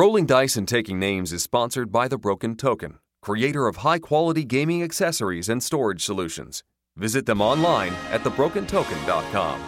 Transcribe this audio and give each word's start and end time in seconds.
Rolling 0.00 0.24
Dice 0.24 0.56
and 0.56 0.66
Taking 0.66 0.98
Names 0.98 1.30
is 1.30 1.42
sponsored 1.42 1.92
by 1.92 2.08
The 2.08 2.16
Broken 2.16 2.56
Token, 2.56 3.00
creator 3.20 3.66
of 3.66 3.76
high 3.76 3.98
quality 3.98 4.44
gaming 4.44 4.82
accessories 4.82 5.50
and 5.50 5.62
storage 5.62 6.02
solutions. 6.02 6.62
Visit 6.96 7.26
them 7.26 7.42
online 7.42 7.92
at 8.10 8.22
thebrokentoken.com. 8.22 9.60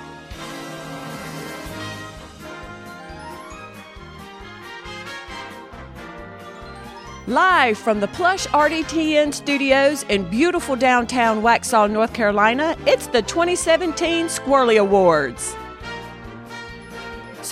Live 7.27 7.77
from 7.77 8.01
the 8.01 8.09
plush 8.09 8.46
RDTN 8.46 9.35
studios 9.35 10.05
in 10.05 10.25
beautiful 10.30 10.77
downtown 10.77 11.43
Waxhaw, 11.43 11.91
North 11.91 12.14
Carolina, 12.14 12.75
it's 12.87 13.07
the 13.09 13.21
2017 13.21 14.29
Squirrely 14.29 14.80
Awards. 14.80 15.55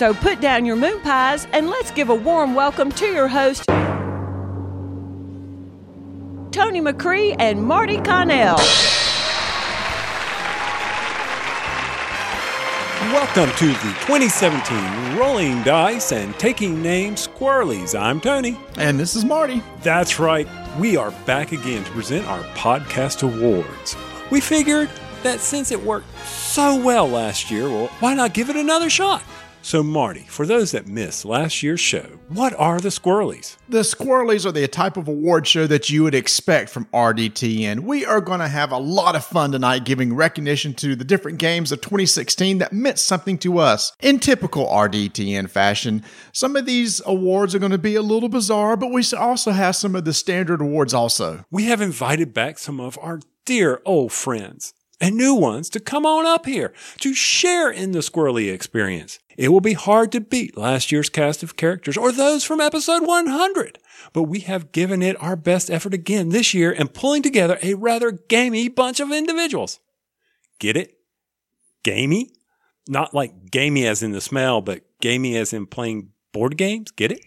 So 0.01 0.15
put 0.15 0.41
down 0.41 0.65
your 0.65 0.75
moon 0.75 0.99
pies 1.01 1.45
and 1.53 1.69
let's 1.69 1.91
give 1.91 2.09
a 2.09 2.15
warm 2.15 2.55
welcome 2.55 2.91
to 2.93 3.05
your 3.05 3.27
host, 3.27 3.67
Tony 6.49 6.81
McCree 6.81 7.35
and 7.37 7.63
Marty 7.63 7.97
Connell. 7.97 8.55
Welcome 13.13 13.55
to 13.57 13.67
the 13.67 13.95
2017 14.07 15.19
Rolling 15.19 15.61
Dice 15.61 16.11
and 16.11 16.33
Taking 16.39 16.81
Names 16.81 17.27
Squirrelies. 17.27 17.93
I'm 17.93 18.19
Tony. 18.19 18.57
And 18.77 18.99
this 18.99 19.15
is 19.15 19.23
Marty. 19.23 19.61
That's 19.83 20.19
right. 20.19 20.47
We 20.79 20.97
are 20.97 21.11
back 21.27 21.51
again 21.51 21.83
to 21.83 21.91
present 21.91 22.25
our 22.25 22.41
podcast 22.55 23.21
awards. 23.21 23.95
We 24.31 24.41
figured 24.41 24.89
that 25.21 25.41
since 25.41 25.71
it 25.71 25.83
worked 25.83 26.07
so 26.25 26.75
well 26.75 27.07
last 27.07 27.51
year, 27.51 27.69
well, 27.69 27.89
why 27.99 28.15
not 28.15 28.33
give 28.33 28.49
it 28.49 28.55
another 28.55 28.89
shot? 28.89 29.21
So, 29.63 29.83
Marty, 29.83 30.21
for 30.21 30.47
those 30.47 30.71
that 30.71 30.87
missed 30.87 31.23
last 31.23 31.61
year's 31.61 31.79
show, 31.79 32.19
what 32.29 32.53
are 32.55 32.79
the 32.79 32.89
Squirrelies? 32.89 33.57
The 33.69 33.81
Squirrelies 33.81 34.43
are 34.43 34.51
the 34.51 34.67
type 34.67 34.97
of 34.97 35.07
award 35.07 35.45
show 35.45 35.67
that 35.67 35.87
you 35.87 36.01
would 36.03 36.15
expect 36.15 36.69
from 36.69 36.85
RDTN. 36.85 37.81
We 37.81 38.03
are 38.03 38.21
going 38.21 38.39
to 38.39 38.47
have 38.47 38.71
a 38.71 38.77
lot 38.77 39.15
of 39.15 39.23
fun 39.23 39.51
tonight 39.51 39.85
giving 39.85 40.15
recognition 40.15 40.73
to 40.75 40.95
the 40.95 41.03
different 41.03 41.37
games 41.37 41.71
of 41.71 41.79
2016 41.81 42.57
that 42.57 42.73
meant 42.73 42.97
something 42.97 43.37
to 43.39 43.59
us. 43.59 43.93
In 43.99 44.19
typical 44.19 44.65
RDTN 44.65 45.47
fashion, 45.47 46.03
some 46.31 46.55
of 46.55 46.65
these 46.65 46.99
awards 47.05 47.53
are 47.53 47.59
going 47.59 47.71
to 47.71 47.77
be 47.77 47.95
a 47.95 48.01
little 48.01 48.29
bizarre, 48.29 48.75
but 48.75 48.91
we 48.91 49.03
also 49.15 49.51
have 49.51 49.75
some 49.75 49.95
of 49.95 50.05
the 50.05 50.13
standard 50.13 50.61
awards 50.61 50.93
also. 50.93 51.45
We 51.51 51.65
have 51.65 51.81
invited 51.81 52.33
back 52.33 52.57
some 52.57 52.79
of 52.79 52.97
our 52.99 53.19
dear 53.45 53.81
old 53.85 54.11
friends 54.11 54.73
and 54.99 55.15
new 55.15 55.33
ones 55.33 55.69
to 55.69 55.79
come 55.79 56.05
on 56.05 56.25
up 56.25 56.45
here 56.45 56.73
to 56.99 57.13
share 57.13 57.69
in 57.69 57.91
the 57.91 57.99
squirrely 57.99 58.53
experience. 58.53 59.19
It 59.37 59.49
will 59.49 59.61
be 59.61 59.73
hard 59.73 60.11
to 60.11 60.21
beat 60.21 60.57
last 60.57 60.91
year's 60.91 61.09
cast 61.09 61.43
of 61.43 61.55
characters 61.55 61.97
or 61.97 62.11
those 62.11 62.43
from 62.43 62.59
episode 62.59 63.05
100, 63.05 63.79
but 64.13 64.23
we 64.23 64.41
have 64.41 64.71
given 64.71 65.01
it 65.01 65.21
our 65.21 65.35
best 65.35 65.71
effort 65.71 65.93
again 65.93 66.29
this 66.29 66.53
year 66.53 66.71
and 66.71 66.93
pulling 66.93 67.21
together 67.21 67.57
a 67.61 67.75
rather 67.75 68.11
gamey 68.11 68.67
bunch 68.67 68.99
of 68.99 69.11
individuals. 69.11 69.79
Get 70.59 70.75
it? 70.77 70.97
Gamey? 71.83 72.31
Not 72.87 73.13
like 73.13 73.51
gamey 73.51 73.87
as 73.87 74.03
in 74.03 74.11
the 74.11 74.21
smell, 74.21 74.61
but 74.61 74.83
gamey 74.99 75.37
as 75.37 75.53
in 75.53 75.65
playing 75.65 76.09
board 76.33 76.57
games. 76.57 76.91
Get 76.91 77.11
it? 77.11 77.23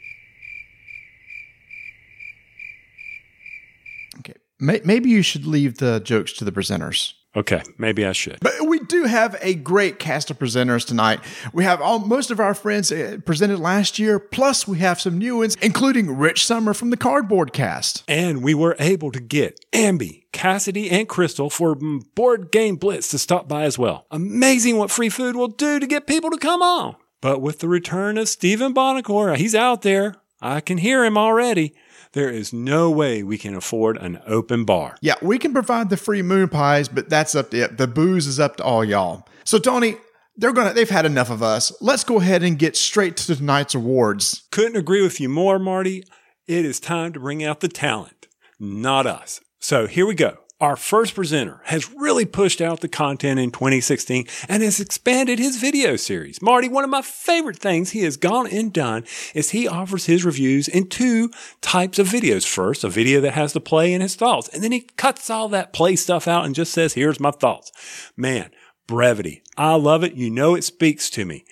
Okay. 4.18 4.34
Maybe 4.60 5.10
you 5.10 5.22
should 5.22 5.46
leave 5.46 5.78
the 5.78 6.00
jokes 6.00 6.32
to 6.34 6.44
the 6.44 6.52
presenters. 6.52 7.14
Okay, 7.36 7.62
maybe 7.78 8.06
I 8.06 8.12
should. 8.12 8.38
But 8.40 8.68
we 8.68 8.78
do 8.78 9.04
have 9.04 9.36
a 9.40 9.54
great 9.54 9.98
cast 9.98 10.30
of 10.30 10.38
presenters 10.38 10.86
tonight. 10.86 11.20
We 11.52 11.64
have 11.64 11.80
all 11.80 11.98
most 11.98 12.30
of 12.30 12.38
our 12.38 12.54
friends 12.54 12.92
uh, 12.92 13.18
presented 13.24 13.58
last 13.58 13.98
year, 13.98 14.18
plus 14.18 14.68
we 14.68 14.78
have 14.78 15.00
some 15.00 15.18
new 15.18 15.38
ones, 15.38 15.56
including 15.60 16.16
Rich 16.16 16.46
Sommer 16.46 16.74
from 16.74 16.90
the 16.90 16.96
Cardboard 16.96 17.52
Cast. 17.52 18.04
And 18.06 18.42
we 18.42 18.54
were 18.54 18.76
able 18.78 19.10
to 19.10 19.20
get 19.20 19.58
Amby, 19.72 20.24
Cassidy, 20.32 20.90
and 20.90 21.08
Crystal 21.08 21.50
for 21.50 21.74
Board 21.74 22.52
Game 22.52 22.76
Blitz 22.76 23.08
to 23.08 23.18
stop 23.18 23.48
by 23.48 23.64
as 23.64 23.78
well. 23.78 24.06
Amazing 24.12 24.76
what 24.76 24.92
free 24.92 25.08
food 25.08 25.34
will 25.34 25.48
do 25.48 25.80
to 25.80 25.86
get 25.86 26.06
people 26.06 26.30
to 26.30 26.38
come 26.38 26.62
on. 26.62 26.94
But 27.20 27.40
with 27.40 27.58
the 27.58 27.68
return 27.68 28.16
of 28.16 28.28
Stephen 28.28 28.74
Buonocore, 28.74 29.36
he's 29.36 29.54
out 29.54 29.82
there. 29.82 30.14
I 30.40 30.60
can 30.60 30.78
hear 30.78 31.04
him 31.04 31.16
already. 31.16 31.74
There 32.14 32.30
is 32.30 32.52
no 32.52 32.92
way 32.92 33.24
we 33.24 33.36
can 33.36 33.56
afford 33.56 33.96
an 33.96 34.20
open 34.24 34.64
bar. 34.64 34.96
Yeah, 35.00 35.16
we 35.20 35.36
can 35.36 35.52
provide 35.52 35.90
the 35.90 35.96
free 35.96 36.22
moon 36.22 36.48
pies, 36.48 36.88
but 36.88 37.08
that's 37.08 37.34
up 37.34 37.50
to 37.50 37.64
it. 37.64 37.76
The 37.76 37.88
booze 37.88 38.28
is 38.28 38.38
up 38.38 38.56
to 38.56 38.64
all 38.64 38.84
y'all. 38.84 39.28
So 39.42 39.58
Tony, 39.58 39.96
they're 40.36 40.52
gonna 40.52 40.72
they've 40.72 40.88
had 40.88 41.06
enough 41.06 41.28
of 41.28 41.42
us. 41.42 41.72
Let's 41.80 42.04
go 42.04 42.20
ahead 42.20 42.44
and 42.44 42.56
get 42.56 42.76
straight 42.76 43.16
to 43.16 43.34
tonight's 43.34 43.74
awards. 43.74 44.46
Couldn't 44.52 44.76
agree 44.76 45.02
with 45.02 45.20
you 45.20 45.28
more, 45.28 45.58
Marty. 45.58 46.04
It 46.46 46.64
is 46.64 46.78
time 46.78 47.12
to 47.14 47.20
bring 47.20 47.42
out 47.42 47.58
the 47.58 47.68
talent, 47.68 48.28
not 48.60 49.08
us. 49.08 49.40
So 49.58 49.88
here 49.88 50.06
we 50.06 50.14
go 50.14 50.43
our 50.64 50.76
first 50.76 51.14
presenter, 51.14 51.60
has 51.64 51.92
really 51.92 52.24
pushed 52.24 52.62
out 52.62 52.80
the 52.80 52.88
content 52.88 53.38
in 53.38 53.50
2016 53.50 54.26
and 54.48 54.62
has 54.62 54.80
expanded 54.80 55.38
his 55.38 55.58
video 55.58 55.94
series. 55.94 56.40
Marty, 56.40 56.70
one 56.70 56.84
of 56.84 56.88
my 56.88 57.02
favorite 57.02 57.58
things 57.58 57.90
he 57.90 58.00
has 58.00 58.16
gone 58.16 58.46
and 58.46 58.72
done 58.72 59.04
is 59.34 59.50
he 59.50 59.68
offers 59.68 60.06
his 60.06 60.24
reviews 60.24 60.66
in 60.66 60.88
two 60.88 61.30
types 61.60 61.98
of 61.98 62.08
videos. 62.08 62.46
First, 62.46 62.82
a 62.82 62.88
video 62.88 63.20
that 63.20 63.34
has 63.34 63.52
the 63.52 63.60
play 63.60 63.92
and 63.92 64.02
his 64.02 64.16
thoughts, 64.16 64.48
and 64.48 64.62
then 64.62 64.72
he 64.72 64.80
cuts 64.80 65.28
all 65.28 65.50
that 65.50 65.74
play 65.74 65.96
stuff 65.96 66.26
out 66.26 66.46
and 66.46 66.54
just 66.54 66.72
says, 66.72 66.94
here's 66.94 67.20
my 67.20 67.30
thoughts. 67.30 67.70
Man, 68.16 68.50
brevity. 68.86 69.42
I 69.58 69.74
love 69.74 70.02
it. 70.02 70.14
You 70.14 70.30
know, 70.30 70.54
it 70.54 70.64
speaks 70.64 71.10
to 71.10 71.26
me. 71.26 71.44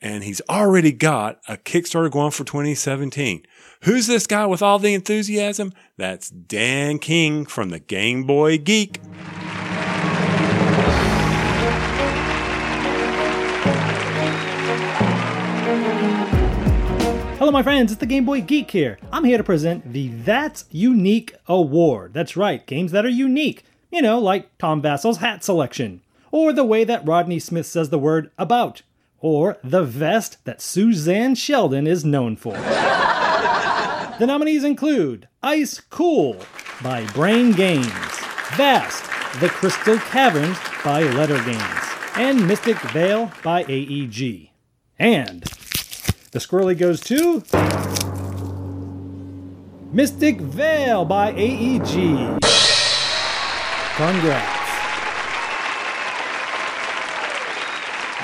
And 0.00 0.22
he's 0.22 0.40
already 0.48 0.92
got 0.92 1.40
a 1.48 1.56
Kickstarter 1.56 2.10
going 2.10 2.30
for 2.30 2.44
2017. 2.44 3.42
Who's 3.84 4.06
this 4.06 4.26
guy 4.26 4.44
with 4.44 4.60
all 4.60 4.78
the 4.78 4.92
enthusiasm? 4.92 5.72
That's 5.96 6.28
Dan 6.28 6.98
King 6.98 7.46
from 7.46 7.70
the 7.70 7.78
Game 7.78 8.24
Boy 8.24 8.58
Geek. 8.58 9.00
Hello, 17.38 17.50
my 17.50 17.62
friends, 17.62 17.90
it's 17.90 18.00
the 18.00 18.04
Game 18.04 18.26
Boy 18.26 18.42
Geek 18.42 18.70
here. 18.70 18.98
I'm 19.10 19.24
here 19.24 19.38
to 19.38 19.44
present 19.44 19.94
the 19.94 20.08
That's 20.08 20.66
Unique 20.70 21.34
Award. 21.46 22.12
That's 22.12 22.36
right, 22.36 22.66
games 22.66 22.92
that 22.92 23.06
are 23.06 23.08
unique. 23.08 23.64
You 23.90 24.02
know, 24.02 24.18
like 24.18 24.58
Tom 24.58 24.82
Vasel's 24.82 25.18
hat 25.18 25.42
selection, 25.42 26.02
or 26.30 26.52
the 26.52 26.64
way 26.64 26.84
that 26.84 27.08
Rodney 27.08 27.38
Smith 27.38 27.64
says 27.64 27.88
the 27.88 27.98
word 27.98 28.30
about, 28.36 28.82
or 29.20 29.56
the 29.64 29.84
vest 29.84 30.44
that 30.44 30.60
Suzanne 30.60 31.34
Sheldon 31.34 31.86
is 31.86 32.04
known 32.04 32.36
for. 32.36 32.56
The 34.20 34.26
nominees 34.26 34.64
include 34.64 35.28
Ice 35.42 35.80
Cool 35.80 36.36
by 36.82 37.06
Brain 37.14 37.52
Games, 37.52 37.86
Vast, 38.54 39.02
The 39.40 39.48
Crystal 39.48 39.96
Caverns 39.96 40.58
by 40.84 41.04
Leder 41.04 41.42
Games, 41.46 42.16
and 42.16 42.46
Mystic 42.46 42.76
Vale 42.92 43.32
by 43.42 43.64
AEG. 43.64 44.50
And 44.98 45.44
the 46.32 46.38
squirrely 46.38 46.76
goes 46.76 47.00
to 47.04 47.42
Mystic 49.90 50.38
Vale 50.42 51.06
by 51.06 51.32
AEG. 51.32 52.42
Congrats. 53.96 54.59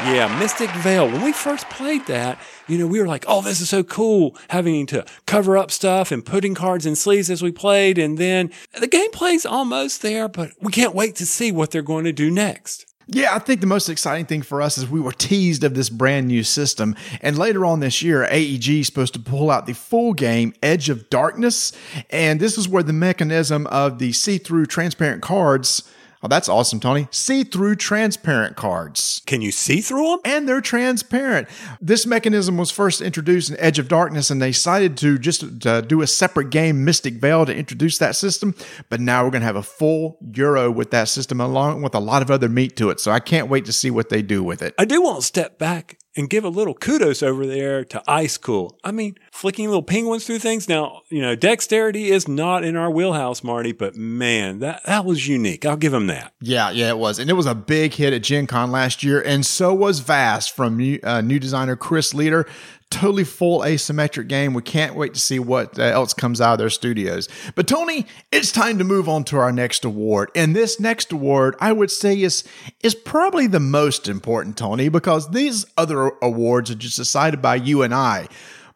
Yeah, 0.05 0.39
Mystic 0.39 0.71
Vale. 0.71 1.11
When 1.11 1.23
we 1.23 1.33
first 1.33 1.69
played 1.71 2.07
that, 2.07 2.39
you 2.69 2.77
know, 2.77 2.87
we 2.87 3.01
were 3.01 3.07
like, 3.07 3.25
oh, 3.27 3.41
this 3.41 3.61
is 3.61 3.71
so 3.71 3.83
cool 3.83 4.37
having 4.51 4.87
to 4.87 5.05
cover 5.27 5.57
up 5.57 5.71
stuff 5.71 6.13
and 6.13 6.25
putting 6.25 6.55
cards 6.55 6.85
in 6.85 6.95
sleeves 6.95 7.31
as 7.31 7.43
we 7.43 7.51
played. 7.51 7.99
And 7.99 8.19
then 8.19 8.53
the 8.79 8.89
gameplay's 8.89 9.47
almost 9.47 10.03
there, 10.03 10.29
but 10.29 10.53
we 10.61 10.71
can't 10.71 10.95
wait 10.95 11.17
to 11.17 11.27
see 11.27 11.51
what 11.51 11.71
they're 11.71 11.83
going 11.83 12.05
to 12.05 12.13
do 12.13 12.31
next. 12.31 12.87
Yeah, 13.09 13.35
I 13.35 13.39
think 13.39 13.61
the 13.61 13.67
most 13.67 13.89
exciting 13.89 14.27
thing 14.27 14.43
for 14.43 14.61
us 14.61 14.77
is 14.77 14.89
we 14.89 15.01
were 15.01 15.13
teased 15.13 15.65
of 15.65 15.75
this 15.75 15.89
brand 15.89 16.29
new 16.29 16.43
system. 16.45 16.95
And 17.23 17.39
later 17.39 17.65
on 17.65 17.81
this 17.81 18.03
year, 18.03 18.25
AEG 18.25 18.69
is 18.69 18.87
supposed 18.87 19.15
to 19.15 19.21
pull 19.21 19.51
out 19.51 19.67
the 19.67 19.75
full 19.75 20.13
game 20.13 20.53
Edge 20.63 20.89
of 20.89 21.09
Darkness. 21.09 21.73
And 22.11 22.39
this 22.39 22.59
is 22.59 22.69
where 22.69 22.83
the 22.83 22.93
mechanism 22.93 23.67
of 23.69 23.99
the 23.99 24.13
see 24.13 24.39
through 24.39 24.67
transparent 24.67 25.23
cards 25.23 25.91
Oh, 26.27 26.29
that's 26.29 26.49
awesome, 26.49 26.81
Tony. 26.81 27.07
See 27.13 27.45
through 27.45 27.77
transparent 27.77 28.57
cards. 28.57 29.23
Can 29.27 29.43
you 29.43 29.53
see 29.53 29.81
through 29.81 30.09
them? 30.09 30.19
And 30.25 30.49
they're 30.49 30.61
transparent. 30.61 31.47
This 31.81 32.05
mechanism 32.05 32.57
was 32.57 32.73
first 32.73 33.01
introduced 33.01 33.49
in 33.49 33.61
Edge 33.61 33.79
of 33.79 33.87
Darkness, 33.87 34.29
and 34.29 34.43
they 34.43 34.51
decided 34.51 34.97
to 34.97 35.21
just 35.21 35.65
uh, 35.65 35.83
do 35.83 36.03
a 36.03 36.07
separate 36.09 36.51
game, 36.51 36.85
Mystic 36.85 37.21
Vale, 37.21 37.47
to 37.47 37.55
introduce 37.55 37.99
that 37.99 38.17
system. 38.17 38.57
But 38.89 38.99
now 38.99 39.23
we're 39.23 39.31
going 39.31 39.43
to 39.43 39.47
have 39.47 39.55
a 39.55 39.63
full 39.63 40.19
Euro 40.35 40.69
with 40.69 40.91
that 40.91 41.09
system, 41.09 41.41
along 41.41 41.83
with 41.83 41.95
a 41.95 42.01
lot 42.01 42.23
of 42.23 42.31
other 42.33 42.49
meat 42.49 42.77
to 42.79 42.91
it. 42.91 42.99
So 42.99 43.13
I 43.13 43.21
can't 43.21 43.47
wait 43.47 43.65
to 43.67 43.73
see 43.73 43.93
what 43.93 44.09
they 44.09 44.21
do 44.21 44.43
with 44.43 44.63
it. 44.63 44.75
I 44.81 44.85
do 44.85 45.01
want 45.01 45.21
to 45.21 45.25
step 45.25 45.61
back 45.61 45.97
and 46.17 46.31
give 46.31 46.45
a 46.45 46.49
little 46.49 46.75
kudos 46.75 47.23
over 47.23 47.47
there 47.47 47.85
to 47.85 48.03
Ice 48.09 48.37
Cool. 48.39 48.79
I 48.83 48.91
mean, 48.91 49.17
flicking 49.31 49.67
little 49.67 49.83
penguins 49.83 50.27
through 50.27 50.39
things. 50.39 50.69
Now, 50.69 51.03
you 51.09 51.21
know, 51.21 51.37
dexterity 51.37 52.11
is 52.11 52.27
not 52.27 52.65
in 52.65 52.77
our 52.77 52.91
wheelhouse, 52.91 53.45
Marty, 53.45 53.73
but 53.73 53.95
man, 53.97 54.61
that, 54.61 54.83
that 54.87 55.05
was 55.05 55.29
unique. 55.29 55.67
I'll 55.67 55.77
give 55.77 55.95
him 55.95 56.07
that. 56.07 56.33
Yeah, 56.41 56.71
yeah, 56.71 56.89
it 56.89 56.99
was. 56.99 57.19
And 57.19 57.29
it 57.29 57.35
was 57.35 57.47
a 57.47 57.55
big 57.55 57.95
hit 57.95 58.13
at 58.13 58.23
Gen 58.23 58.47
Con 58.47 58.71
last 58.71 59.03
year. 59.03 59.21
And 59.21 59.45
so 59.45 59.75
was 59.75 60.01
Vast 60.01 60.53
from 60.53 60.77
new, 60.77 60.99
uh, 61.03 61.21
new 61.21 61.39
designer 61.39 61.77
Chris 61.77 62.15
Leader. 62.15 62.47
Totally 62.91 63.25
full 63.25 63.61
asymmetric 63.61 64.29
game. 64.29 64.55
We 64.55 64.63
can't 64.63 64.95
wait 64.95 65.15
to 65.15 65.21
see 65.21 65.39
what 65.39 65.79
else 65.79 66.15
comes 66.15 66.41
out 66.41 66.55
of 66.55 66.59
their 66.59 66.71
studios. 66.71 67.29
But 67.55 67.67
Tony, 67.67 68.07
it's 68.31 68.53
time 68.53 68.79
to 68.79 68.85
move 68.85 69.09
on 69.09 69.25
to 69.25 69.39
our 69.39 69.53
next 69.53 69.85
award. 69.85 70.31
And 70.35 70.55
this 70.55 70.79
next 70.79 71.13
award, 71.13 71.57
I 71.61 71.73
would 71.73 71.91
say 71.91 72.21
is 72.21 72.45
is 72.83 72.95
probably 72.95 73.47
the 73.47 73.61
most 73.61 74.09
important, 74.09 74.57
Tony, 74.57 74.89
because 74.89 75.31
these 75.31 75.67
other 75.77 76.13
awards 76.23 76.71
are 76.71 76.77
just 76.77 76.97
decided 76.97 77.43
by 77.43 77.57
you 77.57 77.83
and 77.83 77.95
I. 77.95 78.29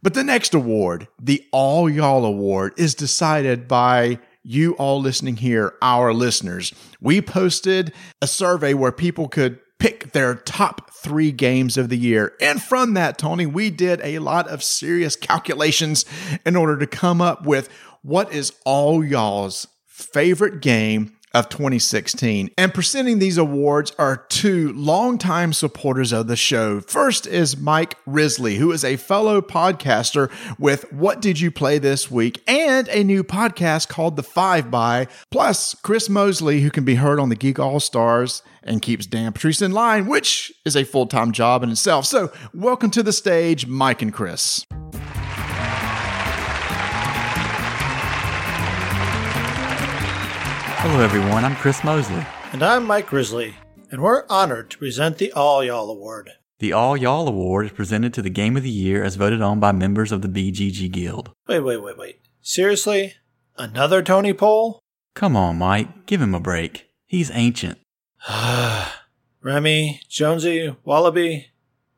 But 0.02 0.14
the 0.14 0.24
next 0.24 0.54
award, 0.54 1.08
the 1.20 1.44
All 1.52 1.88
Y'all 1.88 2.24
Award, 2.24 2.72
is 2.78 2.94
decided 2.94 3.68
by 3.68 4.18
you 4.42 4.72
all 4.72 5.00
listening 5.00 5.36
here, 5.36 5.74
our 5.82 6.14
listeners. 6.14 6.72
We 7.00 7.20
posted 7.20 7.92
a 8.22 8.26
survey 8.26 8.72
where 8.72 8.92
people 8.92 9.28
could 9.28 9.60
pick 9.80 10.12
their 10.12 10.36
top 10.36 10.92
three 10.92 11.32
games 11.32 11.76
of 11.76 11.88
the 11.88 11.96
year. 11.96 12.34
And 12.40 12.62
from 12.62 12.94
that, 12.94 13.18
Tony, 13.18 13.46
we 13.46 13.70
did 13.70 14.00
a 14.04 14.20
lot 14.20 14.46
of 14.46 14.62
serious 14.62 15.16
calculations 15.16 16.04
in 16.46 16.54
order 16.54 16.76
to 16.76 16.86
come 16.86 17.20
up 17.20 17.44
with 17.44 17.68
what 18.02 18.32
is 18.32 18.52
all 18.64 19.04
y'all's 19.04 19.66
favorite 19.86 20.60
game 20.60 21.16
of 21.32 21.48
2016. 21.48 22.50
And 22.58 22.74
presenting 22.74 23.18
these 23.18 23.38
awards 23.38 23.92
are 23.98 24.24
two 24.28 24.72
longtime 24.72 25.52
supporters 25.52 26.12
of 26.12 26.26
the 26.26 26.36
show. 26.36 26.80
First 26.80 27.26
is 27.26 27.56
Mike 27.56 27.96
Risley, 28.06 28.56
who 28.56 28.72
is 28.72 28.84
a 28.84 28.96
fellow 28.96 29.40
podcaster 29.40 30.30
with 30.58 30.92
What 30.92 31.20
Did 31.20 31.40
You 31.40 31.50
Play 31.50 31.78
This 31.78 32.10
Week 32.10 32.42
and 32.46 32.88
a 32.88 33.04
new 33.04 33.22
podcast 33.22 33.88
called 33.88 34.16
The 34.16 34.22
Five 34.22 34.70
By, 34.70 35.06
plus 35.30 35.74
Chris 35.74 36.08
Mosley, 36.08 36.60
who 36.60 36.70
can 36.70 36.84
be 36.84 36.96
heard 36.96 37.20
on 37.20 37.28
the 37.28 37.36
Geek 37.36 37.58
All 37.58 37.80
Stars 37.80 38.42
and 38.62 38.82
keeps 38.82 39.06
Dan 39.06 39.32
Patriss 39.32 39.62
in 39.62 39.72
line, 39.72 40.06
which 40.06 40.52
is 40.64 40.76
a 40.76 40.84
full 40.84 41.06
time 41.06 41.32
job 41.32 41.62
in 41.62 41.70
itself. 41.70 42.06
So, 42.06 42.32
welcome 42.52 42.90
to 42.90 43.02
the 43.02 43.12
stage, 43.12 43.66
Mike 43.66 44.02
and 44.02 44.12
Chris. 44.12 44.66
Hello, 50.82 50.98
everyone. 51.00 51.44
I'm 51.44 51.56
Chris 51.56 51.84
Mosley. 51.84 52.24
And 52.52 52.62
I'm 52.62 52.86
Mike 52.86 53.08
Grizzly, 53.08 53.54
and 53.90 54.00
we're 54.00 54.24
honored 54.30 54.70
to 54.70 54.78
present 54.78 55.18
the 55.18 55.30
All 55.32 55.62
Y'all 55.62 55.90
Award. 55.90 56.30
The 56.58 56.72
All 56.72 56.96
Y'all 56.96 57.28
Award 57.28 57.66
is 57.66 57.72
presented 57.72 58.14
to 58.14 58.22
the 58.22 58.30
Game 58.30 58.56
of 58.56 58.62
the 58.62 58.70
Year 58.70 59.04
as 59.04 59.16
voted 59.16 59.42
on 59.42 59.60
by 59.60 59.72
members 59.72 60.10
of 60.10 60.22
the 60.22 60.28
BGG 60.28 60.90
Guild. 60.90 61.32
Wait, 61.46 61.60
wait, 61.60 61.82
wait, 61.82 61.98
wait. 61.98 62.20
Seriously? 62.40 63.12
Another 63.58 64.02
Tony 64.02 64.32
poll? 64.32 64.80
Come 65.14 65.36
on, 65.36 65.58
Mike. 65.58 66.06
Give 66.06 66.22
him 66.22 66.34
a 66.34 66.40
break. 66.40 66.88
He's 67.06 67.30
ancient. 67.34 67.78
Remy, 69.42 70.00
Jonesy, 70.08 70.74
Wallaby, 70.82 71.48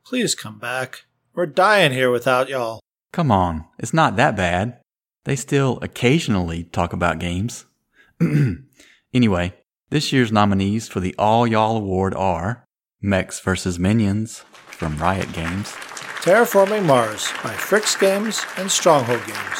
please 0.05 0.34
come 0.34 0.58
back. 0.58 1.05
We're 1.34 1.46
dying 1.46 1.93
here 1.93 2.11
without 2.11 2.49
y'all. 2.49 2.81
Come 3.12 3.31
on. 3.31 3.64
It's 3.79 3.94
not 3.94 4.17
that 4.17 4.37
bad. 4.37 4.81
They 5.23 5.37
still 5.37 5.79
occasionally 5.82 6.64
talk 6.64 6.93
about 6.93 7.20
games. 7.20 7.64
anyway, 9.14 9.55
this 9.91 10.12
year's 10.12 10.32
nominees 10.32 10.88
for 10.88 11.00
the 11.00 11.14
All 11.19 11.47
Y'all 11.47 11.76
Award 11.76 12.14
are 12.14 12.67
Mechs 13.00 13.41
vs. 13.41 13.79
Minions 13.79 14.44
from 14.69 14.97
Riot 14.99 15.32
Games, 15.32 15.69
Terraforming 16.23 16.87
Mars 16.87 17.31
by 17.43 17.55
FryxGames 17.55 18.44
and 18.59 18.70
Stronghold 18.70 19.25
Games, 19.26 19.59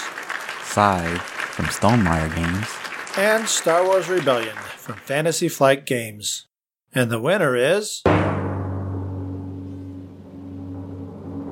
Scythe 0.63 1.21
from 1.21 1.67
Stonemaier 1.67 2.35
Games, 2.35 2.69
and 3.17 3.49
Star 3.49 3.85
Wars 3.85 4.09
Rebellion 4.09 4.57
from 4.77 4.97
Fantasy 4.97 5.49
Flight 5.49 5.87
Games. 5.87 6.47
And 6.95 7.11
the 7.11 7.21
winner 7.21 7.57
is. 7.57 8.03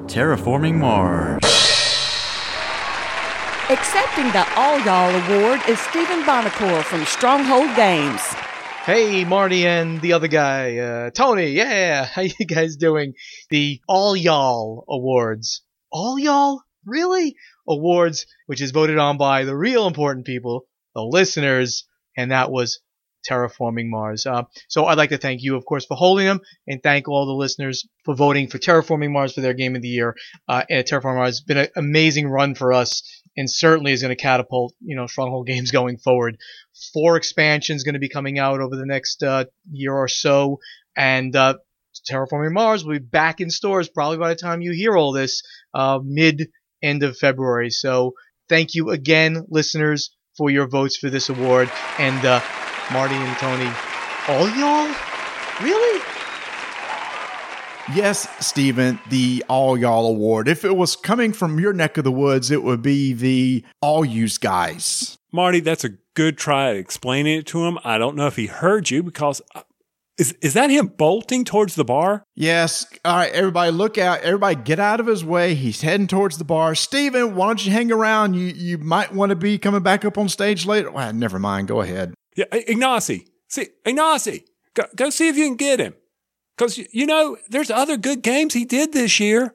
Terraforming 0.06 0.74
Mars. 0.74 1.69
Accepting 3.70 4.26
the 4.32 4.44
All 4.56 4.80
Y'all 4.80 5.14
Award 5.14 5.60
is 5.68 5.78
Stephen 5.78 6.22
Buonocore 6.24 6.82
from 6.82 7.04
Stronghold 7.04 7.76
Games. 7.76 8.20
Hey, 8.84 9.24
Marty 9.24 9.64
and 9.64 10.00
the 10.00 10.12
other 10.12 10.26
guy, 10.26 10.78
uh, 10.78 11.10
Tony. 11.10 11.50
Yeah, 11.50 12.04
how 12.04 12.22
you 12.22 12.46
guys 12.46 12.74
doing? 12.74 13.14
The 13.48 13.80
All 13.86 14.16
Y'all 14.16 14.84
Awards. 14.88 15.62
All 15.92 16.18
Y'all? 16.18 16.64
Really? 16.84 17.36
Awards, 17.68 18.26
which 18.46 18.60
is 18.60 18.72
voted 18.72 18.98
on 18.98 19.18
by 19.18 19.44
the 19.44 19.56
real 19.56 19.86
important 19.86 20.26
people, 20.26 20.66
the 20.96 21.02
listeners, 21.02 21.86
and 22.16 22.32
that 22.32 22.50
was 22.50 22.80
Terraforming 23.28 23.88
Mars. 23.88 24.26
Uh, 24.26 24.44
so 24.68 24.86
I'd 24.86 24.98
like 24.98 25.10
to 25.10 25.18
thank 25.18 25.42
you, 25.42 25.56
of 25.56 25.64
course, 25.64 25.84
for 25.84 25.96
holding 25.96 26.26
them, 26.26 26.40
and 26.66 26.82
thank 26.82 27.08
all 27.08 27.26
the 27.26 27.32
listeners 27.32 27.86
for 28.04 28.14
voting 28.14 28.48
for 28.48 28.58
Terraforming 28.58 29.12
Mars 29.12 29.34
for 29.34 29.42
their 29.42 29.54
Game 29.54 29.76
of 29.76 29.82
the 29.82 29.88
Year. 29.88 30.16
Uh, 30.48 30.64
and 30.68 30.84
Terraforming 30.84 31.16
Mars 31.16 31.38
has 31.38 31.40
been 31.40 31.58
an 31.58 31.68
amazing 31.76 32.28
run 32.28 32.54
for 32.54 32.72
us, 32.72 33.19
and 33.36 33.50
certainly 33.50 33.92
is 33.92 34.02
going 34.02 34.14
to 34.14 34.20
catapult, 34.20 34.74
you 34.80 34.96
know, 34.96 35.06
Stronghold 35.06 35.46
games 35.48 35.70
going 35.70 35.98
forward. 35.98 36.38
Four 36.92 37.16
expansions 37.16 37.84
going 37.84 37.94
to 37.94 38.00
be 38.00 38.08
coming 38.08 38.38
out 38.38 38.60
over 38.60 38.76
the 38.76 38.86
next 38.86 39.22
uh, 39.22 39.44
year 39.70 39.94
or 39.94 40.08
so, 40.08 40.58
and 40.96 41.34
uh, 41.34 41.54
Terraforming 42.10 42.52
Mars 42.52 42.84
will 42.84 42.94
be 42.94 42.98
back 42.98 43.40
in 43.40 43.50
stores 43.50 43.88
probably 43.88 44.18
by 44.18 44.28
the 44.28 44.36
time 44.36 44.60
you 44.60 44.72
hear 44.72 44.96
all 44.96 45.12
this, 45.12 45.42
uh, 45.74 45.98
mid 46.02 46.50
end 46.82 47.02
of 47.02 47.16
February. 47.16 47.70
So 47.70 48.14
thank 48.48 48.74
you 48.74 48.90
again, 48.90 49.46
listeners, 49.48 50.10
for 50.36 50.50
your 50.50 50.68
votes 50.68 50.96
for 50.96 51.10
this 51.10 51.28
award, 51.28 51.70
and 51.98 52.24
uh, 52.24 52.40
Marty 52.92 53.14
and 53.14 53.36
Tony, 53.36 53.70
all 54.28 54.48
y'all, 54.56 54.94
really? 55.62 56.09
Yes, 57.94 58.28
Stephen, 58.46 59.00
the 59.08 59.44
All 59.48 59.76
Y'all 59.76 60.06
Award. 60.06 60.46
If 60.46 60.64
it 60.64 60.76
was 60.76 60.94
coming 60.94 61.32
from 61.32 61.58
your 61.58 61.72
neck 61.72 61.98
of 61.98 62.04
the 62.04 62.12
woods, 62.12 62.50
it 62.50 62.62
would 62.62 62.82
be 62.82 63.12
the 63.12 63.64
All 63.80 64.04
Yous 64.04 64.38
Guys. 64.38 65.18
Marty, 65.32 65.58
that's 65.58 65.84
a 65.84 65.90
good 66.14 66.38
try 66.38 66.70
at 66.70 66.76
explaining 66.76 67.38
it 67.38 67.46
to 67.48 67.64
him. 67.64 67.78
I 67.82 67.98
don't 67.98 68.14
know 68.14 68.28
if 68.28 68.36
he 68.36 68.46
heard 68.46 68.90
you 68.90 69.02
because 69.02 69.42
uh, 69.56 69.62
is 70.18 70.32
is 70.34 70.54
that 70.54 70.70
him 70.70 70.86
bolting 70.86 71.44
towards 71.44 71.74
the 71.74 71.84
bar? 71.84 72.22
Yes. 72.36 72.86
All 73.04 73.16
right, 73.16 73.32
everybody, 73.32 73.72
look 73.72 73.98
out. 73.98 74.20
Everybody, 74.20 74.56
get 74.56 74.78
out 74.78 75.00
of 75.00 75.06
his 75.06 75.24
way. 75.24 75.54
He's 75.54 75.80
heading 75.80 76.06
towards 76.06 76.38
the 76.38 76.44
bar. 76.44 76.76
Stephen, 76.76 77.34
why 77.34 77.48
don't 77.48 77.64
you 77.64 77.72
hang 77.72 77.90
around? 77.90 78.34
You 78.34 78.46
you 78.46 78.78
might 78.78 79.12
want 79.12 79.30
to 79.30 79.36
be 79.36 79.58
coming 79.58 79.82
back 79.82 80.04
up 80.04 80.16
on 80.16 80.28
stage 80.28 80.64
later. 80.64 80.92
Well, 80.92 81.12
never 81.12 81.38
mind. 81.40 81.68
Go 81.68 81.80
ahead. 81.80 82.14
Yeah, 82.36 82.44
Ignacy. 82.52 83.26
See, 83.48 83.68
Ignacy, 83.84 84.44
go, 84.74 84.84
go 84.94 85.10
see 85.10 85.28
if 85.28 85.36
you 85.36 85.46
can 85.46 85.56
get 85.56 85.80
him. 85.80 85.94
Because, 86.60 86.78
you 86.92 87.06
know, 87.06 87.38
there's 87.48 87.70
other 87.70 87.96
good 87.96 88.20
games 88.22 88.52
he 88.52 88.66
did 88.66 88.92
this 88.92 89.18
year. 89.18 89.54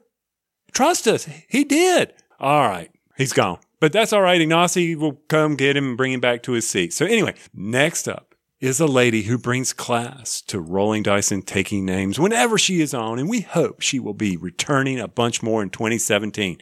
Trust 0.74 1.08
us, 1.08 1.30
he 1.48 1.64
did. 1.64 2.14
All 2.40 2.68
right, 2.68 2.90
he's 3.16 3.32
gone. 3.32 3.60
But 3.80 3.94
that's 3.94 4.12
all 4.12 4.24
right. 4.24 4.42
Ignacy 4.42 4.96
will 4.96 5.22
come 5.28 5.56
get 5.56 5.78
him 5.78 5.90
and 5.90 5.98
bring 5.98 6.14
him 6.14 6.20
back 6.20 6.42
to 6.44 6.54
his 6.54 6.68
seat. 6.68 6.94
So, 6.94 7.06
anyway, 7.06 7.36
next 7.54 8.08
up 8.08 8.34
is 8.62 8.80
a 8.80 8.88
lady 8.88 9.24
who 9.24 9.38
brings 9.38 9.74
class 9.74 10.42
to 10.42 10.60
rolling 10.60 11.04
dice 11.04 11.32
and 11.32 11.46
taking 11.46 11.86
names 11.86 12.18
whenever 12.18 12.58
she 12.58 12.80
is 12.80 12.94
on, 12.94 13.20
and 13.20 13.30
we 13.30 13.42
hope 13.42 13.82
she 13.82 14.00
will 14.00 14.14
be 14.14 14.38
returning 14.38 15.00
a 15.00 15.08
bunch 15.08 15.44
more 15.44 15.62
in 15.62 15.70
2017. 15.70 16.58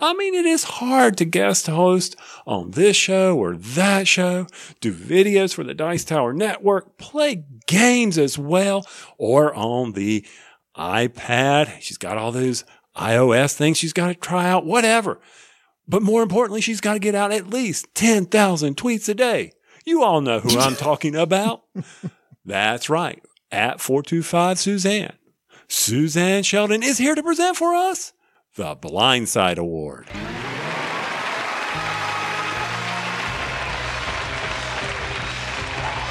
I 0.00 0.14
mean, 0.14 0.34
it 0.34 0.44
is 0.44 0.64
hard 0.64 1.16
to 1.18 1.24
guest 1.24 1.68
host 1.68 2.16
on 2.46 2.72
this 2.72 2.96
show 2.96 3.36
or 3.38 3.56
that 3.56 4.08
show, 4.08 4.46
do 4.80 4.92
videos 4.92 5.54
for 5.54 5.62
the 5.62 5.74
Dice 5.74 6.04
Tower 6.04 6.32
Network, 6.32 6.98
play 6.98 7.44
games 7.66 8.18
as 8.18 8.36
well, 8.36 8.84
or 9.16 9.54
on 9.54 9.92
the 9.92 10.26
iPad. 10.76 11.80
She's 11.80 11.98
got 11.98 12.18
all 12.18 12.32
those 12.32 12.64
iOS 12.96 13.54
things 13.54 13.78
she's 13.78 13.92
got 13.92 14.08
to 14.08 14.14
try 14.14 14.48
out, 14.48 14.66
whatever. 14.66 15.20
But 15.86 16.02
more 16.02 16.22
importantly, 16.22 16.60
she's 16.60 16.80
got 16.80 16.94
to 16.94 16.98
get 16.98 17.14
out 17.14 17.32
at 17.32 17.48
least 17.48 17.94
10,000 17.94 18.76
tweets 18.76 19.08
a 19.08 19.14
day. 19.14 19.52
You 19.88 20.02
all 20.02 20.20
know 20.20 20.38
who 20.38 20.58
I'm 20.58 20.76
talking 20.76 21.16
about. 21.16 21.62
That's 22.44 22.90
right. 22.90 23.24
At 23.50 23.80
425 23.80 24.58
Suzanne. 24.58 25.14
Suzanne 25.66 26.42
Sheldon 26.42 26.82
is 26.82 26.98
here 26.98 27.14
to 27.14 27.22
present 27.22 27.56
for 27.56 27.74
us 27.74 28.12
the 28.54 28.76
Blindside 28.76 29.56
Award. 29.56 30.06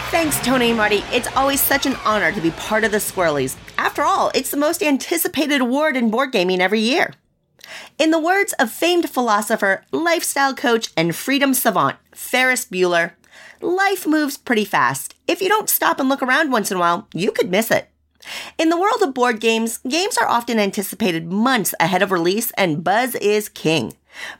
Thanks, 0.09 0.43
Tony 0.43 0.69
and 0.69 0.77
Marty. 0.77 1.03
It's 1.11 1.27
always 1.35 1.61
such 1.61 1.85
an 1.85 1.95
honor 2.03 2.31
to 2.31 2.41
be 2.41 2.49
part 2.49 2.83
of 2.83 2.89
the 2.89 2.97
Squirrelies. 2.97 3.57
After 3.77 4.01
all, 4.01 4.31
it's 4.33 4.49
the 4.49 4.57
most 4.57 4.81
anticipated 4.81 5.61
award 5.61 5.95
in 5.95 6.09
board 6.09 6.31
gaming 6.31 6.61
every 6.61 6.79
year. 6.79 7.13
In 7.99 8.09
the 8.09 8.19
words 8.19 8.53
of 8.53 8.71
famed 8.71 9.07
philosopher, 9.07 9.83
lifestyle 9.91 10.55
coach, 10.55 10.89
and 10.97 11.15
freedom 11.15 11.53
savant 11.53 11.97
Ferris 12.15 12.65
Bueller, 12.65 13.11
life 13.61 14.05
moves 14.05 14.37
pretty 14.37 14.65
fast. 14.65 15.15
If 15.27 15.41
you 15.41 15.49
don't 15.49 15.69
stop 15.69 15.99
and 15.99 16.09
look 16.09 16.21
around 16.21 16.51
once 16.51 16.71
in 16.71 16.77
a 16.77 16.79
while, 16.79 17.07
you 17.13 17.31
could 17.31 17.49
miss 17.49 17.71
it. 17.71 17.89
In 18.57 18.69
the 18.69 18.79
world 18.79 19.01
of 19.01 19.13
board 19.13 19.39
games, 19.39 19.77
games 19.87 20.17
are 20.17 20.27
often 20.27 20.59
anticipated 20.59 21.31
months 21.31 21.73
ahead 21.79 22.01
of 22.01 22.11
release, 22.11 22.51
and 22.57 22.83
buzz 22.83 23.15
is 23.15 23.49
king. 23.49 23.93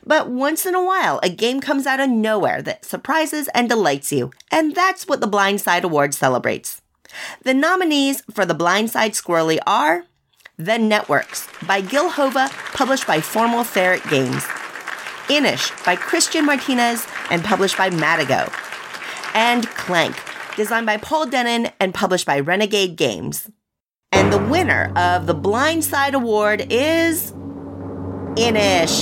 But 0.04 0.28
once 0.28 0.66
in 0.66 0.74
a 0.74 0.84
while, 0.84 1.20
a 1.22 1.30
game 1.30 1.60
comes 1.60 1.86
out 1.86 2.00
of 2.00 2.10
nowhere 2.10 2.60
that 2.62 2.84
surprises 2.84 3.48
and 3.54 3.68
delights 3.68 4.12
you, 4.12 4.32
and 4.50 4.74
that's 4.74 5.06
what 5.06 5.20
the 5.20 5.28
Blindside 5.28 5.84
Award 5.84 6.14
celebrates. 6.14 6.82
The 7.42 7.54
nominees 7.54 8.22
for 8.32 8.44
the 8.44 8.54
Blindside 8.54 9.12
Squirrely 9.12 9.58
are 9.66 10.04
The 10.56 10.78
Networks 10.78 11.48
by 11.66 11.80
Gil 11.80 12.10
Hova, 12.10 12.50
published 12.74 13.06
by 13.06 13.20
Formal 13.20 13.64
Ferret 13.64 14.02
Games. 14.10 14.44
Inis 15.30 15.70
by 15.84 15.94
Christian 15.94 16.44
Martinez 16.46 17.06
and 17.30 17.44
published 17.44 17.76
by 17.76 17.90
Matagot. 17.90 18.52
And 19.40 19.68
Clank, 19.68 20.20
designed 20.56 20.84
by 20.84 20.96
Paul 20.96 21.28
Dennen 21.28 21.70
and 21.78 21.94
published 21.94 22.26
by 22.26 22.40
Renegade 22.40 22.96
Games. 22.96 23.48
And 24.10 24.32
the 24.32 24.38
winner 24.38 24.92
of 24.96 25.28
the 25.28 25.34
Blindside 25.34 26.14
Award 26.14 26.66
is. 26.70 27.30
Inis. 28.36 29.00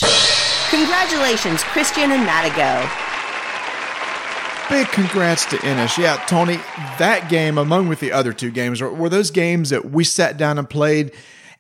Congratulations, 0.69 1.63
Christian 1.63 2.11
and 2.11 2.29
Matagot. 2.29 2.87
Big 4.69 4.87
congrats 4.89 5.47
to 5.47 5.57
Inis. 5.67 5.97
Yeah, 5.97 6.23
Tony, 6.27 6.57
that 6.99 7.31
game, 7.31 7.57
among 7.57 7.89
with 7.89 8.01
the 8.01 8.13
other 8.13 8.35
two 8.35 8.51
games, 8.51 8.83
were, 8.83 8.93
were 8.93 9.09
those 9.09 9.31
games 9.31 9.71
that 9.71 9.87
we 9.87 10.05
sat 10.05 10.37
down 10.37 10.59
and 10.59 10.69
played 10.69 11.13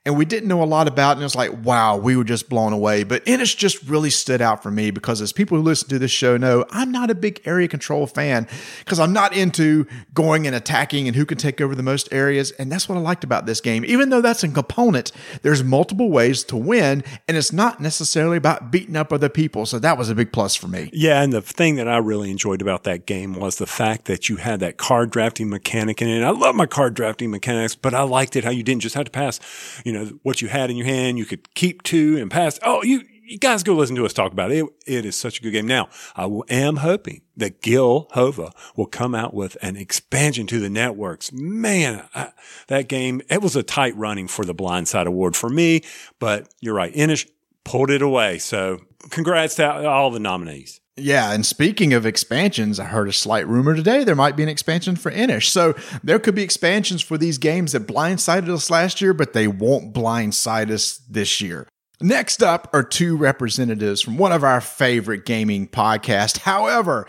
and 0.06 0.16
we 0.16 0.24
didn't 0.24 0.48
know 0.48 0.62
a 0.62 0.64
lot 0.64 0.86
about. 0.86 1.10
It, 1.10 1.12
And 1.14 1.22
it 1.22 1.24
was 1.24 1.34
like, 1.34 1.64
wow, 1.64 1.96
we 1.96 2.16
were 2.16 2.24
just 2.24 2.48
blown 2.48 2.72
away. 2.72 3.02
But 3.02 3.26
Inis 3.26 3.54
just 3.54 3.82
really 3.88 4.10
stood 4.10 4.40
out 4.40 4.62
for 4.62 4.70
me 4.70 4.92
because 4.92 5.20
as 5.20 5.32
people 5.32 5.58
who 5.58 5.62
listen 5.64 5.88
to 5.88 5.98
this 5.98 6.12
show 6.12 6.36
know, 6.36 6.64
I'm 6.70 6.92
not 6.92 7.10
a 7.10 7.14
big 7.14 7.42
area 7.44 7.66
control 7.66 8.06
fan 8.06 8.46
because 8.78 9.00
I'm 9.00 9.12
not 9.12 9.36
into 9.36 9.86
going 10.14 10.46
and 10.46 10.54
attacking 10.54 11.08
and 11.08 11.16
who 11.16 11.26
can 11.26 11.38
take 11.38 11.60
over 11.60 11.74
the 11.74 11.82
most 11.82 12.08
areas. 12.12 12.52
And 12.52 12.70
that's 12.70 12.88
what 12.88 12.96
I 12.96 13.00
liked 13.00 13.24
about 13.24 13.46
this 13.46 13.60
game. 13.60 13.84
Even 13.84 14.10
though 14.10 14.20
that's 14.20 14.44
a 14.44 14.48
component, 14.48 15.10
there's 15.42 15.64
multiple 15.64 16.10
ways 16.10 16.44
to 16.44 16.56
win 16.56 17.02
and 17.26 17.36
it's 17.36 17.52
not 17.52 17.80
necessarily 17.80 18.36
about 18.36 18.70
beating 18.70 18.94
up 18.94 19.12
other 19.12 19.28
people. 19.28 19.66
So 19.66 19.80
that 19.80 19.98
was 19.98 20.08
a 20.08 20.14
big 20.14 20.32
plus 20.32 20.54
for 20.54 20.68
me. 20.68 20.88
Yeah, 20.92 21.20
and 21.20 21.32
the 21.32 21.42
thing 21.42 21.74
that 21.76 21.88
I 21.88 21.96
really 21.96 22.30
enjoyed 22.30 22.62
about 22.62 22.84
that 22.84 23.06
game 23.06 23.34
was 23.34 23.56
the 23.56 23.66
fact 23.66 24.04
that 24.04 24.28
you 24.28 24.36
had 24.36 24.60
that 24.60 24.76
card 24.76 25.10
drafting 25.10 25.50
mechanic 25.50 26.00
in 26.00 26.08
it. 26.08 26.22
I 26.22 26.30
love 26.30 26.54
my 26.54 26.66
card 26.66 26.94
drafting 26.94 27.32
mechanics, 27.32 27.74
but 27.74 27.92
I 27.92 28.02
liked 28.02 28.36
it 28.36 28.44
how 28.44 28.50
you 28.50 28.62
didn't 28.62 28.82
just 28.82 28.94
have 28.94 29.06
to 29.06 29.10
pass, 29.10 29.40
you 29.84 29.92
know, 29.92 29.95
what 30.22 30.42
you 30.42 30.48
had 30.48 30.70
in 30.70 30.76
your 30.76 30.86
hand. 30.86 31.18
You 31.18 31.24
could 31.24 31.54
keep 31.54 31.82
two 31.82 32.16
and 32.18 32.30
pass. 32.30 32.58
Oh, 32.62 32.82
you, 32.82 33.02
you 33.26 33.38
guys 33.38 33.62
go 33.62 33.74
listen 33.74 33.96
to 33.96 34.06
us 34.06 34.12
talk 34.12 34.32
about 34.32 34.52
it. 34.52 34.64
it. 34.64 34.98
It 34.98 35.04
is 35.04 35.16
such 35.16 35.40
a 35.40 35.42
good 35.42 35.50
game. 35.50 35.66
Now, 35.66 35.88
I 36.14 36.28
am 36.48 36.76
hoping 36.76 37.22
that 37.36 37.60
Gil 37.60 38.08
Hova 38.12 38.52
will 38.76 38.86
come 38.86 39.14
out 39.14 39.34
with 39.34 39.56
an 39.62 39.76
expansion 39.76 40.46
to 40.48 40.60
the 40.60 40.70
networks. 40.70 41.32
Man, 41.32 42.08
I, 42.14 42.30
that 42.68 42.88
game, 42.88 43.20
it 43.28 43.42
was 43.42 43.56
a 43.56 43.62
tight 43.62 43.96
running 43.96 44.28
for 44.28 44.44
the 44.44 44.54
Blind 44.54 44.88
Side 44.88 45.06
Award 45.06 45.36
for 45.36 45.50
me, 45.50 45.82
but 46.18 46.48
you're 46.60 46.74
right. 46.74 46.94
Inis 46.94 47.26
pulled 47.64 47.90
it 47.90 48.02
away. 48.02 48.38
So 48.38 48.78
congrats 49.10 49.56
to 49.56 49.88
all 49.88 50.10
the 50.10 50.20
nominees. 50.20 50.80
Yeah, 50.98 51.32
and 51.32 51.44
speaking 51.44 51.92
of 51.92 52.06
expansions, 52.06 52.80
I 52.80 52.84
heard 52.84 53.08
a 53.08 53.12
slight 53.12 53.46
rumor 53.46 53.74
today 53.74 54.02
there 54.02 54.14
might 54.14 54.34
be 54.34 54.42
an 54.42 54.48
expansion 54.48 54.96
for 54.96 55.10
Inis. 55.10 55.46
So 55.46 55.74
there 56.02 56.18
could 56.18 56.34
be 56.34 56.42
expansions 56.42 57.02
for 57.02 57.18
these 57.18 57.36
games 57.36 57.72
that 57.72 57.86
blindsided 57.86 58.48
us 58.48 58.70
last 58.70 59.02
year, 59.02 59.12
but 59.12 59.34
they 59.34 59.46
won't 59.46 59.92
blindside 59.92 60.70
us 60.70 60.96
this 61.08 61.42
year. 61.42 61.68
Next 62.00 62.42
up 62.42 62.70
are 62.72 62.82
two 62.82 63.16
representatives 63.16 64.00
from 64.00 64.16
one 64.16 64.32
of 64.32 64.42
our 64.42 64.60
favorite 64.62 65.26
gaming 65.26 65.68
podcasts. 65.68 66.38
However, 66.38 67.06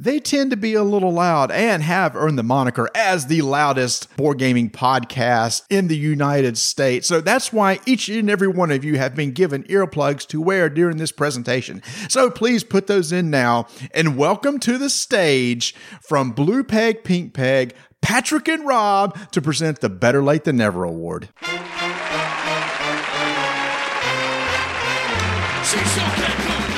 they 0.00 0.18
tend 0.18 0.50
to 0.50 0.56
be 0.56 0.72
a 0.72 0.82
little 0.82 1.12
loud 1.12 1.50
and 1.50 1.82
have 1.82 2.16
earned 2.16 2.38
the 2.38 2.42
moniker 2.42 2.88
as 2.94 3.26
the 3.26 3.42
loudest 3.42 4.16
board 4.16 4.38
gaming 4.38 4.70
podcast 4.70 5.62
in 5.68 5.88
the 5.88 5.96
United 5.96 6.56
States. 6.56 7.06
So 7.06 7.20
that's 7.20 7.52
why 7.52 7.80
each 7.84 8.08
and 8.08 8.30
every 8.30 8.48
one 8.48 8.70
of 8.70 8.82
you 8.82 8.96
have 8.96 9.14
been 9.14 9.32
given 9.32 9.62
earplugs 9.64 10.26
to 10.28 10.40
wear 10.40 10.70
during 10.70 10.96
this 10.96 11.12
presentation. 11.12 11.82
So 12.08 12.30
please 12.30 12.64
put 12.64 12.86
those 12.86 13.12
in 13.12 13.28
now 13.28 13.66
and 13.92 14.16
welcome 14.16 14.58
to 14.60 14.78
the 14.78 14.88
stage 14.88 15.74
from 16.00 16.30
Blue 16.30 16.64
Peg, 16.64 17.04
Pink 17.04 17.34
Peg, 17.34 17.74
Patrick 18.00 18.48
and 18.48 18.66
Rob 18.66 19.18
to 19.32 19.42
present 19.42 19.82
the 19.82 19.90
Better 19.90 20.22
Late 20.22 20.44
Than 20.44 20.56
Never 20.56 20.84
Award. 20.84 21.28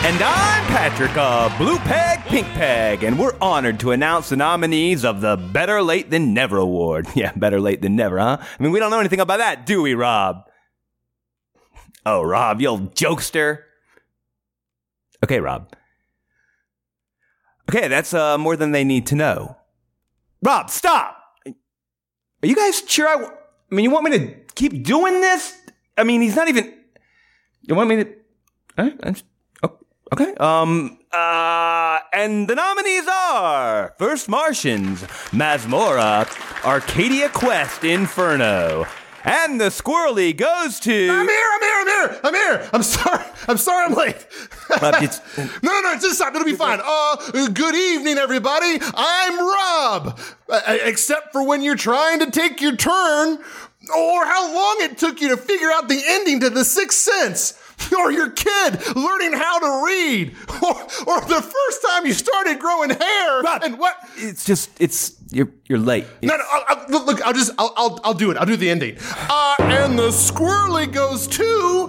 And 0.04 0.20
I'm 0.20 0.64
Patrick 0.66 1.16
of 1.16 1.56
Blue 1.58 1.78
Peg, 1.78 2.18
Pink 2.24 2.46
Peg, 2.48 3.04
and 3.04 3.16
we're 3.16 3.36
honored 3.40 3.78
to 3.80 3.92
announce 3.92 4.30
the 4.30 4.36
nominees 4.36 5.04
of 5.04 5.20
the 5.20 5.36
Better 5.36 5.80
Late 5.80 6.10
Than 6.10 6.34
Never 6.34 6.58
Award. 6.58 7.06
Yeah, 7.14 7.30
better 7.36 7.60
late 7.60 7.82
than 7.82 7.94
never, 7.94 8.18
huh? 8.18 8.38
I 8.40 8.62
mean, 8.62 8.72
we 8.72 8.80
don't 8.80 8.90
know 8.90 8.98
anything 8.98 9.20
about 9.20 9.38
that, 9.38 9.64
do 9.64 9.80
we, 9.80 9.94
Rob? 9.94 10.42
Oh, 12.04 12.22
Rob, 12.22 12.60
you 12.60 12.66
old 12.66 12.96
jokester. 12.96 13.60
Okay, 15.22 15.38
Rob. 15.38 15.72
Okay, 17.70 17.86
that's 17.86 18.12
uh, 18.12 18.36
more 18.38 18.56
than 18.56 18.72
they 18.72 18.82
need 18.82 19.06
to 19.06 19.14
know. 19.14 19.56
Rob, 20.42 20.68
stop! 20.68 21.16
Are 21.46 22.46
you 22.46 22.56
guys 22.56 22.82
sure 22.88 23.06
I. 23.06 23.12
W- 23.12 23.30
I 23.70 23.74
mean, 23.74 23.84
you 23.84 23.90
want 23.92 24.10
me 24.10 24.18
to 24.18 24.34
keep 24.56 24.82
doing 24.82 25.20
this? 25.20 25.56
I 25.96 26.02
mean, 26.02 26.22
he's 26.22 26.34
not 26.34 26.48
even. 26.48 26.74
You 27.62 27.76
want 27.76 27.88
me 27.88 27.96
to. 28.02 28.12
Right, 28.76 28.98
I'm, 29.00 29.14
oh, 29.14 29.20
okay. 30.12 30.34
Um. 30.34 30.98
Uh. 31.12 31.98
And 32.12 32.46
the 32.46 32.54
nominees 32.54 33.08
are 33.08 33.94
First 33.98 34.28
Martians, 34.28 35.02
Masmorra, 35.32 36.28
Arcadia 36.64 37.28
Quest, 37.30 37.84
Inferno, 37.84 38.86
and 39.24 39.60
the 39.60 39.66
Squirrely 39.66 40.36
goes 40.36 40.78
to. 40.80 41.08
I'm 41.10 41.26
here, 41.26 41.50
I'm 41.54 41.60
here, 41.60 41.80
I'm 41.80 41.86
here, 41.86 42.20
I'm 42.24 42.34
here. 42.34 42.70
I'm 42.72 42.82
sorry, 42.82 43.24
I'm 43.48 43.56
sorry 43.56 43.86
I'm 43.86 43.94
late. 43.94 44.26
Rob, 44.70 44.94
no, 45.62 45.72
no, 45.72 45.80
no, 45.80 45.94
just 45.94 46.16
stop. 46.16 46.34
It'll 46.34 46.44
be 46.44 46.54
fine. 46.54 46.80
Uh, 46.84 47.48
good 47.48 47.74
evening, 47.74 48.18
everybody. 48.18 48.78
I'm 48.94 49.38
Rob. 49.38 50.20
Uh, 50.48 50.60
except 50.66 51.32
for 51.32 51.46
when 51.46 51.62
you're 51.62 51.76
trying 51.76 52.20
to 52.20 52.30
take 52.30 52.60
your 52.60 52.76
turn, 52.76 53.38
or 53.96 54.24
how 54.26 54.54
long 54.54 54.76
it 54.80 54.98
took 54.98 55.20
you 55.20 55.28
to 55.30 55.36
figure 55.36 55.70
out 55.70 55.88
the 55.88 56.02
ending 56.06 56.40
to 56.40 56.50
The 56.50 56.64
Sixth 56.64 56.98
Sense. 56.98 57.58
Or 57.96 58.10
your 58.10 58.30
kid 58.30 58.78
learning 58.96 59.32
how 59.34 59.58
to 59.58 59.86
read, 59.86 60.34
or, 60.62 60.74
or 61.06 61.20
the 61.22 61.42
first 61.42 61.82
time 61.88 62.06
you 62.06 62.12
started 62.12 62.58
growing 62.58 62.90
hair, 62.90 63.42
Rob, 63.42 63.62
and 63.62 63.78
what? 63.78 63.96
It's 64.16 64.44
just. 64.44 64.70
It's. 64.80 65.16
You're, 65.30 65.48
you're 65.66 65.78
late. 65.78 66.04
No, 66.22 66.36
no, 66.36 66.44
I'll, 66.50 66.64
I'll, 66.68 66.88
look, 66.90 67.06
look, 67.06 67.26
I'll 67.26 67.32
just, 67.32 67.52
I'll, 67.58 67.72
I'll, 67.76 68.00
I'll 68.04 68.14
do 68.14 68.30
it. 68.30 68.36
I'll 68.36 68.44
do 68.44 68.56
the 68.56 68.68
ending. 68.68 68.98
Uh, 69.30 69.56
and 69.60 69.98
the 69.98 70.08
squirrely 70.08 70.92
goes 70.92 71.26
to 71.28 71.88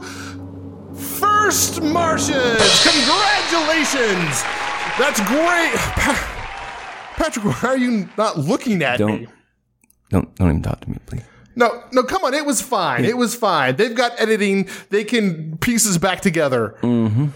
First 0.96 1.82
Martians. 1.82 2.84
Congratulations. 2.84 4.44
That's 4.98 5.20
great. 5.28 5.74
Pa- 5.76 7.14
Patrick, 7.18 7.46
why 7.46 7.70
are 7.70 7.78
you 7.78 8.08
not 8.18 8.38
looking 8.38 8.82
at 8.82 8.98
Don't. 9.00 9.22
me? 9.24 9.28
Don't. 10.10 10.34
Don't 10.36 10.50
even 10.50 10.62
talk 10.62 10.80
to 10.82 10.90
me, 10.90 10.98
please. 11.06 11.24
No, 11.56 11.84
no, 11.92 12.04
come 12.04 12.24
on. 12.24 12.34
It 12.34 12.46
was 12.46 12.62
fine. 12.62 13.06
It 13.06 13.18
was 13.18 13.36
fine. 13.36 13.76
They've 13.76 13.96
got 13.96 14.20
editing. 14.20 14.68
They 14.90 15.04
can 15.04 15.58
pieces 15.58 15.98
back 15.98 16.22
together. 16.22 16.76
Mm-hmm. 16.82 17.28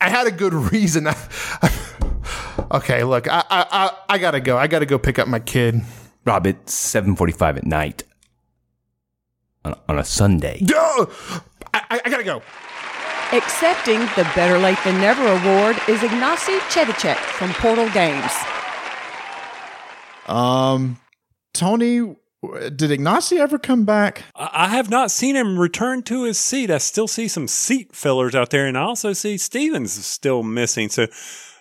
I 0.00 0.08
had 0.08 0.26
a 0.26 0.30
good 0.30 0.54
reason. 0.54 1.08
okay, 2.70 3.04
look, 3.04 3.28
I, 3.28 3.44
I, 3.50 3.66
I, 3.70 3.90
I 4.08 4.18
gotta 4.18 4.40
go. 4.40 4.56
I 4.56 4.66
gotta 4.66 4.86
go 4.86 4.98
pick 4.98 5.18
up 5.18 5.28
my 5.28 5.40
kid. 5.40 5.82
Rob, 6.24 6.46
it's 6.46 6.74
7:45 6.74 7.58
at 7.58 7.66
night. 7.66 8.04
On, 9.64 9.74
on 9.88 9.98
a 9.98 10.04
Sunday. 10.04 10.60
Duh! 10.64 11.06
I, 11.74 11.82
I, 11.90 12.00
I 12.04 12.10
gotta 12.10 12.24
go. 12.24 12.42
Accepting 13.32 14.00
the 14.16 14.28
Better 14.34 14.58
Late 14.58 14.78
Than 14.84 15.00
Never 15.00 15.22
award 15.22 15.76
is 15.88 16.00
Ignacy 16.00 16.58
Trzewiczek 16.70 17.16
from 17.16 17.52
Portal 17.52 17.88
Games. 17.90 18.32
Um, 20.26 20.98
Tony, 21.52 22.16
did 22.42 22.90
Ignacy 22.90 23.38
ever 23.38 23.58
come 23.58 23.84
back? 23.84 24.24
I 24.34 24.68
have 24.68 24.88
not 24.88 25.10
seen 25.10 25.36
him 25.36 25.58
return 25.58 26.02
to 26.04 26.24
his 26.24 26.38
seat. 26.38 26.70
I 26.70 26.78
still 26.78 27.08
see 27.08 27.28
some 27.28 27.46
seat 27.46 27.94
fillers 27.94 28.34
out 28.34 28.50
there, 28.50 28.66
and 28.66 28.78
I 28.78 28.82
also 28.82 29.12
see 29.12 29.36
Stevens 29.36 29.92
still 29.92 30.42
missing. 30.42 30.88
So 30.88 31.06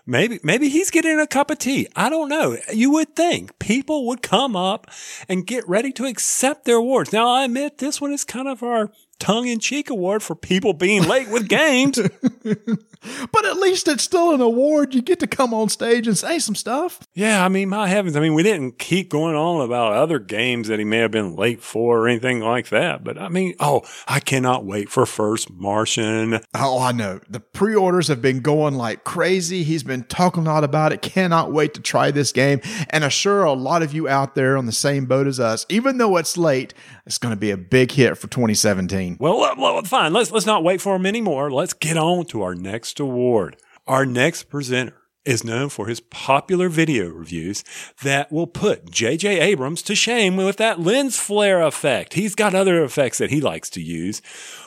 maybe 0.05 0.39
maybe 0.41 0.69
he's 0.69 0.89
getting 0.89 1.19
a 1.19 1.27
cup 1.27 1.51
of 1.51 1.59
tea. 1.59 1.87
I 1.95 2.09
don't 2.09 2.29
know. 2.29 2.57
You 2.73 2.91
would 2.91 3.15
think 3.15 3.59
people 3.59 4.07
would 4.07 4.21
come 4.21 4.55
up 4.55 4.89
and 5.27 5.45
get 5.45 5.67
ready 5.67 5.91
to 5.93 6.05
accept 6.05 6.65
their 6.65 6.77
awards. 6.77 7.11
Now 7.11 7.27
I 7.29 7.43
admit 7.43 7.79
this 7.79 7.99
one 7.99 8.13
is 8.13 8.23
kind 8.23 8.47
of 8.47 8.63
our 8.63 8.89
tongue-in-cheek 9.19 9.89
award 9.89 10.23
for 10.23 10.35
people 10.35 10.73
being 10.73 11.07
late 11.07 11.29
with 11.29 11.47
games. 11.47 11.99
But 13.31 13.45
at 13.45 13.57
least 13.57 13.87
it's 13.87 14.03
still 14.03 14.33
an 14.33 14.41
award. 14.41 14.93
You 14.93 15.01
get 15.01 15.19
to 15.19 15.27
come 15.27 15.53
on 15.53 15.69
stage 15.69 16.05
and 16.05 16.17
say 16.17 16.39
some 16.39 16.55
stuff. 16.55 16.99
Yeah, 17.13 17.43
I 17.45 17.47
mean, 17.47 17.69
my 17.69 17.87
heavens. 17.87 18.17
I 18.17 18.19
mean, 18.19 18.33
we 18.33 18.43
didn't 18.43 18.77
keep 18.77 19.09
going 19.09 19.35
on 19.35 19.61
about 19.61 19.93
other 19.93 20.19
games 20.19 20.67
that 20.67 20.79
he 20.79 20.85
may 20.85 20.97
have 20.97 21.11
been 21.11 21.35
late 21.35 21.61
for 21.61 21.99
or 21.99 22.07
anything 22.09 22.41
like 22.41 22.69
that. 22.69 23.03
But 23.03 23.17
I 23.17 23.29
mean, 23.29 23.55
oh, 23.59 23.83
I 24.07 24.19
cannot 24.19 24.65
wait 24.65 24.89
for 24.89 25.05
First 25.05 25.49
Martian. 25.49 26.41
Oh, 26.53 26.79
I 26.79 26.91
know. 26.91 27.21
The 27.29 27.39
pre 27.39 27.73
orders 27.73 28.09
have 28.09 28.21
been 28.21 28.41
going 28.41 28.75
like 28.75 29.05
crazy. 29.05 29.63
He's 29.63 29.83
been 29.83 30.03
talking 30.03 30.45
a 30.45 30.49
lot 30.49 30.65
about 30.65 30.91
it. 30.91 31.01
Cannot 31.01 31.53
wait 31.53 31.73
to 31.75 31.81
try 31.81 32.11
this 32.11 32.33
game. 32.33 32.59
And 32.89 33.03
I 33.05 33.07
assure 33.07 33.43
a 33.43 33.53
lot 33.53 33.81
of 33.81 33.93
you 33.93 34.07
out 34.07 34.35
there 34.35 34.57
on 34.57 34.65
the 34.65 34.71
same 34.71 35.05
boat 35.05 35.25
as 35.25 35.39
us, 35.39 35.65
even 35.69 35.97
though 35.97 36.17
it's 36.17 36.37
late, 36.37 36.73
it's 37.05 37.17
going 37.17 37.33
to 37.33 37.39
be 37.39 37.51
a 37.51 37.57
big 37.57 37.91
hit 37.91 38.17
for 38.17 38.27
2017. 38.27 39.08
Well, 39.19 39.55
well, 39.57 39.81
fine. 39.83 40.13
Let's 40.13 40.31
let's 40.31 40.45
not 40.45 40.63
wait 40.63 40.81
for 40.81 40.95
him 40.95 41.05
anymore. 41.05 41.51
Let's 41.51 41.73
get 41.73 41.97
on 41.97 42.25
to 42.27 42.41
our 42.41 42.55
next 42.55 42.99
award. 42.99 43.57
Our 43.87 44.05
next 44.05 44.43
presenter 44.43 44.99
is 45.25 45.43
known 45.43 45.69
for 45.69 45.87
his 45.87 45.99
popular 45.99 46.69
video 46.69 47.07
reviews 47.07 47.63
that 48.01 48.31
will 48.31 48.47
put 48.47 48.89
J.J. 48.89 49.39
Abrams 49.39 49.81
to 49.83 49.93
shame 49.93 50.37
with 50.37 50.57
that 50.57 50.79
lens 50.79 51.19
flare 51.19 51.61
effect. 51.61 52.13
He's 52.13 52.35
got 52.35 52.55
other 52.55 52.83
effects 52.83 53.17
that 53.17 53.29
he 53.29 53.41
likes 53.41 53.69
to 53.71 53.81
use. 53.81 54.21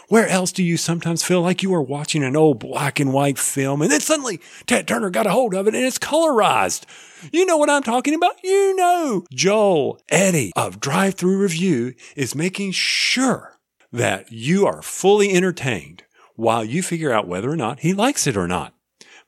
Where 0.09 0.29
else 0.29 0.53
do 0.53 0.63
you 0.63 0.77
sometimes 0.77 1.25
feel 1.25 1.41
like 1.41 1.63
you 1.63 1.75
are 1.75 1.83
watching 1.83 2.23
an 2.23 2.37
old 2.37 2.59
black 2.59 3.01
and 3.01 3.13
white 3.13 3.39
film 3.39 3.81
and 3.81 3.91
then 3.91 4.01
suddenly 4.01 4.41
Ted 4.67 4.87
Turner 4.87 5.11
got 5.11 5.27
a 5.27 5.31
hold 5.31 5.55
of 5.55 5.67
it 5.67 5.75
and 5.75 5.85
it's 5.85 5.99
colorized? 5.99 6.85
You 7.33 7.47
know 7.47 7.57
what 7.57 7.71
I'm 7.71 7.83
talking 7.83 8.15
about? 8.15 8.37
You 8.45 8.77
know. 8.77 9.25
Joel 9.33 10.01
Eddy 10.11 10.53
of 10.55 10.81
Drive 10.81 11.15
Thru 11.15 11.39
Review 11.39 11.95
is 12.15 12.35
making 12.35 12.73
sure 12.73 13.59
that 13.93 14.33
you 14.33 14.67
are 14.67 14.83
fully 14.83 15.33
entertained 15.33 16.05
while 16.35 16.65
you 16.65 16.83
figure 16.83 17.13
out 17.13 17.29
whether 17.29 17.51
or 17.51 17.57
not 17.57 17.81
he 17.81 17.93
likes 17.93 18.27
it 18.27 18.37
or 18.37 18.49
not. 18.49 18.75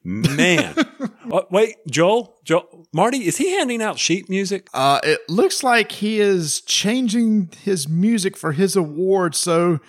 Man. 0.02 0.74
uh, 1.32 1.42
wait, 1.50 1.76
Joel, 1.88 2.36
Joel, 2.44 2.86
Marty, 2.92 3.26
is 3.26 3.36
he 3.38 3.50
handing 3.52 3.82
out 3.82 3.98
sheet 3.98 4.28
music? 4.28 4.68
Uh, 4.74 5.00
it 5.02 5.20
looks 5.28 5.62
like 5.62 5.92
he 5.92 6.20
is 6.20 6.60
changing 6.62 7.50
his 7.62 7.88
music 7.88 8.36
for 8.36 8.52
his 8.52 8.76
award. 8.76 9.34
So, 9.34 9.80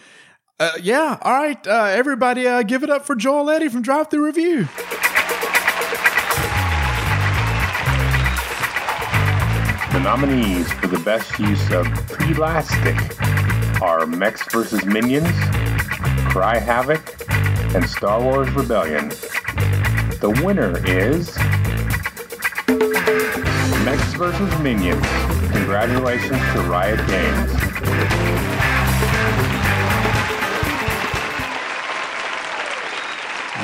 uh, 0.59 0.71
yeah, 0.81 1.17
all 1.21 1.33
right, 1.33 1.67
uh, 1.67 1.85
everybody, 1.85 2.47
uh, 2.47 2.63
give 2.63 2.83
it 2.83 2.89
up 2.89 3.05
for 3.05 3.15
Joel 3.15 3.49
Eddy 3.49 3.67
from 3.67 3.81
Drive 3.81 4.09
Thru 4.09 4.25
Review. 4.25 4.67
The 9.91 10.01
nominees 10.01 10.71
for 10.73 10.87
the 10.87 10.99
best 10.99 11.37
use 11.39 11.71
of 11.71 11.85
Plastic 12.07 12.97
are 13.81 14.05
Mechs 14.05 14.43
vs. 14.51 14.85
Minions, 14.85 15.29
Cry 16.29 16.57
Havoc, 16.57 17.15
and 17.75 17.87
Star 17.89 18.21
Wars 18.21 18.49
Rebellion. 18.51 19.09
The 20.19 20.29
winner 20.43 20.77
is 20.85 21.35
Mechs 23.85 24.13
vs. 24.13 24.59
Minions. 24.61 25.05
Congratulations 25.51 26.39
to 26.53 26.61
Riot 26.69 26.99
Games. 27.07 27.51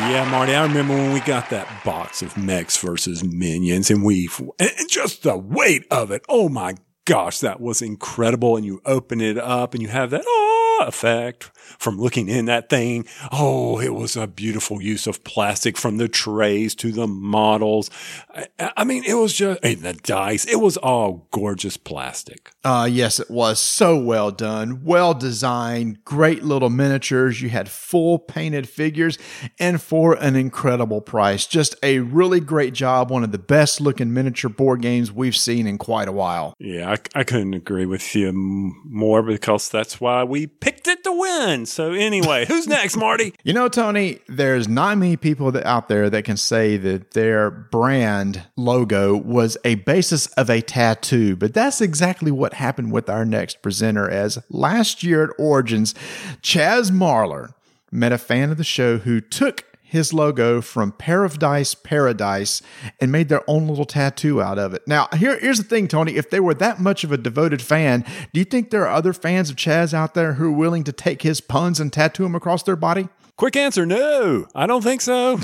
Yeah, 0.10 0.27
Marty, 0.30 0.53
I 0.53 0.63
remember 0.63 0.94
when 0.94 1.13
we 1.13 1.20
got 1.22 1.50
that 1.51 1.68
box 1.86 2.22
of 2.22 2.36
mechs 2.36 2.77
versus 2.77 3.24
minions 3.24 3.89
and 3.89 4.03
we, 4.03 4.30
and 4.60 4.72
just 4.89 5.24
the 5.24 5.38
weight 5.38 5.86
of 5.91 6.12
it. 6.12 6.25
Oh 6.27 6.50
my 6.50 6.75
gosh, 7.05 7.39
that 7.39 7.60
was 7.60 7.81
incredible. 7.81 8.55
And 8.58 8.65
you 8.65 8.81
open 8.86 9.22
it 9.22 9.38
up 9.38 9.74
and 9.74 9.81
you 9.81 9.89
have 9.89 10.10
that, 10.12 10.25
ah, 10.27 10.86
effect 10.88 11.51
from 11.77 11.99
looking 11.99 12.29
in 12.29 12.45
that 12.45 12.69
thing. 12.69 13.05
Oh, 13.31 13.79
it 13.79 13.93
was 13.93 14.15
a 14.15 14.27
beautiful 14.27 14.81
use 14.81 15.07
of 15.07 15.23
plastic 15.23 15.77
from 15.77 15.97
the 15.97 16.07
trays 16.07 16.75
to 16.75 16.91
the 16.91 17.07
models. 17.07 17.89
I, 18.33 18.71
I 18.77 18.83
mean, 18.83 19.03
it 19.05 19.15
was 19.15 19.33
just, 19.33 19.59
and 19.63 19.81
the 19.81 19.93
dice, 19.93 20.45
it 20.45 20.59
was 20.59 20.77
all 20.77 21.27
gorgeous 21.31 21.77
plastic. 21.77 22.51
Uh, 22.63 22.87
yes, 22.91 23.19
it 23.19 23.29
was 23.29 23.59
so 23.59 23.97
well 23.97 24.31
done, 24.31 24.83
well 24.83 25.13
designed, 25.13 26.03
great 26.05 26.43
little 26.43 26.69
miniatures. 26.69 27.41
You 27.41 27.49
had 27.49 27.69
full 27.69 28.19
painted 28.19 28.67
figures 28.69 29.17
and 29.59 29.81
for 29.81 30.13
an 30.13 30.35
incredible 30.35 31.01
price. 31.01 31.45
Just 31.45 31.75
a 31.83 31.99
really 31.99 32.39
great 32.39 32.73
job. 32.73 33.09
One 33.09 33.23
of 33.23 33.31
the 33.31 33.39
best 33.39 33.81
looking 33.81 34.13
miniature 34.13 34.49
board 34.49 34.81
games 34.81 35.11
we've 35.11 35.35
seen 35.35 35.67
in 35.67 35.77
quite 35.77 36.07
a 36.07 36.11
while. 36.11 36.53
Yeah, 36.59 36.91
I, 36.91 37.19
I 37.19 37.23
couldn't 37.23 37.53
agree 37.53 37.85
with 37.85 38.15
you 38.15 38.31
more 38.33 39.23
because 39.23 39.69
that's 39.69 39.99
why 39.99 40.23
we 40.23 40.47
picked 40.47 40.87
it 40.87 41.03
to 41.03 41.11
win. 41.11 41.61
So 41.65 41.94
anyway, 41.94 42.46
who's 42.46 42.68
next, 42.68 42.98
Marty? 42.98 43.34
You 43.44 43.53
know, 43.53 43.68
Tony, 43.68 44.20
there's 44.27 44.68
not 44.68 44.98
many 44.98 45.18
people 45.18 45.51
that, 45.51 45.65
out 45.65 45.89
there 45.89 46.10
that 46.10 46.24
can 46.24 46.38
say 46.38 46.77
that 46.77 47.12
their 47.12 47.50
brand 47.50 48.44
logo 48.56 49.15
was 49.15 49.58
a 49.65 49.75
basis 49.75 50.27
of 50.27 50.50
a 50.50 50.62
tattoo, 50.62 51.36
but 51.36 51.53
that's 51.53 51.82
exactly 51.82 52.32
what 52.32 52.53
happened 52.53 52.91
with 52.91 53.10
our 53.10 53.25
next 53.25 53.62
presenter. 53.62 54.10
As 54.10 54.38
last 54.50 55.03
year 55.03 55.24
at 55.24 55.30
Origins, 55.39 55.94
Chaz 56.41 56.91
Marlar 56.91 57.53
met 57.91 58.12
a 58.12 58.18
fan 58.18 58.51
of 58.51 58.58
the 58.58 58.63
show 58.63 59.00
who 59.00 59.20
took 59.20 59.65
his 59.91 60.13
logo 60.13 60.62
from 60.62 60.93
Paradise 60.93 61.41
Dice 61.41 61.75
Paradise 61.75 62.62
and 63.01 63.12
made 63.12 63.27
their 63.27 63.43
own 63.50 63.67
little 63.67 63.83
tattoo 63.83 64.41
out 64.41 64.57
of 64.57 64.74
it. 64.74 64.83
Now, 64.88 65.10
here, 65.17 65.38
here's 65.38 65.58
the 65.58 65.65
thing, 65.65 65.89
Tony. 65.89 66.15
If 66.15 66.30
they 66.30 66.39
were 66.39 66.54
that 66.54 66.80
much 66.80 67.04
of 67.04 67.12
a 67.12 67.17
devoted 67.17 67.62
fan, 67.62 68.06
do 68.34 68.39
you 68.39 68.45
think 68.45 68.69
there 68.69 68.88
are 68.88 68.95
other 68.95 69.12
fans 69.12 69.49
of 69.49 69.58
Chaz 69.58 69.93
out 69.93 70.13
there 70.13 70.34
who 70.34 70.47
are 70.47 70.58
willing 70.58 70.86
to 70.86 70.93
take 70.93 71.23
his 71.23 71.41
puns 71.41 71.82
and 71.82 71.91
tattoo 71.91 72.23
them 72.23 72.36
across 72.36 72.63
their 72.63 72.77
body? 72.77 73.10
Quick 73.36 73.58
answer 73.58 73.86
no, 73.86 74.47
I 74.56 74.65
don't 74.65 74.82
think 74.82 75.01
so. 75.01 75.38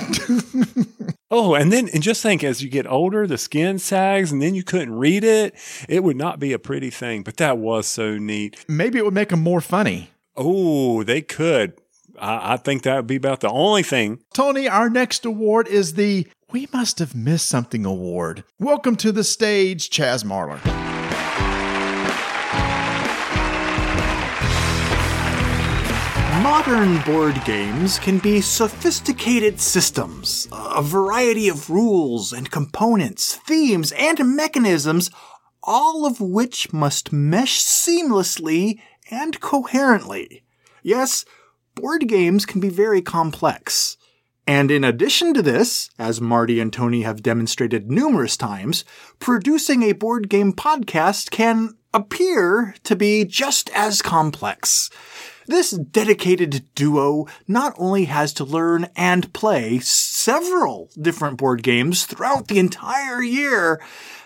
oh, 1.31 1.53
and 1.53 1.73
then, 1.73 1.89
and 1.89 2.01
just 2.01 2.21
think 2.21 2.41
as 2.41 2.63
you 2.63 2.69
get 2.69 2.87
older, 2.87 3.27
the 3.27 3.37
skin 3.37 3.79
sags 3.79 4.31
and 4.31 4.41
then 4.41 4.55
you 4.55 4.63
couldn't 4.63 4.95
read 4.95 5.25
it. 5.25 5.55
It 5.89 6.05
would 6.05 6.15
not 6.15 6.39
be 6.39 6.53
a 6.53 6.59
pretty 6.59 6.89
thing, 6.89 7.23
but 7.23 7.35
that 7.35 7.57
was 7.57 7.85
so 7.85 8.17
neat. 8.17 8.63
Maybe 8.69 8.97
it 8.97 9.03
would 9.03 9.13
make 9.13 9.29
them 9.29 9.43
more 9.43 9.61
funny. 9.61 10.11
Oh, 10.37 11.03
they 11.03 11.21
could. 11.21 11.73
I, 12.19 12.53
I 12.53 12.57
think 12.57 12.83
that 12.83 12.95
would 12.95 13.07
be 13.07 13.15
about 13.15 13.41
the 13.41 13.49
only 13.49 13.83
thing. 13.83 14.19
Tony, 14.33 14.67
our 14.67 14.89
next 14.89 15.25
award 15.25 15.67
is 15.67 15.93
the 15.93 16.27
We 16.51 16.67
Must 16.73 16.99
Have 16.99 17.15
Missed 17.15 17.47
Something 17.47 17.85
Award. 17.85 18.43
Welcome 18.59 18.95
to 18.97 19.11
the 19.11 19.23
stage, 19.23 19.89
Chaz 19.89 20.23
Marlar. 20.23 20.63
Modern 26.41 27.01
board 27.01 27.39
games 27.45 27.99
can 27.99 28.19
be 28.19 28.41
sophisticated 28.41 29.59
systems, 29.59 30.47
a 30.51 30.81
variety 30.81 31.47
of 31.49 31.69
rules 31.69 32.33
and 32.33 32.49
components, 32.49 33.35
themes, 33.47 33.91
and 33.93 34.35
mechanisms, 34.35 35.11
all 35.61 36.05
of 36.05 36.19
which 36.19 36.73
must 36.73 37.13
mesh 37.13 37.63
seamlessly 37.63 38.79
and 39.11 39.39
coherently. 39.39 40.43
Yes, 40.83 41.25
board 41.77 42.07
games 42.07 42.45
can 42.45 42.59
be 42.59 42.69
very 42.69 43.01
complex. 43.01 43.97
And 44.47 44.71
in 44.71 44.83
addition 44.83 45.33
to 45.33 45.41
this, 45.41 45.89
as 45.99 46.19
Marty 46.19 46.59
and 46.59 46.71
Tony 46.71 47.01
have 47.03 47.21
demonstrated 47.21 47.91
numerous 47.91 48.35
times, 48.35 48.85
producing 49.19 49.83
a 49.83 49.91
board 49.91 50.29
game 50.29 50.53
podcast 50.53 51.29
can 51.31 51.77
appear 51.93 52.75
to 52.83 52.95
be 52.95 53.25
just 53.25 53.69
as 53.75 54.01
complex. 54.01 54.89
This 55.47 55.71
dedicated 55.71 56.65
duo 56.75 57.27
not 57.47 57.73
only 57.77 58.05
has 58.05 58.33
to 58.33 58.43
learn 58.43 58.87
and 58.95 59.33
play 59.33 59.79
several 59.79 60.89
different 60.99 61.37
board 61.37 61.61
games 61.61 62.05
throughout 62.05 62.47
the 62.47 62.59
entire 62.59 63.21
year, 63.21 63.81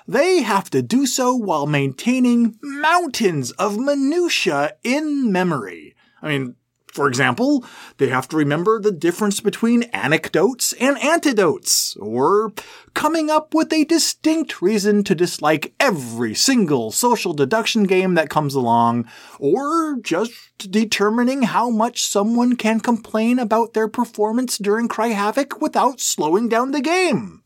they 0.07 0.41
have 0.41 0.69
to 0.71 0.81
do 0.81 1.05
so 1.05 1.35
while 1.35 1.67
maintaining 1.67 2.57
mountains 2.61 3.51
of 3.51 3.77
minutia 3.77 4.73
in 4.83 5.31
memory. 5.31 5.95
I 6.21 6.27
mean, 6.27 6.55
for 6.91 7.07
example, 7.07 7.65
they 7.97 8.09
have 8.09 8.27
to 8.29 8.37
remember 8.37 8.79
the 8.79 8.91
difference 8.91 9.39
between 9.39 9.83
anecdotes 9.93 10.73
and 10.73 10.97
antidotes, 10.99 11.95
or 11.97 12.51
coming 12.93 13.29
up 13.29 13.53
with 13.53 13.71
a 13.71 13.85
distinct 13.85 14.61
reason 14.61 15.03
to 15.05 15.15
dislike 15.15 15.73
every 15.79 16.35
single 16.35 16.91
social 16.91 17.33
deduction 17.33 17.83
game 17.83 18.15
that 18.15 18.29
comes 18.29 18.53
along, 18.53 19.07
or 19.39 19.97
just 20.01 20.33
determining 20.69 21.43
how 21.43 21.69
much 21.69 22.03
someone 22.03 22.55
can 22.55 22.79
complain 22.79 23.39
about 23.39 23.73
their 23.73 23.87
performance 23.87 24.57
during 24.57 24.87
Cry 24.87 25.07
Havoc 25.07 25.61
without 25.61 26.01
slowing 26.01 26.49
down 26.49 26.71
the 26.71 26.81
game. 26.81 27.41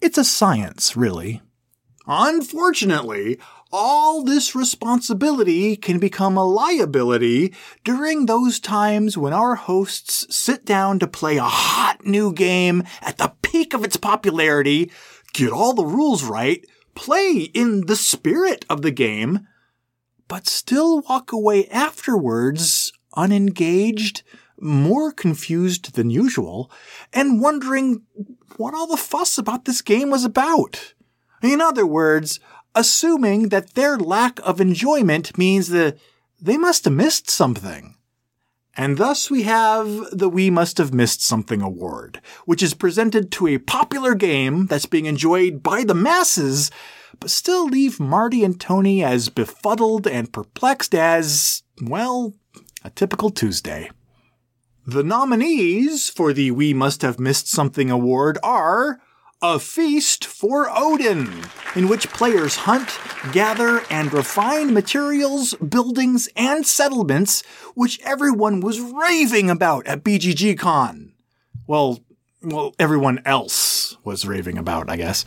It's 0.00 0.18
a 0.18 0.24
science, 0.24 0.96
really. 0.96 1.40
Unfortunately, 2.06 3.38
all 3.76 4.22
this 4.22 4.54
responsibility 4.54 5.74
can 5.74 5.98
become 5.98 6.36
a 6.36 6.46
liability 6.46 7.52
during 7.82 8.26
those 8.26 8.60
times 8.60 9.18
when 9.18 9.32
our 9.32 9.56
hosts 9.56 10.32
sit 10.32 10.64
down 10.64 11.00
to 11.00 11.08
play 11.08 11.38
a 11.38 11.42
hot 11.42 12.06
new 12.06 12.32
game 12.32 12.84
at 13.02 13.18
the 13.18 13.32
peak 13.42 13.74
of 13.74 13.82
its 13.82 13.96
popularity, 13.96 14.92
get 15.32 15.50
all 15.50 15.74
the 15.74 15.84
rules 15.84 16.22
right, 16.22 16.64
play 16.94 17.50
in 17.52 17.86
the 17.86 17.96
spirit 17.96 18.64
of 18.70 18.82
the 18.82 18.92
game, 18.92 19.40
but 20.28 20.46
still 20.46 21.00
walk 21.00 21.32
away 21.32 21.66
afterwards 21.66 22.92
unengaged, 23.16 24.22
more 24.60 25.10
confused 25.10 25.96
than 25.96 26.10
usual, 26.10 26.70
and 27.12 27.40
wondering 27.40 28.02
what 28.56 28.72
all 28.72 28.86
the 28.86 28.96
fuss 28.96 29.36
about 29.36 29.64
this 29.64 29.82
game 29.82 30.10
was 30.10 30.24
about. 30.24 30.94
In 31.42 31.60
other 31.60 31.84
words, 31.84 32.40
assuming 32.74 33.48
that 33.48 33.74
their 33.74 33.96
lack 33.96 34.40
of 34.40 34.60
enjoyment 34.60 35.36
means 35.38 35.68
that 35.68 35.98
they 36.40 36.56
must 36.56 36.84
have 36.84 36.94
missed 36.94 37.30
something. 37.30 37.94
And 38.76 38.98
thus 38.98 39.30
we 39.30 39.44
have 39.44 39.86
the 40.10 40.28
We 40.28 40.50
Must 40.50 40.78
Have 40.78 40.92
Missed 40.92 41.22
Something 41.22 41.62
Award, 41.62 42.20
which 42.44 42.62
is 42.62 42.74
presented 42.74 43.30
to 43.32 43.46
a 43.46 43.58
popular 43.58 44.16
game 44.16 44.66
that's 44.66 44.86
being 44.86 45.06
enjoyed 45.06 45.62
by 45.62 45.84
the 45.84 45.94
masses, 45.94 46.72
but 47.20 47.30
still 47.30 47.66
leave 47.66 48.00
Marty 48.00 48.42
and 48.42 48.60
Tony 48.60 49.04
as 49.04 49.28
befuddled 49.28 50.08
and 50.08 50.32
perplexed 50.32 50.92
as, 50.92 51.62
well, 51.80 52.34
a 52.84 52.90
typical 52.90 53.30
Tuesday. 53.30 53.90
The 54.84 55.04
nominees 55.04 56.10
for 56.10 56.32
the 56.32 56.50
We 56.50 56.74
Must 56.74 57.02
Have 57.02 57.20
Missed 57.20 57.48
Something 57.48 57.92
Award 57.92 58.38
are 58.42 59.00
A 59.46 59.58
Feast 59.58 60.24
for 60.24 60.70
Odin, 60.70 61.28
in 61.76 61.86
which 61.86 62.08
players 62.08 62.56
hunt, 62.56 62.98
gather, 63.30 63.82
and 63.90 64.10
refine 64.10 64.72
materials, 64.72 65.52
buildings, 65.56 66.30
and 66.34 66.66
settlements, 66.66 67.42
which 67.74 68.00
everyone 68.04 68.60
was 68.60 68.80
raving 68.80 69.50
about 69.50 69.86
at 69.86 70.02
BGG 70.02 70.58
Con. 70.58 71.12
Well, 71.66 72.00
well, 72.40 72.74
everyone 72.78 73.20
else 73.26 73.98
was 74.02 74.26
raving 74.26 74.56
about, 74.56 74.88
I 74.88 74.96
guess. 74.96 75.26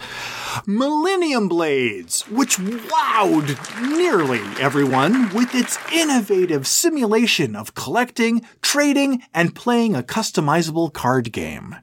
Millennium 0.66 1.48
Blades, 1.48 2.24
which 2.24 2.58
wowed 2.58 3.98
nearly 3.98 4.42
everyone 4.60 5.32
with 5.32 5.54
its 5.54 5.78
innovative 5.94 6.66
simulation 6.66 7.56
of 7.56 7.76
collecting, 7.76 8.44
trading, 8.64 9.22
and 9.32 9.54
playing 9.54 9.96
a 9.96 10.02
customizable 10.02 10.92
card 10.92 11.32
game. 11.32 11.76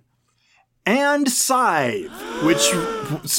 And 0.86 1.30
Scythe, 1.30 2.10
which, 2.42 2.70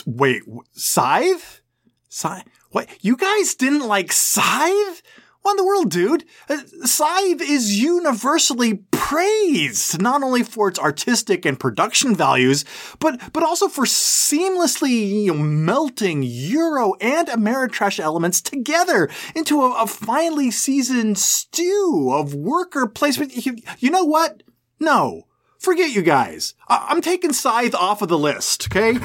wait, 0.05 0.41
Scythe? 0.71 1.61
Scythe? 2.09 2.45
What? 2.71 2.89
You 3.01 3.15
guys 3.15 3.53
didn't 3.55 3.87
like 3.87 4.11
Scythe? 4.11 5.03
What 5.41 5.51
in 5.51 5.57
the 5.57 5.65
world, 5.65 5.91
dude? 5.91 6.25
Uh, 6.49 6.57
Scythe 6.85 7.39
is 7.39 7.79
universally 7.79 8.79
praised, 8.89 10.01
not 10.01 10.23
only 10.23 10.41
for 10.41 10.67
its 10.67 10.79
artistic 10.79 11.45
and 11.45 11.59
production 11.59 12.15
values, 12.15 12.65
but 12.99 13.21
but 13.31 13.43
also 13.43 13.67
for 13.67 13.85
seamlessly 13.85 15.25
you 15.25 15.35
know, 15.35 15.39
melting 15.39 16.23
Euro 16.23 16.95
and 16.99 17.27
Ameritrash 17.27 17.99
elements 17.99 18.41
together 18.41 19.07
into 19.35 19.61
a, 19.61 19.83
a 19.83 19.85
finely 19.85 20.49
seasoned 20.49 21.19
stew 21.19 22.09
of 22.11 22.33
worker 22.33 22.87
placement. 22.87 23.45
You, 23.45 23.57
you 23.77 23.91
know 23.91 24.03
what? 24.03 24.41
No. 24.79 25.27
Forget 25.65 25.95
you 25.95 26.03
guys. 26.03 26.53
I- 26.67 26.91
am 26.91 27.01
taking 27.01 27.33
Scythe 27.33 27.73
off 27.73 28.03
of 28.03 28.07
the 28.07 28.19
list, 28.19 28.67
okay? 28.67 28.99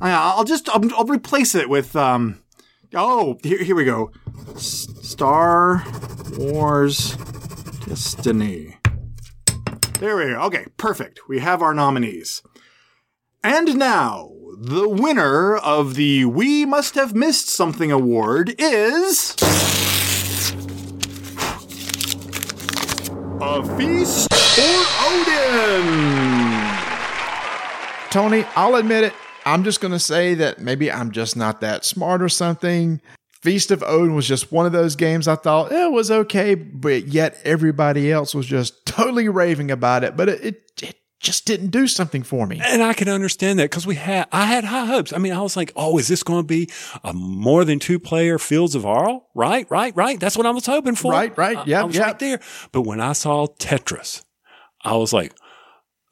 I'll 0.00 0.42
just, 0.42 0.70
I'll, 0.70 0.82
I'll 0.94 1.04
replace 1.04 1.54
it 1.54 1.68
with, 1.68 1.94
um, 1.94 2.42
oh, 2.94 3.38
here, 3.42 3.62
here 3.62 3.76
we 3.76 3.84
go. 3.84 4.10
Star 4.56 5.84
Wars 6.38 7.14
Destiny. 7.84 8.78
There 10.00 10.16
we 10.16 10.24
go. 10.32 10.40
Okay, 10.44 10.64
perfect. 10.78 11.28
We 11.28 11.40
have 11.40 11.60
our 11.60 11.74
nominees. 11.74 12.42
And 13.44 13.76
now, 13.76 14.30
the 14.58 14.88
winner 14.88 15.58
of 15.58 15.96
the 15.96 16.24
We 16.24 16.64
Must 16.64 16.94
Have 16.94 17.14
Missed 17.14 17.50
Something 17.50 17.92
award 17.92 18.54
is. 18.58 19.36
A 23.42 23.76
Feast 23.76 24.31
for 24.54 24.84
Odin! 25.08 26.42
Tony, 28.10 28.44
I'll 28.54 28.74
admit 28.74 29.04
it. 29.04 29.14
I'm 29.46 29.64
just 29.64 29.80
going 29.80 29.92
to 29.92 29.98
say 29.98 30.34
that 30.34 30.60
maybe 30.60 30.92
I'm 30.92 31.10
just 31.10 31.36
not 31.36 31.62
that 31.62 31.84
smart 31.84 32.22
or 32.22 32.28
something. 32.28 33.00
Feast 33.40 33.70
of 33.70 33.82
Odin 33.82 34.14
was 34.14 34.28
just 34.28 34.52
one 34.52 34.66
of 34.66 34.72
those 34.72 34.94
games 34.94 35.26
I 35.26 35.34
thought 35.34 35.72
eh, 35.72 35.86
it 35.86 35.90
was 35.90 36.10
okay, 36.10 36.54
but 36.54 37.08
yet 37.08 37.40
everybody 37.44 38.12
else 38.12 38.34
was 38.34 38.46
just 38.46 38.84
totally 38.86 39.28
raving 39.28 39.70
about 39.70 40.04
it. 40.04 40.16
But 40.16 40.28
it, 40.28 40.44
it, 40.44 40.82
it 40.82 40.96
just 41.18 41.46
didn't 41.46 41.68
do 41.68 41.86
something 41.86 42.22
for 42.22 42.46
me. 42.46 42.60
And 42.62 42.82
I 42.82 42.92
can 42.92 43.08
understand 43.08 43.58
that 43.58 43.70
because 43.70 43.86
we 43.86 43.94
had, 43.94 44.28
I 44.30 44.44
had 44.44 44.64
high 44.64 44.84
hopes. 44.84 45.12
I 45.12 45.18
mean, 45.18 45.32
I 45.32 45.40
was 45.40 45.56
like, 45.56 45.72
oh, 45.74 45.98
is 45.98 46.08
this 46.08 46.22
going 46.22 46.42
to 46.42 46.46
be 46.46 46.70
a 47.02 47.14
more 47.14 47.64
than 47.64 47.78
two 47.78 47.98
player 47.98 48.38
Fields 48.38 48.74
of 48.74 48.84
Arle? 48.84 49.26
Right, 49.34 49.68
right, 49.70 49.96
right. 49.96 50.20
That's 50.20 50.36
what 50.36 50.46
I 50.46 50.50
was 50.50 50.66
hoping 50.66 50.94
for. 50.94 51.12
Right, 51.12 51.36
right. 51.38 51.66
Yeah, 51.66 51.80
I 51.80 51.84
was 51.84 51.96
yeah. 51.96 52.02
right 52.02 52.18
there. 52.18 52.40
But 52.72 52.82
when 52.82 53.00
I 53.00 53.14
saw 53.14 53.46
Tetris, 53.46 54.22
I 54.84 54.96
was 54.96 55.12
like, 55.12 55.32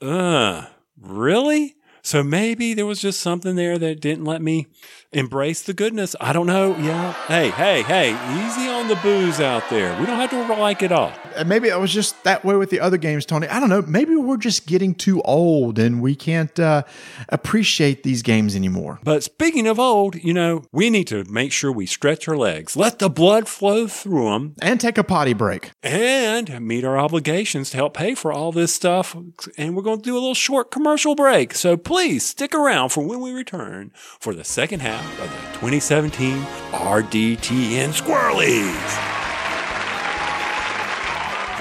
uh, 0.01 0.67
really? 1.01 1.75
So 2.03 2.23
maybe 2.23 2.73
there 2.73 2.87
was 2.87 3.01
just 3.01 3.21
something 3.21 3.57
there 3.57 3.79
that 3.79 4.01
didn't 4.01 4.25
let 4.25 4.41
me 4.41 4.67
embrace 5.13 5.63
the 5.63 5.75
goodness. 5.75 6.17
I 6.21 6.33
don't 6.33 6.47
know. 6.47 6.77
Yeah. 6.79 7.13
Hey, 7.27 7.51
hey, 7.51 7.83
hey, 7.83 8.11
easy 8.11 8.69
on 8.69 8.89
the 8.89 8.97
booze 8.97 9.41
out 9.41 9.69
there. 9.69 9.99
We 10.01 10.07
don't 10.07 10.17
have 10.17 10.31
to 10.31 10.55
like 10.55 10.83
it 10.83 10.93
all. 10.93 11.13
And 11.41 11.49
maybe 11.49 11.73
I 11.73 11.79
was 11.79 11.91
just 11.91 12.23
that 12.25 12.45
way 12.45 12.55
with 12.57 12.69
the 12.69 12.81
other 12.81 12.99
games, 12.99 13.25
Tony. 13.25 13.49
I 13.49 13.61
don't 13.61 13.71
know. 13.71 13.81
Maybe 13.81 14.15
we're 14.15 14.37
just 14.37 14.67
getting 14.67 14.95
too 14.95 15.23
old 15.23 15.79
and 15.79 16.03
we 16.03 16.15
can't 16.15 16.61
uh, 16.61 16.83
appreciate 17.31 18.03
these 18.03 18.21
games 18.21 18.55
anymore. 18.55 18.99
But 19.03 19.23
speaking 19.23 19.67
of 19.67 19.81
old, 19.81 20.17
you 20.17 20.35
know, 20.35 20.65
we 20.71 20.91
need 20.91 21.07
to 21.07 21.25
make 21.25 21.51
sure 21.51 21.73
we 21.73 21.87
stretch 21.87 22.29
our 22.29 22.37
legs, 22.37 22.77
let 22.77 22.99
the 22.99 23.09
blood 23.09 23.49
flow 23.49 23.87
through 23.87 24.31
them, 24.31 24.55
and 24.61 24.79
take 24.79 24.99
a 24.99 25.03
potty 25.03 25.33
break, 25.33 25.71
and 25.83 26.61
meet 26.61 26.85
our 26.85 26.99
obligations 26.99 27.71
to 27.71 27.79
help 27.79 27.95
pay 27.95 28.15
for 28.15 28.31
all 28.31 28.53
this 28.53 28.75
stuff. 28.75 29.17
And 29.57 29.75
we're 29.75 29.83
going 29.83 30.01
to 30.01 30.05
do 30.05 30.13
a 30.13 30.21
little 30.21 30.35
short 30.35 30.71
commercial 30.71 31.15
break. 31.15 31.55
So 31.55 31.79
please 31.79 32.23
stick 32.23 32.55
around 32.55 32.91
for 32.91 33.03
when 33.03 33.21
we 33.21 33.33
return 33.33 33.93
for 33.95 34.35
the 34.35 34.45
second 34.45 34.81
half 34.81 35.11
of 35.19 35.31
the 35.31 35.59
2017 35.59 36.43
RDTN 36.73 37.95
Squirrelies. 37.99 39.20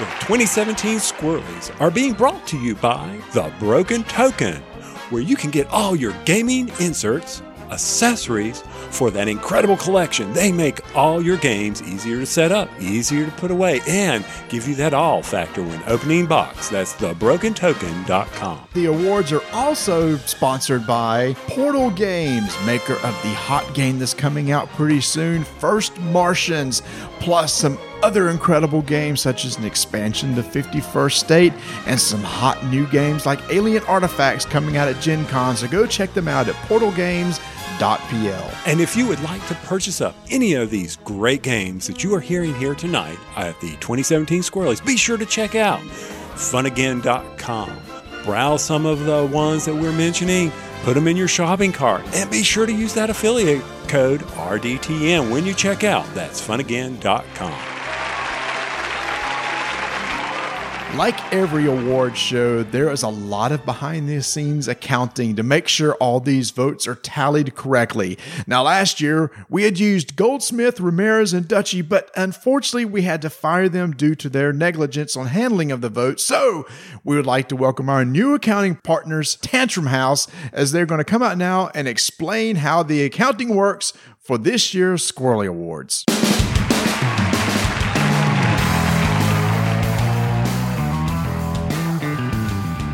The 0.00 0.06
2017 0.06 0.96
Squirrelies 0.96 1.78
are 1.78 1.90
being 1.90 2.14
brought 2.14 2.46
to 2.46 2.58
you 2.58 2.74
by 2.74 3.20
The 3.34 3.52
Broken 3.58 4.02
Token, 4.04 4.56
where 5.10 5.20
you 5.20 5.36
can 5.36 5.50
get 5.50 5.66
all 5.68 5.94
your 5.94 6.14
gaming 6.24 6.70
inserts, 6.80 7.42
accessories 7.70 8.62
for 8.88 9.10
that 9.10 9.28
incredible 9.28 9.76
collection. 9.76 10.32
They 10.32 10.52
make 10.52 10.96
all 10.96 11.20
your 11.20 11.36
games 11.36 11.82
easier 11.82 12.18
to 12.18 12.24
set 12.24 12.50
up, 12.50 12.70
easier 12.80 13.26
to 13.26 13.32
put 13.32 13.50
away, 13.50 13.82
and 13.86 14.24
give 14.48 14.66
you 14.66 14.74
that 14.76 14.94
all 14.94 15.22
factor 15.22 15.62
when 15.62 15.82
opening 15.86 16.24
box. 16.24 16.70
That's 16.70 16.94
thebrokentoken.com. 16.94 18.68
The 18.72 18.86
awards 18.86 19.32
are 19.32 19.44
also 19.52 20.16
sponsored 20.16 20.86
by 20.86 21.34
Portal 21.46 21.90
Games, 21.90 22.56
maker 22.64 22.94
of 22.94 23.22
the 23.22 23.34
hot 23.34 23.74
game 23.74 23.98
that's 23.98 24.14
coming 24.14 24.50
out 24.50 24.66
pretty 24.70 25.02
soon, 25.02 25.44
First 25.44 26.00
Martians, 26.00 26.80
plus 27.18 27.52
some 27.52 27.78
other 28.02 28.28
incredible 28.28 28.82
games 28.82 29.20
such 29.20 29.44
as 29.44 29.56
an 29.56 29.64
expansion 29.64 30.34
to 30.34 30.42
51st 30.42 31.12
State 31.12 31.52
and 31.86 32.00
some 32.00 32.22
hot 32.22 32.64
new 32.66 32.86
games 32.88 33.26
like 33.26 33.40
Alien 33.50 33.82
Artifacts 33.84 34.44
coming 34.44 34.76
out 34.76 34.88
at 34.88 35.00
Gen 35.00 35.26
Con. 35.26 35.56
So 35.56 35.68
go 35.68 35.86
check 35.86 36.12
them 36.14 36.28
out 36.28 36.48
at 36.48 36.54
portalgames.pl. 36.66 38.50
And 38.66 38.80
if 38.80 38.96
you 38.96 39.06
would 39.06 39.22
like 39.22 39.46
to 39.48 39.54
purchase 39.54 40.00
up 40.00 40.14
any 40.30 40.54
of 40.54 40.70
these 40.70 40.96
great 40.96 41.42
games 41.42 41.86
that 41.86 42.04
you 42.04 42.14
are 42.14 42.20
hearing 42.20 42.54
here 42.54 42.74
tonight 42.74 43.18
at 43.36 43.60
the 43.60 43.70
2017 43.76 44.42
Squirrelies, 44.42 44.84
be 44.84 44.96
sure 44.96 45.16
to 45.16 45.26
check 45.26 45.54
out 45.54 45.80
funagain.com. 46.34 47.80
Browse 48.24 48.62
some 48.62 48.86
of 48.86 49.04
the 49.04 49.26
ones 49.32 49.64
that 49.64 49.74
we're 49.74 49.92
mentioning, 49.92 50.52
put 50.82 50.94
them 50.94 51.08
in 51.08 51.16
your 51.16 51.28
shopping 51.28 51.72
cart, 51.72 52.02
and 52.14 52.30
be 52.30 52.42
sure 52.42 52.66
to 52.66 52.72
use 52.72 52.94
that 52.94 53.10
affiliate 53.10 53.62
code 53.88 54.20
RDTN 54.20 55.30
when 55.30 55.46
you 55.46 55.54
check 55.54 55.84
out. 55.84 56.06
That's 56.14 56.46
funagain.com. 56.46 57.79
Like 60.96 61.32
every 61.32 61.66
award 61.66 62.16
show, 62.16 62.64
there 62.64 62.90
is 62.90 63.04
a 63.04 63.08
lot 63.08 63.52
of 63.52 63.64
behind 63.64 64.08
the 64.08 64.20
scenes 64.22 64.66
accounting 64.66 65.36
to 65.36 65.44
make 65.44 65.68
sure 65.68 65.94
all 65.94 66.18
these 66.18 66.50
votes 66.50 66.88
are 66.88 66.96
tallied 66.96 67.54
correctly. 67.54 68.18
Now, 68.48 68.64
last 68.64 69.00
year, 69.00 69.30
we 69.48 69.62
had 69.62 69.78
used 69.78 70.16
Goldsmith, 70.16 70.80
Ramirez, 70.80 71.32
and 71.32 71.46
Dutchy, 71.46 71.80
but 71.80 72.10
unfortunately, 72.16 72.86
we 72.86 73.02
had 73.02 73.22
to 73.22 73.30
fire 73.30 73.68
them 73.68 73.92
due 73.92 74.16
to 74.16 74.28
their 74.28 74.52
negligence 74.52 75.16
on 75.16 75.28
handling 75.28 75.70
of 75.70 75.80
the 75.80 75.88
votes. 75.88 76.24
So, 76.24 76.66
we 77.04 77.14
would 77.14 77.26
like 77.26 77.48
to 77.50 77.56
welcome 77.56 77.88
our 77.88 78.04
new 78.04 78.34
accounting 78.34 78.74
partners, 78.74 79.36
Tantrum 79.36 79.86
House, 79.86 80.26
as 80.52 80.72
they're 80.72 80.86
going 80.86 80.98
to 80.98 81.04
come 81.04 81.22
out 81.22 81.38
now 81.38 81.70
and 81.72 81.86
explain 81.86 82.56
how 82.56 82.82
the 82.82 83.04
accounting 83.04 83.54
works 83.54 83.92
for 84.18 84.36
this 84.36 84.74
year's 84.74 85.10
Squirrely 85.10 85.46
Awards. 85.46 86.04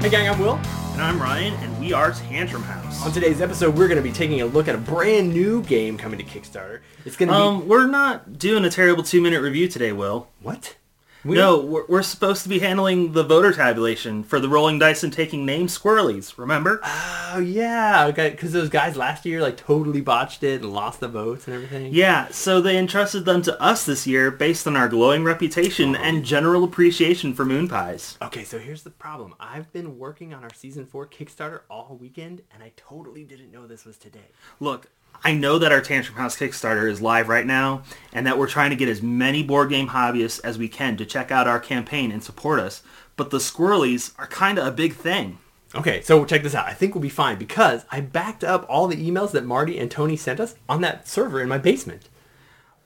Hey 0.07 0.13
gang, 0.13 0.29
I'm 0.29 0.39
Will. 0.39 0.55
And 0.93 1.03
I'm 1.03 1.21
Ryan, 1.21 1.53
and 1.55 1.81
we 1.81 1.93
are 1.93 2.13
Tantrum 2.13 2.63
House. 2.63 3.05
On 3.05 3.11
today's 3.11 3.41
episode, 3.41 3.77
we're 3.77 3.89
going 3.89 3.97
to 3.97 4.09
be 4.09 4.13
taking 4.13 4.41
a 4.41 4.47
look 4.47 4.69
at 4.69 4.77
a 4.77 4.79
brand 4.79 5.35
new 5.35 5.65
game 5.65 5.99
coming 5.99 6.17
to 6.17 6.25
Kickstarter. 6.25 6.79
It's 7.05 7.17
going 7.17 7.29
to 7.29 7.35
um, 7.35 7.61
be. 7.63 7.67
We're 7.67 7.89
not 7.89 8.39
doing 8.39 8.65
a 8.65 8.71
terrible 8.71 9.03
two 9.03 9.21
minute 9.21 9.41
review 9.41 9.67
today, 9.67 9.91
Will. 9.91 10.29
What? 10.41 10.77
We 11.27 11.37
no, 11.37 11.59
we're, 11.59 11.87
we're, 11.87 12.03
supposed 12.03 12.45
to 12.45 12.49
be 12.49 12.61
handling 12.61 13.13
the 13.13 13.25
voter 13.25 13.53
tabulation 13.53 14.23
for 14.23 14.39
the 14.39 14.49
rolling 14.49 14.79
dice 14.79 15.03
and 15.03 15.13
taking 15.13 15.45
name 15.45 15.67
squirrelies. 15.67 16.39
Remember? 16.39 16.81
Oh 16.85 17.39
yeah, 17.45 18.07
okay. 18.07 18.31
Because 18.31 18.53
those 18.53 18.69
guys 18.69 18.97
last 18.97 19.27
year 19.27 19.43
like 19.43 19.57
totally 19.57 20.01
botched 20.01 20.43
it 20.43 20.63
and 20.63 20.73
lost 20.73 21.01
the 21.01 21.09
votes 21.09 21.47
and 21.47 21.57
everything. 21.57 21.93
Yeah, 21.93 22.29
so 22.29 22.61
they 22.61 22.79
entrusted 22.79 23.25
them 23.25 23.43
to 23.43 23.61
us 23.61 23.85
this 23.85 24.07
year 24.07 24.31
based 24.31 24.67
on 24.67 24.77
our 24.77 24.89
glowing 24.89 25.25
reputation 25.25 25.97
oh. 25.97 26.01
and 26.01 26.25
general 26.25 26.63
appreciation 26.63 27.35
for 27.35 27.45
moon 27.45 27.69
pies. 27.69 28.17
Okay, 28.23 28.45
so 28.45 28.59
here's 28.59 28.83
the 28.83 28.91
problem. 28.91 29.35
I've 29.41 29.73
been 29.73 29.99
working 29.99 30.33
on 30.33 30.45
our 30.45 30.55
season 30.55 30.87
four 30.87 31.07
Kickstarter 31.07 31.63
all 31.69 31.97
weekend, 32.01 32.43
and 32.53 32.63
I 32.63 32.73
totally 32.77 33.25
didn't 33.25 33.51
know 33.51 33.67
this 33.67 33.85
was 33.85 33.97
today. 33.97 34.31
Look, 34.61 34.91
I 35.27 35.35
know 35.35 35.59
that 35.59 35.73
our 35.73 35.81
Tantrum 35.81 36.17
House 36.17 36.37
Kickstarter 36.37 36.89
is 36.89 37.03
live 37.03 37.29
right 37.29 37.45
now 37.45 37.83
and 38.13 38.25
that 38.29 38.39
we're 38.39 38.47
trying 38.47 38.71
to 38.71 38.77
get 38.77 38.89
as 38.89 39.03
many 39.03 39.43
board 39.43 39.71
game 39.71 39.89
hobbyists 39.89 40.41
as 40.45 40.57
we 40.57 40.69
can 40.69 40.97
to 40.99 41.05
check 41.05 41.33
out 41.33 41.49
our 41.49 41.59
campaign 41.59 42.13
and 42.13 42.23
support 42.23 42.61
us, 42.61 42.85
but 43.17 43.31
the 43.31 43.39
Squirrelies 43.39 44.13
are 44.21 44.29
kind 44.29 44.57
of 44.57 44.65
a 44.69 44.71
big 44.71 44.95
thing. 44.95 45.39
Okay, 45.75 46.01
so 46.03 46.25
check 46.25 46.45
this 46.45 46.55
out. 46.55 46.69
I 46.69 46.75
think 46.75 46.95
we'll 46.95 47.03
be 47.03 47.09
fine 47.09 47.39
because 47.39 47.85
I 47.91 48.03
backed 48.03 48.45
up 48.45 48.67
all 48.69 48.87
the 48.87 49.11
emails 49.11 49.33
that 49.33 49.45
Marty 49.45 49.81
and 49.81 49.91
Tony 49.91 50.17
sent 50.17 50.39
us 50.39 50.55
on 50.69 50.81
that 50.83 51.09
server 51.09 51.43
in 51.43 51.49
my 51.49 51.59
basement. 51.59 52.09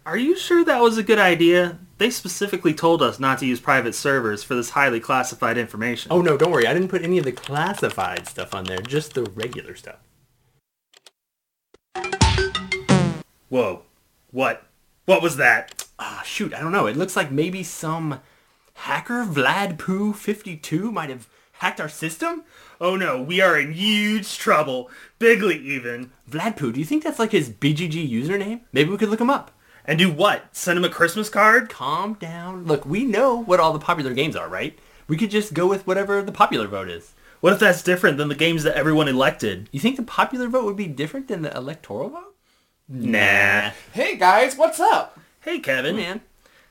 Are 0.07 0.16
you 0.16 0.35
sure 0.35 0.64
that 0.64 0.81
was 0.81 0.96
a 0.96 1.03
good 1.03 1.18
idea? 1.18 1.79
They 1.98 2.09
specifically 2.09 2.72
told 2.72 3.03
us 3.03 3.20
not 3.20 3.38
to 3.40 3.46
use 3.46 3.61
private 3.61 3.94
servers 3.94 4.42
for 4.42 4.55
this 4.55 4.70
highly 4.70 4.98
classified 4.98 5.59
information. 5.59 6.11
Oh 6.11 6.22
no, 6.22 6.38
don't 6.38 6.53
worry. 6.53 6.66
I 6.66 6.72
didn't 6.72 6.88
put 6.88 7.03
any 7.03 7.18
of 7.18 7.26
the 7.26 7.33
classified 7.33 8.26
stuff 8.26 8.55
on 8.55 8.64
there, 8.64 8.79
just 8.81 9.12
the 9.12 9.24
regular 9.24 9.76
stuff. 9.76 9.98
Whoa. 13.51 13.83
What? 14.31 14.63
What 15.07 15.23
was 15.23 15.37
that? 15.37 15.85
Ah, 15.99 16.23
shoot, 16.25 16.55
I 16.55 16.61
don't 16.61 16.71
know. 16.71 16.87
It 16.87 16.97
looks 16.97 17.17
like 17.17 17.33
maybe 17.33 17.65
some 17.65 18.21
hacker 18.75 19.25
Vlad 19.25 19.77
Poo 19.77 20.13
52 20.13 20.93
might 20.93 21.11
have 21.11 21.29
hacked 21.55 21.81
our 21.81 21.89
system. 21.89 22.45
Oh 22.81 22.95
no, 22.95 23.21
we 23.21 23.41
are 23.41 23.59
in 23.59 23.73
huge 23.73 24.39
trouble. 24.39 24.89
Bigly 25.19 25.61
even. 25.63 26.13
Vlad 26.31 26.57
Poo, 26.57 26.71
do 26.71 26.79
you 26.79 26.87
think 26.87 27.03
that's 27.03 27.19
like 27.19 27.33
his 27.33 27.51
BGG 27.51 28.09
username? 28.09 28.61
Maybe 28.73 28.89
we 28.89 28.97
could 28.97 29.09
look 29.09 29.21
him 29.21 29.31
up. 29.31 29.51
And 29.85 29.99
do 29.99 30.13
what? 30.13 30.45
Send 30.57 30.79
him 30.79 30.85
a 30.85 30.89
Christmas 30.89 31.29
card? 31.29 31.69
Calm 31.69 32.15
down. 32.15 32.67
Look, 32.67 32.87
we 32.87 33.05
know 33.05 33.35
what 33.35 33.59
all 33.59 33.73
the 33.73 33.81
popular 33.81 34.15
games 34.15 34.37
are, 34.37 34.49
right? 34.49 34.79
We 35.09 35.17
could 35.17 35.33
just 35.33 35.55
go 35.55 35.67
with 35.67 35.89
whatever 35.89 36.23
the 36.23 36.31
popular 36.31 36.69
vote 36.69 36.89
is. 36.89 37.15
What 37.41 37.53
if 37.53 37.59
that's 37.59 37.83
different 37.83 38.17
than 38.17 38.29
the 38.29 38.37
games 38.37 38.63
that 38.63 38.77
everyone 38.77 39.09
elected? 39.09 39.69
You 39.73 39.81
think 39.81 39.97
the 39.97 40.05
popular 40.05 40.47
vote 40.47 40.67
would 40.67 40.77
be 40.77 40.87
different 40.87 41.27
than 41.27 41.43
the 41.43 41.57
electoral 41.57 42.11
vote? 42.11 42.30
Nah. 42.92 43.70
Hey 43.92 44.16
guys, 44.16 44.57
what's 44.57 44.81
up? 44.81 45.16
Hey 45.42 45.61
Kevin. 45.61 45.94
Man. 45.94 46.22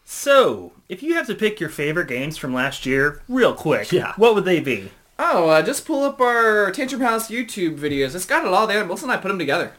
So, 0.03 0.73
if 0.89 1.01
you 1.01 1.13
have 1.13 1.27
to 1.27 1.35
pick 1.35 1.61
your 1.61 1.69
favorite 1.69 2.09
games 2.09 2.35
from 2.35 2.53
last 2.53 2.85
year, 2.85 3.21
real 3.29 3.53
quick, 3.53 3.89
Yeah. 3.91 4.11
what 4.17 4.35
would 4.35 4.43
they 4.43 4.59
be? 4.59 4.91
Oh, 5.17 5.47
uh, 5.47 5.61
just 5.61 5.85
pull 5.85 6.03
up 6.03 6.19
our 6.19 6.71
Tantrum 6.71 7.01
House 7.01 7.29
YouTube 7.29 7.77
videos. 7.79 8.15
It's 8.15 8.25
got 8.25 8.43
it 8.45 8.51
all 8.51 8.67
there. 8.67 8.83
Melissa 8.83 9.05
and 9.05 9.13
I 9.13 9.17
put 9.17 9.29
them 9.29 9.39
together. 9.39 9.71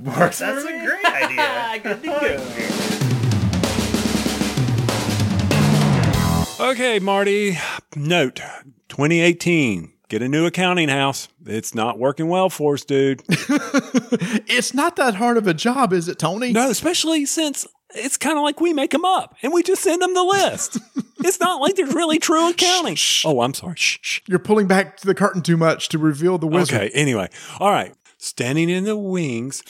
Works. 0.00 0.38
That's 0.38 0.64
a 0.64 0.68
great 0.86 1.04
idea. 1.04 1.80
Good 1.82 2.02
to 2.02 2.08
go. 6.58 6.68
Okay, 6.70 6.98
Marty. 7.00 7.58
Note 7.96 8.36
2018. 8.88 9.92
Get 10.12 10.20
a 10.20 10.28
new 10.28 10.44
accounting 10.44 10.90
house. 10.90 11.28
It's 11.46 11.74
not 11.74 11.98
working 11.98 12.28
well 12.28 12.50
for 12.50 12.74
us, 12.74 12.84
dude. 12.84 13.22
It's 14.46 14.74
not 14.74 14.96
that 14.96 15.14
hard 15.14 15.38
of 15.38 15.46
a 15.46 15.54
job, 15.54 15.94
is 15.94 16.06
it, 16.06 16.18
Tony? 16.18 16.52
No, 16.52 16.68
especially 16.68 17.24
since 17.24 17.66
it's 17.94 18.18
kind 18.18 18.36
of 18.36 18.44
like 18.44 18.60
we 18.60 18.74
make 18.74 18.90
them 18.90 19.06
up 19.06 19.34
and 19.42 19.54
we 19.54 19.62
just 19.62 19.82
send 19.82 20.02
them 20.02 20.12
the 20.12 20.22
list. 20.22 20.78
it's 21.20 21.40
not 21.40 21.62
like 21.62 21.76
there's 21.76 21.94
really 21.94 22.18
true 22.18 22.50
accounting. 22.50 22.98
Oh, 23.24 23.40
I'm 23.40 23.54
sorry. 23.54 23.76
Shh, 23.78 23.98
shh. 24.02 24.20
You're 24.28 24.38
pulling 24.38 24.66
back 24.66 25.00
the 25.00 25.14
curtain 25.14 25.40
too 25.40 25.56
much 25.56 25.88
to 25.88 25.98
reveal 25.98 26.36
the 26.36 26.46
wizard. 26.46 26.74
Okay, 26.74 26.90
anyway. 26.90 27.30
All 27.58 27.70
right. 27.70 27.94
Standing 28.18 28.68
in 28.68 28.84
the 28.84 28.98
wings. 28.98 29.62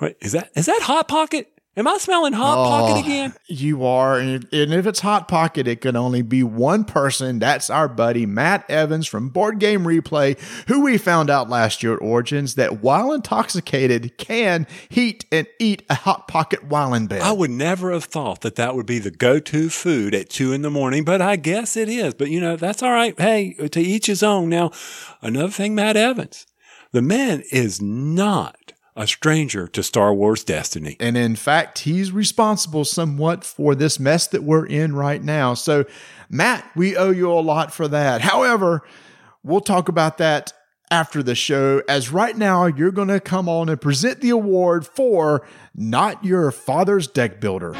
Wait, 0.00 0.16
is 0.20 0.32
that 0.32 0.50
is 0.56 0.66
that 0.66 0.82
hot 0.82 1.06
pocket? 1.06 1.53
Am 1.76 1.88
I 1.88 1.98
smelling 1.98 2.34
hot 2.34 2.54
pocket 2.54 2.96
Oh, 2.96 3.00
again? 3.00 3.34
You 3.46 3.84
are. 3.84 4.18
And 4.20 4.46
and 4.52 4.72
if 4.72 4.86
it's 4.86 5.00
Hot 5.00 5.26
Pocket, 5.26 5.66
it 5.66 5.80
can 5.80 5.96
only 5.96 6.22
be 6.22 6.44
one 6.44 6.84
person. 6.84 7.40
That's 7.40 7.68
our 7.68 7.88
buddy, 7.88 8.26
Matt 8.26 8.68
Evans 8.70 9.08
from 9.08 9.28
Board 9.30 9.58
Game 9.58 9.82
Replay, 9.82 10.38
who 10.68 10.82
we 10.84 10.98
found 10.98 11.30
out 11.30 11.48
last 11.48 11.82
year 11.82 11.94
at 11.94 12.00
Origins 12.00 12.54
that 12.54 12.80
while 12.80 13.12
intoxicated 13.12 14.16
can 14.18 14.68
heat 14.88 15.24
and 15.32 15.48
eat 15.58 15.82
a 15.90 15.94
Hot 15.94 16.28
Pocket 16.28 16.62
while 16.64 16.94
in 16.94 17.08
bed. 17.08 17.22
I 17.22 17.32
would 17.32 17.50
never 17.50 17.90
have 17.90 18.04
thought 18.04 18.42
that 18.42 18.54
that 18.54 18.76
would 18.76 18.86
be 18.86 19.00
the 19.00 19.10
go-to 19.10 19.68
food 19.68 20.14
at 20.14 20.30
two 20.30 20.52
in 20.52 20.62
the 20.62 20.70
morning, 20.70 21.02
but 21.04 21.20
I 21.20 21.34
guess 21.34 21.76
it 21.76 21.88
is. 21.88 22.14
But 22.14 22.30
you 22.30 22.40
know, 22.40 22.54
that's 22.54 22.84
all 22.84 22.92
right. 22.92 23.18
Hey, 23.18 23.54
to 23.54 23.80
each 23.80 24.06
his 24.06 24.22
own. 24.22 24.48
Now, 24.48 24.70
another 25.22 25.50
thing, 25.50 25.74
Matt 25.74 25.96
Evans, 25.96 26.46
the 26.92 27.02
man 27.02 27.42
is 27.50 27.82
not 27.82 28.73
a 28.96 29.06
stranger 29.06 29.66
to 29.68 29.82
Star 29.82 30.14
Wars 30.14 30.44
Destiny. 30.44 30.96
And 31.00 31.16
in 31.16 31.34
fact, 31.36 31.80
he's 31.80 32.12
responsible 32.12 32.84
somewhat 32.84 33.44
for 33.44 33.74
this 33.74 33.98
mess 33.98 34.26
that 34.28 34.44
we're 34.44 34.66
in 34.66 34.94
right 34.94 35.22
now. 35.22 35.54
So, 35.54 35.84
Matt, 36.30 36.70
we 36.76 36.96
owe 36.96 37.10
you 37.10 37.30
a 37.32 37.40
lot 37.40 37.72
for 37.72 37.88
that. 37.88 38.20
However, 38.20 38.82
we'll 39.42 39.60
talk 39.60 39.88
about 39.88 40.18
that 40.18 40.52
after 40.90 41.22
the 41.22 41.34
show, 41.34 41.82
as 41.88 42.12
right 42.12 42.36
now 42.36 42.66
you're 42.66 42.92
going 42.92 43.08
to 43.08 43.18
come 43.18 43.48
on 43.48 43.68
and 43.68 43.80
present 43.80 44.20
the 44.20 44.30
award 44.30 44.86
for 44.86 45.44
Not 45.74 46.24
Your 46.24 46.52
Father's 46.52 47.08
Deck 47.08 47.40
Builder. 47.40 47.74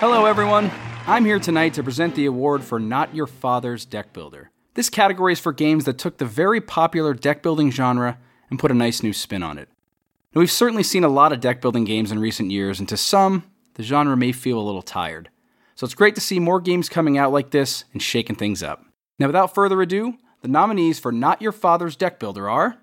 Hello, 0.00 0.26
everyone. 0.26 0.72
I'm 1.06 1.24
here 1.24 1.38
tonight 1.38 1.74
to 1.74 1.82
present 1.82 2.14
the 2.16 2.26
award 2.26 2.64
for 2.64 2.80
Not 2.80 3.14
Your 3.14 3.26
Father's 3.26 3.84
Deck 3.84 4.12
Builder. 4.12 4.50
This 4.78 4.90
category 4.90 5.32
is 5.32 5.40
for 5.40 5.52
games 5.52 5.86
that 5.86 5.98
took 5.98 6.18
the 6.18 6.24
very 6.24 6.60
popular 6.60 7.12
deck 7.12 7.42
building 7.42 7.72
genre 7.72 8.16
and 8.48 8.60
put 8.60 8.70
a 8.70 8.74
nice 8.74 9.02
new 9.02 9.12
spin 9.12 9.42
on 9.42 9.58
it. 9.58 9.68
Now, 10.32 10.38
we've 10.38 10.52
certainly 10.52 10.84
seen 10.84 11.02
a 11.02 11.08
lot 11.08 11.32
of 11.32 11.40
deck 11.40 11.60
building 11.60 11.82
games 11.82 12.12
in 12.12 12.20
recent 12.20 12.52
years, 12.52 12.78
and 12.78 12.88
to 12.88 12.96
some, 12.96 13.42
the 13.74 13.82
genre 13.82 14.16
may 14.16 14.30
feel 14.30 14.56
a 14.56 14.62
little 14.62 14.82
tired. 14.82 15.30
So 15.74 15.84
it's 15.84 15.96
great 15.96 16.14
to 16.14 16.20
see 16.20 16.38
more 16.38 16.60
games 16.60 16.88
coming 16.88 17.18
out 17.18 17.32
like 17.32 17.50
this 17.50 17.86
and 17.92 18.00
shaking 18.00 18.36
things 18.36 18.62
up. 18.62 18.84
Now, 19.18 19.26
without 19.26 19.52
further 19.52 19.82
ado, 19.82 20.16
the 20.42 20.48
nominees 20.48 21.00
for 21.00 21.10
Not 21.10 21.42
Your 21.42 21.50
Father's 21.50 21.96
Deck 21.96 22.20
Builder 22.20 22.48
are 22.48 22.76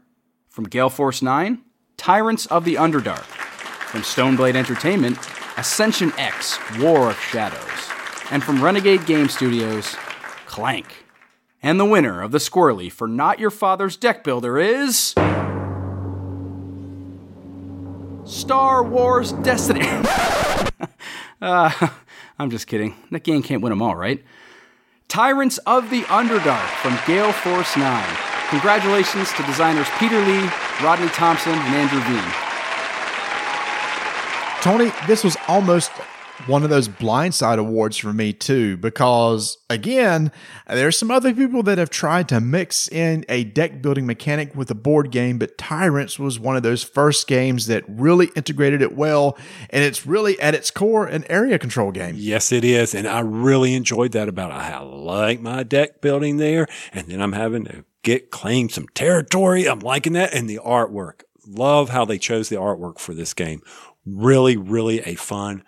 from 0.49 0.65
Gale 0.65 0.89
Force 0.89 1.21
9, 1.21 1.62
Tyrants 1.95 2.45
of 2.47 2.65
the 2.65 2.75
Underdark, 2.75 3.23
from 3.23 4.01
Stoneblade 4.01 4.55
Entertainment, 4.55 5.17
Ascension 5.55 6.12
X 6.17 6.60
War 6.77 7.12
of 7.12 7.19
Shadows, 7.21 7.89
and 8.31 8.43
from 8.43 8.62
Renegade 8.62 9.05
Game 9.05 9.29
Studios, 9.29 9.95
Clank. 10.45 11.04
And 11.65 11.80
the 11.80 11.86
winner 11.86 12.21
of 12.21 12.32
the 12.32 12.38
Squirrely 12.38 12.91
for 12.91 13.08
Not 13.08 13.39
Your 13.39 13.49
Father's 13.49 13.97
Deck 13.97 14.23
Builder 14.23 14.60
is. 14.60 15.15
Star 18.23 18.84
Wars 18.84 19.32
Destiny. 19.32 19.82
uh, 21.41 21.71
I'm 22.38 22.51
just 22.51 22.67
kidding. 22.67 22.93
That 23.10 23.23
game 23.23 23.41
can't 23.41 23.63
win 23.63 23.71
them 23.71 23.82
all, 23.82 23.95
right? 23.95 24.23
Tyrants 25.08 25.58
of 25.65 25.89
the 25.89 26.04
Underdark 26.04 26.67
from 26.84 26.99
Gale 27.08 27.32
Force 27.32 27.75
9. 27.75 28.17
Congratulations 28.49 29.34
to 29.34 29.41
designers 29.41 29.88
Peter 29.97 30.23
Lee, 30.23 30.47
Rodney 30.84 31.08
Thompson, 31.08 31.54
and 31.54 31.73
Andrew 31.73 31.99
Veen. 32.01 32.32
Tony, 34.62 34.91
this 35.08 35.23
was 35.23 35.36
almost 35.47 35.91
one 36.48 36.63
of 36.63 36.69
those 36.69 36.88
blindside 36.88 37.58
awards 37.58 37.98
for 37.98 38.13
me 38.13 38.34
too, 38.34 38.78
because 38.78 39.58
again, 39.69 40.32
there's 40.67 40.98
some 40.98 41.12
other 41.12 41.34
people 41.34 41.63
that 41.63 41.78
have 41.78 41.89
tried 41.89 42.30
to 42.30 42.39
mix 42.39 42.88
in 42.88 43.26
a 43.30 43.43
deck 43.43 43.82
building 43.82 44.06
mechanic 44.06 44.56
with 44.56 44.69
a 44.69 44.76
board 44.76 45.12
game, 45.12 45.38
but 45.38 45.58
Tyrants 45.58 46.19
was 46.19 46.39
one 46.39 46.56
of 46.56 46.63
those 46.63 46.84
first 46.84 47.28
games 47.28 47.67
that 47.67 47.84
really 47.88 48.28
integrated 48.36 48.82
it 48.82 48.95
well, 48.95 49.38
and 49.69 49.84
it's 49.84 50.06
really 50.06 50.39
at 50.39 50.54
its 50.54 50.71
core 50.71 51.06
an 51.06 51.26
area 51.30 51.58
control 51.58 51.91
game. 51.91 52.15
Yes, 52.17 52.52
it 52.52 52.63
is. 52.63 52.93
And 52.93 53.08
I 53.08 53.19
really 53.19 53.74
enjoyed 53.74 54.12
that 54.12 54.28
about 54.28 54.52
it. 54.52 54.56
I 54.56 54.80
like 54.80 55.41
my 55.41 55.63
deck 55.63 56.02
building 56.02 56.38
there. 56.38 56.67
And 56.93 57.08
then 57.08 57.21
I'm 57.21 57.34
having 57.34 57.65
to 57.65 57.86
get 58.04 58.32
claim 58.32 58.69
some 58.69 58.88
territory. 58.89 59.67
I'm 59.67 59.80
liking 59.80 60.13
that. 60.13 60.34
And 60.34 60.50
the 60.50 60.60
artwork. 60.63 61.21
Love 61.48 61.89
how 61.89 62.06
they 62.06 62.17
chose 62.17 62.50
the 62.50 62.56
artwork 62.56 63.00
for 63.00 63.13
this 63.13 63.34
game. 63.34 63.62
Really, 64.06 64.58
really 64.58 65.00
a 65.02 65.15
fun 65.15 65.63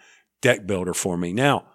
deck 0.48 0.66
builder 0.66 0.94
for 0.94 1.18
me. 1.18 1.34
Now, 1.34 1.66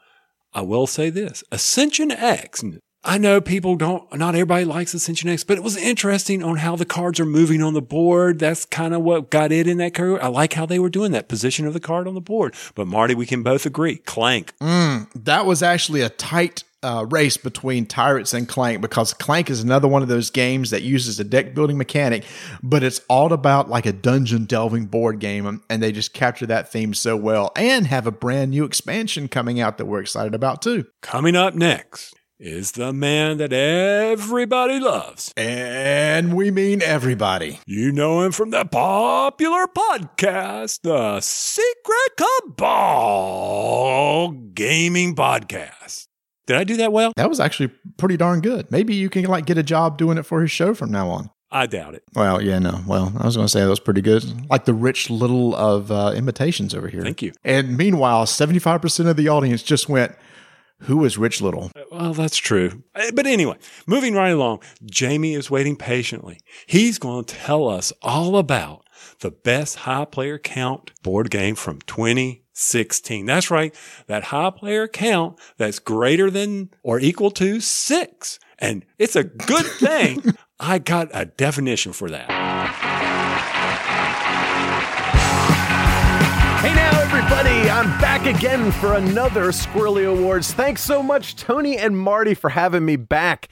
I 0.55 0.63
will 0.63 0.87
say 0.87 1.11
this 1.11 1.45
Ascension 1.53 2.11
X. 2.11 2.65
I 3.05 3.19
know 3.19 3.39
people 3.39 3.77
don't, 3.77 4.11
not 4.17 4.35
everybody 4.35 4.65
likes 4.65 4.95
Ascension 4.95 5.29
X, 5.29 5.45
but 5.45 5.59
it 5.59 5.63
was 5.63 5.77
interesting 5.77 6.43
on 6.43 6.57
how 6.57 6.77
the 6.77 6.87
cards 6.87 7.21
are 7.21 7.27
moving 7.27 7.63
on 7.63 7.75
the 7.75 7.83
board. 7.83 8.39
That's 8.39 8.65
kind 8.65 8.95
of 8.95 9.03
what 9.03 9.31
got 9.31 9.53
it 9.53 9.67
in 9.67 9.77
that 9.77 9.93
career. 9.93 10.19
I 10.23 10.29
like 10.29 10.55
how 10.55 10.65
they 10.65 10.79
were 10.79 10.89
doing 10.89 11.13
that 11.13 11.29
position 11.29 11.67
of 11.67 11.75
the 11.75 11.81
card 11.81 12.09
on 12.09 12.15
the 12.15 12.23
board. 12.23 12.55
But 12.75 12.87
Marty, 12.87 13.15
we 13.15 13.27
can 13.27 13.43
both 13.43 13.67
agree. 13.67 13.97
Clank. 13.97 14.57
Mm, 14.59 15.11
that 15.17 15.45
was 15.45 15.63
actually 15.63 16.01
a 16.01 16.09
tight 16.09 16.65
uh, 16.83 17.07
race 17.11 17.37
between 17.37 17.87
Tyrants 17.87 18.35
and 18.35 18.49
Clank 18.49 18.81
because 18.81 19.15
Clank 19.15 19.51
is 19.51 19.63
another 19.63 19.89
one 19.89 20.03
of 20.03 20.09
those 20.09 20.31
games 20.31 20.71
that 20.71 20.83
uses 20.83 21.21
a 21.21 21.25
deck 21.25 21.55
building 21.55 21.79
mechanic, 21.79 22.25
but 22.63 22.83
it's 22.83 23.01
all 23.09 23.33
about 23.33 23.69
like 23.69 23.87
a 23.87 23.93
dungeon 23.93 24.45
delving 24.45 24.87
board 24.87 25.19
game, 25.19 25.63
and 25.69 25.83
they 25.83 25.93
just 25.93 26.13
capture 26.13 26.47
that 26.47 26.71
theme 26.71 26.95
so 26.95 27.17
well 27.17 27.53
and 27.57 27.87
have 27.87 28.07
a 28.07 28.13
brand 28.13 28.51
new 28.51 28.65
expansion 28.65 29.29
coming 29.29 29.61
out 29.61 29.79
that 29.79 29.87
we're 29.87 30.01
excited 30.01 30.35
about 30.35 30.63
too. 30.63 30.85
Coming 31.01 31.37
up 31.37 31.55
next 31.55 32.15
is 32.43 32.73
the 32.73 32.93
man 32.93 33.37
that 33.37 33.53
everybody 33.53 34.81
loves. 34.81 35.33
And 35.37 36.35
we 36.35 36.51
mean 36.51 36.83
everybody. 36.83 37.61
You 37.67 37.93
know 37.93 38.23
him 38.23 38.33
from 38.33 38.51
the 38.51 38.65
popular 38.65 39.69
podcast, 39.69 40.81
the 40.83 41.21
Secret 41.21 42.17
Cabal 42.57 44.33
Gaming 44.55 45.15
Podcast. 45.15 46.09
Did 46.47 46.57
I 46.57 46.65
do 46.65 46.77
that 46.79 46.93
well? 46.93 47.13
That 47.17 47.29
was 47.29 47.41
actually 47.41 47.69
pretty 47.97 48.17
darn 48.17 48.41
good. 48.41 48.71
Maybe 48.71 48.95
you 48.95 49.09
can 49.11 49.25
like 49.25 49.47
get 49.47 49.59
a 49.59 49.63
job 49.63 49.97
doing 49.99 50.19
it 50.19 50.25
for 50.25 50.41
his 50.41 50.51
show 50.51 50.75
from 50.75 50.91
now 50.91 51.09
on. 51.09 51.31
I 51.55 51.67
doubt 51.67 51.95
it. 51.95 52.03
Well, 52.15 52.41
yeah, 52.41 52.59
no. 52.59 52.81
Well, 52.87 53.13
I 53.19 53.27
was 53.27 53.37
going 53.37 53.45
to 53.47 53.51
say 53.53 53.61
that 53.61 53.69
was 53.69 53.79
pretty 53.79 54.01
good. 54.01 54.25
Like 54.51 54.65
the 54.65 54.73
rich 54.73 55.11
little 55.11 55.55
of 55.55 55.93
uh, 55.93 56.13
imitations 56.17 56.75
over 56.75 56.89
here. 56.89 57.03
Thank 57.03 57.21
you. 57.21 57.33
And 57.45 57.77
meanwhile, 57.77 58.25
75% 58.25 59.07
of 59.07 59.17
the 59.17 59.29
audience 59.29 59.63
just 59.63 59.87
went, 59.87 60.17
Who 60.81 61.05
is 61.05 61.19
Rich 61.19 61.43
Little? 61.43 61.71
Well, 61.91 62.15
that's 62.15 62.39
true. 62.39 62.83
Uh, 62.95 63.11
But 63.15 63.27
anyway, 63.27 63.59
moving 63.87 64.15
right 64.15 64.31
along, 64.31 64.63
Jamie 64.87 65.35
is 65.35 65.51
waiting 65.51 65.77
patiently. 65.77 66.41
He's 66.67 66.99
going 66.99 67.27
to 67.27 67.35
tell 67.35 67.69
us 67.69 67.93
all 68.01 68.39
about 68.39 68.85
the 69.21 69.31
best 69.31 69.77
high 69.77 70.07
player 70.07 70.39
count 70.39 70.91
board 71.03 71.31
game 71.31 71.55
from 71.55 71.81
2016. 72.55 73.27
That's 73.27 73.51
right. 73.51 73.75
That 74.07 74.25
high 74.25 74.51
player 74.51 74.87
count 74.87 75.39
that's 75.57 75.79
greater 75.79 76.31
than 76.31 76.71
or 76.83 77.01
equal 77.01 77.31
to 77.33 77.61
six. 77.61 78.39
And 78.59 78.85
it's 78.99 79.17
a 79.17 79.25
good 79.25 79.67
thing 79.79 80.23
I 80.61 80.79
got 80.79 81.09
a 81.13 81.25
definition 81.25 81.93
for 81.93 82.11
that. 82.11 82.29
Hey 86.61 86.75
now, 86.75 87.01
everybody! 87.01 87.71
I'm 87.71 87.99
back 88.01 88.27
again 88.27 88.71
for 88.71 88.95
another 88.95 89.47
Squirrely 89.47 90.07
Awards. 90.07 90.53
Thanks 90.53 90.83
so 90.83 91.03
much, 91.03 91.37
Tony 91.37 91.77
and 91.77 91.99
Marty, 91.99 92.35
for 92.35 92.51
having 92.51 92.85
me 92.85 92.97
back. 92.97 93.49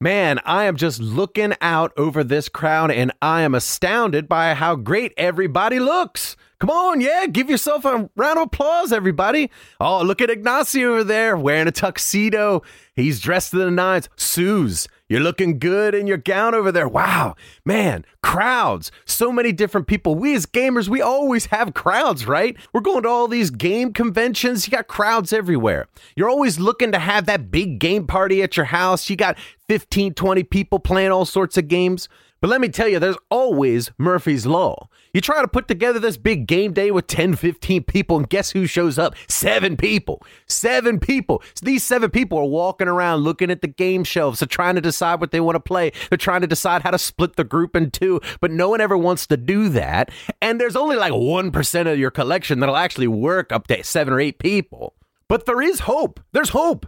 Man, 0.00 0.38
I 0.44 0.64
am 0.64 0.76
just 0.76 1.00
looking 1.00 1.54
out 1.60 1.92
over 1.96 2.22
this 2.22 2.48
crowd 2.48 2.90
and 2.90 3.12
I 3.20 3.42
am 3.42 3.54
astounded 3.54 4.28
by 4.28 4.54
how 4.54 4.76
great 4.76 5.12
everybody 5.16 5.80
looks. 5.80 6.36
Come 6.58 6.70
on, 6.70 7.02
yeah, 7.02 7.26
give 7.26 7.50
yourself 7.50 7.84
a 7.84 8.08
round 8.16 8.38
of 8.38 8.46
applause, 8.46 8.90
everybody. 8.90 9.50
Oh, 9.78 10.02
look 10.02 10.22
at 10.22 10.30
Ignacio 10.30 10.92
over 10.92 11.04
there 11.04 11.36
wearing 11.36 11.68
a 11.68 11.70
tuxedo. 11.70 12.62
He's 12.94 13.20
dressed 13.20 13.50
to 13.50 13.58
the 13.58 13.70
nines. 13.70 14.08
Suze, 14.16 14.88
you're 15.06 15.20
looking 15.20 15.58
good 15.58 15.94
in 15.94 16.06
your 16.06 16.16
gown 16.16 16.54
over 16.54 16.72
there. 16.72 16.88
Wow, 16.88 17.36
man, 17.66 18.06
crowds. 18.22 18.90
So 19.04 19.30
many 19.30 19.52
different 19.52 19.86
people. 19.86 20.14
We 20.14 20.34
as 20.34 20.46
gamers, 20.46 20.88
we 20.88 21.02
always 21.02 21.44
have 21.46 21.74
crowds, 21.74 22.26
right? 22.26 22.56
We're 22.72 22.80
going 22.80 23.02
to 23.02 23.08
all 23.10 23.28
these 23.28 23.50
game 23.50 23.92
conventions. 23.92 24.66
You 24.66 24.70
got 24.70 24.88
crowds 24.88 25.34
everywhere. 25.34 25.88
You're 26.16 26.30
always 26.30 26.58
looking 26.58 26.90
to 26.92 26.98
have 26.98 27.26
that 27.26 27.50
big 27.50 27.78
game 27.78 28.06
party 28.06 28.42
at 28.42 28.56
your 28.56 28.66
house. 28.66 29.10
You 29.10 29.16
got 29.16 29.36
15, 29.68 30.14
20 30.14 30.42
people 30.44 30.78
playing 30.78 31.10
all 31.10 31.26
sorts 31.26 31.58
of 31.58 31.68
games. 31.68 32.08
But 32.40 32.48
let 32.48 32.62
me 32.62 32.68
tell 32.68 32.88
you, 32.88 32.98
there's 32.98 33.18
always 33.30 33.90
Murphy's 33.98 34.46
Law. 34.46 34.88
You 35.16 35.22
try 35.22 35.40
to 35.40 35.48
put 35.48 35.66
together 35.66 35.98
this 35.98 36.18
big 36.18 36.46
game 36.46 36.74
day 36.74 36.90
with 36.90 37.06
10, 37.06 37.36
15 37.36 37.84
people, 37.84 38.18
and 38.18 38.28
guess 38.28 38.50
who 38.50 38.66
shows 38.66 38.98
up? 38.98 39.14
Seven 39.28 39.74
people. 39.74 40.22
Seven 40.46 41.00
people. 41.00 41.42
So 41.54 41.64
these 41.64 41.82
seven 41.82 42.10
people 42.10 42.36
are 42.36 42.44
walking 42.44 42.86
around 42.86 43.20
looking 43.20 43.50
at 43.50 43.62
the 43.62 43.66
game 43.66 44.04
shelves. 44.04 44.40
They're 44.40 44.46
trying 44.46 44.74
to 44.74 44.82
decide 44.82 45.18
what 45.18 45.30
they 45.30 45.40
want 45.40 45.56
to 45.56 45.60
play. 45.60 45.92
They're 46.10 46.18
trying 46.18 46.42
to 46.42 46.46
decide 46.46 46.82
how 46.82 46.90
to 46.90 46.98
split 46.98 47.36
the 47.36 47.44
group 47.44 47.74
in 47.74 47.92
two, 47.92 48.20
but 48.42 48.50
no 48.50 48.68
one 48.68 48.82
ever 48.82 48.98
wants 48.98 49.26
to 49.28 49.38
do 49.38 49.70
that. 49.70 50.10
And 50.42 50.60
there's 50.60 50.76
only 50.76 50.96
like 50.96 51.14
1% 51.14 51.90
of 51.90 51.98
your 51.98 52.10
collection 52.10 52.60
that'll 52.60 52.76
actually 52.76 53.08
work 53.08 53.52
up 53.52 53.68
to 53.68 53.82
seven 53.84 54.12
or 54.12 54.20
eight 54.20 54.38
people. 54.38 54.96
But 55.30 55.46
there 55.46 55.62
is 55.62 55.80
hope. 55.80 56.20
There's 56.32 56.50
hope. 56.50 56.84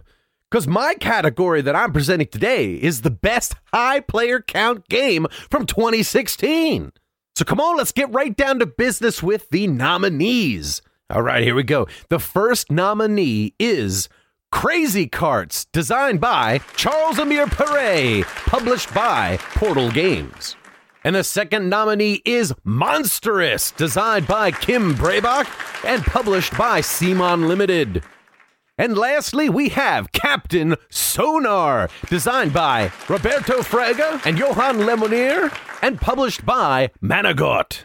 Because 0.51 0.67
my 0.67 0.93
category 0.99 1.63
that 1.63 1.75
I'm 1.75 1.93
presenting 1.93 2.27
today 2.27 2.75
is 2.75 3.01
the 3.01 3.09
best 3.09 3.55
high 3.73 4.01
player 4.01 4.39
count 4.39 4.87
game 4.87 5.25
from 5.49 5.65
2016. 5.65 6.91
So 7.39 7.45
come 7.45 7.61
on, 7.61 7.77
let's 7.77 7.93
get 7.93 8.11
right 8.13 8.35
down 8.35 8.59
to 8.59 8.65
business 8.65 9.23
with 9.23 9.49
the 9.49 9.65
nominees. 9.65 10.81
All 11.09 11.21
right, 11.21 11.41
here 11.41 11.55
we 11.55 11.63
go. 11.63 11.87
The 12.09 12.19
first 12.19 12.69
nominee 12.69 13.53
is 13.57 14.09
Crazy 14.51 15.07
Carts, 15.07 15.63
designed 15.71 16.19
by 16.19 16.59
Charles 16.75 17.17
Amir 17.17 17.47
Perret, 17.47 18.25
published 18.25 18.93
by 18.93 19.37
Portal 19.55 19.89
Games. 19.89 20.57
And 21.05 21.15
the 21.15 21.23
second 21.23 21.69
nominee 21.69 22.21
is 22.25 22.53
Monstrous, 22.65 23.71
designed 23.71 24.27
by 24.27 24.51
Kim 24.51 24.93
Brebach 24.93 25.47
and 25.85 26.03
published 26.03 26.57
by 26.57 26.81
Simon 26.81 27.47
Limited. 27.47 28.03
And 28.79 28.97
lastly, 28.97 29.49
we 29.49 29.67
have 29.69 30.13
Captain 30.13 30.77
Sonar, 30.89 31.89
designed 32.07 32.53
by 32.53 32.93
Roberto 33.09 33.59
Fraga 33.59 34.25
and 34.25 34.37
Yohan 34.37 34.85
Lemonnier, 34.85 35.51
and 35.81 35.99
published 35.99 36.45
by 36.45 36.89
Matagot. 37.03 37.83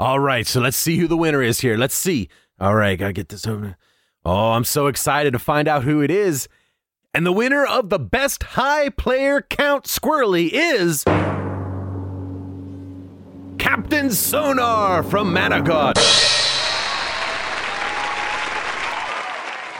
All 0.00 0.18
right, 0.18 0.48
so 0.48 0.60
let's 0.60 0.76
see 0.76 0.96
who 0.96 1.06
the 1.06 1.16
winner 1.16 1.42
is 1.42 1.60
here. 1.60 1.76
Let's 1.76 1.94
see. 1.94 2.28
All 2.58 2.74
right, 2.74 2.98
gotta 2.98 3.12
get 3.12 3.28
this 3.28 3.46
over. 3.46 3.76
Oh, 4.24 4.50
I'm 4.50 4.64
so 4.64 4.88
excited 4.88 5.32
to 5.32 5.38
find 5.38 5.68
out 5.68 5.84
who 5.84 6.00
it 6.00 6.10
is. 6.10 6.48
And 7.14 7.24
the 7.24 7.30
winner 7.30 7.64
of 7.64 7.88
the 7.88 8.00
best 8.00 8.42
high 8.42 8.88
player 8.88 9.40
count 9.40 9.84
squirrely 9.84 10.50
is. 10.52 11.04
Captain 13.58 14.10
Sonar 14.10 15.04
from 15.04 15.32
Matagot. 15.32 16.29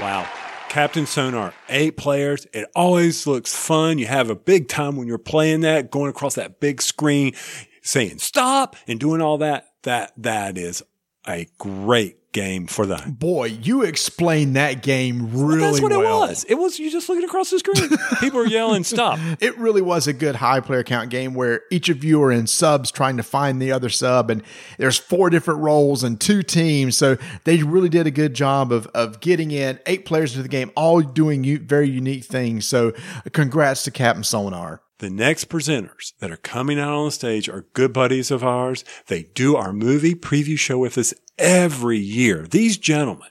Wow. 0.00 0.26
Captain 0.70 1.04
Sonar, 1.04 1.52
eight 1.68 1.96
players. 1.96 2.46
It 2.54 2.70
always 2.74 3.26
looks 3.26 3.54
fun. 3.54 3.98
You 3.98 4.06
have 4.06 4.30
a 4.30 4.34
big 4.34 4.68
time 4.68 4.96
when 4.96 5.06
you're 5.06 5.18
playing 5.18 5.60
that, 5.60 5.90
going 5.90 6.08
across 6.08 6.36
that 6.36 6.58
big 6.60 6.80
screen, 6.80 7.34
saying 7.82 8.18
stop 8.18 8.76
and 8.86 8.98
doing 8.98 9.20
all 9.20 9.38
that. 9.38 9.66
That, 9.82 10.12
that 10.16 10.56
is 10.56 10.82
a 11.28 11.48
great 11.58 12.19
game 12.32 12.66
for 12.66 12.86
the 12.86 13.02
Boy, 13.08 13.46
you 13.46 13.82
explained 13.82 14.56
that 14.56 14.82
game 14.82 15.30
really 15.32 15.60
well. 15.60 15.70
That's 15.70 15.82
what 15.82 15.92
well. 15.92 16.24
it 16.24 16.28
was. 16.28 16.44
It 16.44 16.54
was 16.54 16.78
you 16.78 16.90
just 16.90 17.08
looking 17.08 17.24
across 17.24 17.50
the 17.50 17.58
screen. 17.58 17.90
People 18.20 18.40
are 18.40 18.46
yelling 18.46 18.84
stop. 18.84 19.18
It 19.40 19.56
really 19.58 19.80
was 19.80 20.06
a 20.06 20.12
good 20.12 20.36
high 20.36 20.60
player 20.60 20.82
count 20.82 21.10
game 21.10 21.34
where 21.34 21.62
each 21.70 21.88
of 21.88 22.04
you 22.04 22.22
are 22.22 22.32
in 22.32 22.46
subs 22.46 22.90
trying 22.90 23.16
to 23.16 23.22
find 23.22 23.60
the 23.60 23.72
other 23.72 23.88
sub, 23.88 24.30
and 24.30 24.42
there's 24.76 24.98
four 24.98 25.30
different 25.30 25.60
roles 25.60 26.02
and 26.02 26.20
two 26.20 26.42
teams. 26.42 26.96
So 26.96 27.16
they 27.44 27.62
really 27.62 27.88
did 27.88 28.06
a 28.06 28.10
good 28.10 28.34
job 28.34 28.72
of 28.72 28.86
of 28.88 29.20
getting 29.20 29.50
in 29.50 29.78
eight 29.86 30.04
players 30.04 30.32
into 30.32 30.42
the 30.42 30.48
game, 30.48 30.70
all 30.76 31.00
doing 31.00 31.58
very 31.66 31.88
unique 31.88 32.24
things. 32.24 32.66
So 32.66 32.92
congrats 33.32 33.84
to 33.84 33.90
Captain 33.90 34.24
Sonar. 34.24 34.82
The 35.00 35.08
next 35.08 35.48
presenters 35.48 36.12
that 36.18 36.30
are 36.30 36.36
coming 36.36 36.78
out 36.78 36.92
on 36.92 37.06
the 37.06 37.10
stage 37.10 37.48
are 37.48 37.64
good 37.72 37.90
buddies 37.90 38.30
of 38.30 38.44
ours. 38.44 38.84
They 39.06 39.22
do 39.22 39.56
our 39.56 39.72
movie 39.72 40.14
preview 40.14 40.58
show 40.58 40.76
with 40.76 40.98
us 40.98 41.14
every 41.38 41.98
year. 41.98 42.46
These 42.46 42.76
gentlemen, 42.76 43.30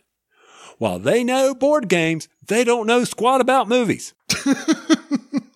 while 0.80 0.98
they 0.98 1.24
know 1.24 1.54
board 1.54 1.88
games, 1.88 2.28
they 2.44 2.64
don't 2.64 2.88
know 2.88 3.04
squat 3.04 3.40
about 3.40 3.68
movies. 3.68 4.16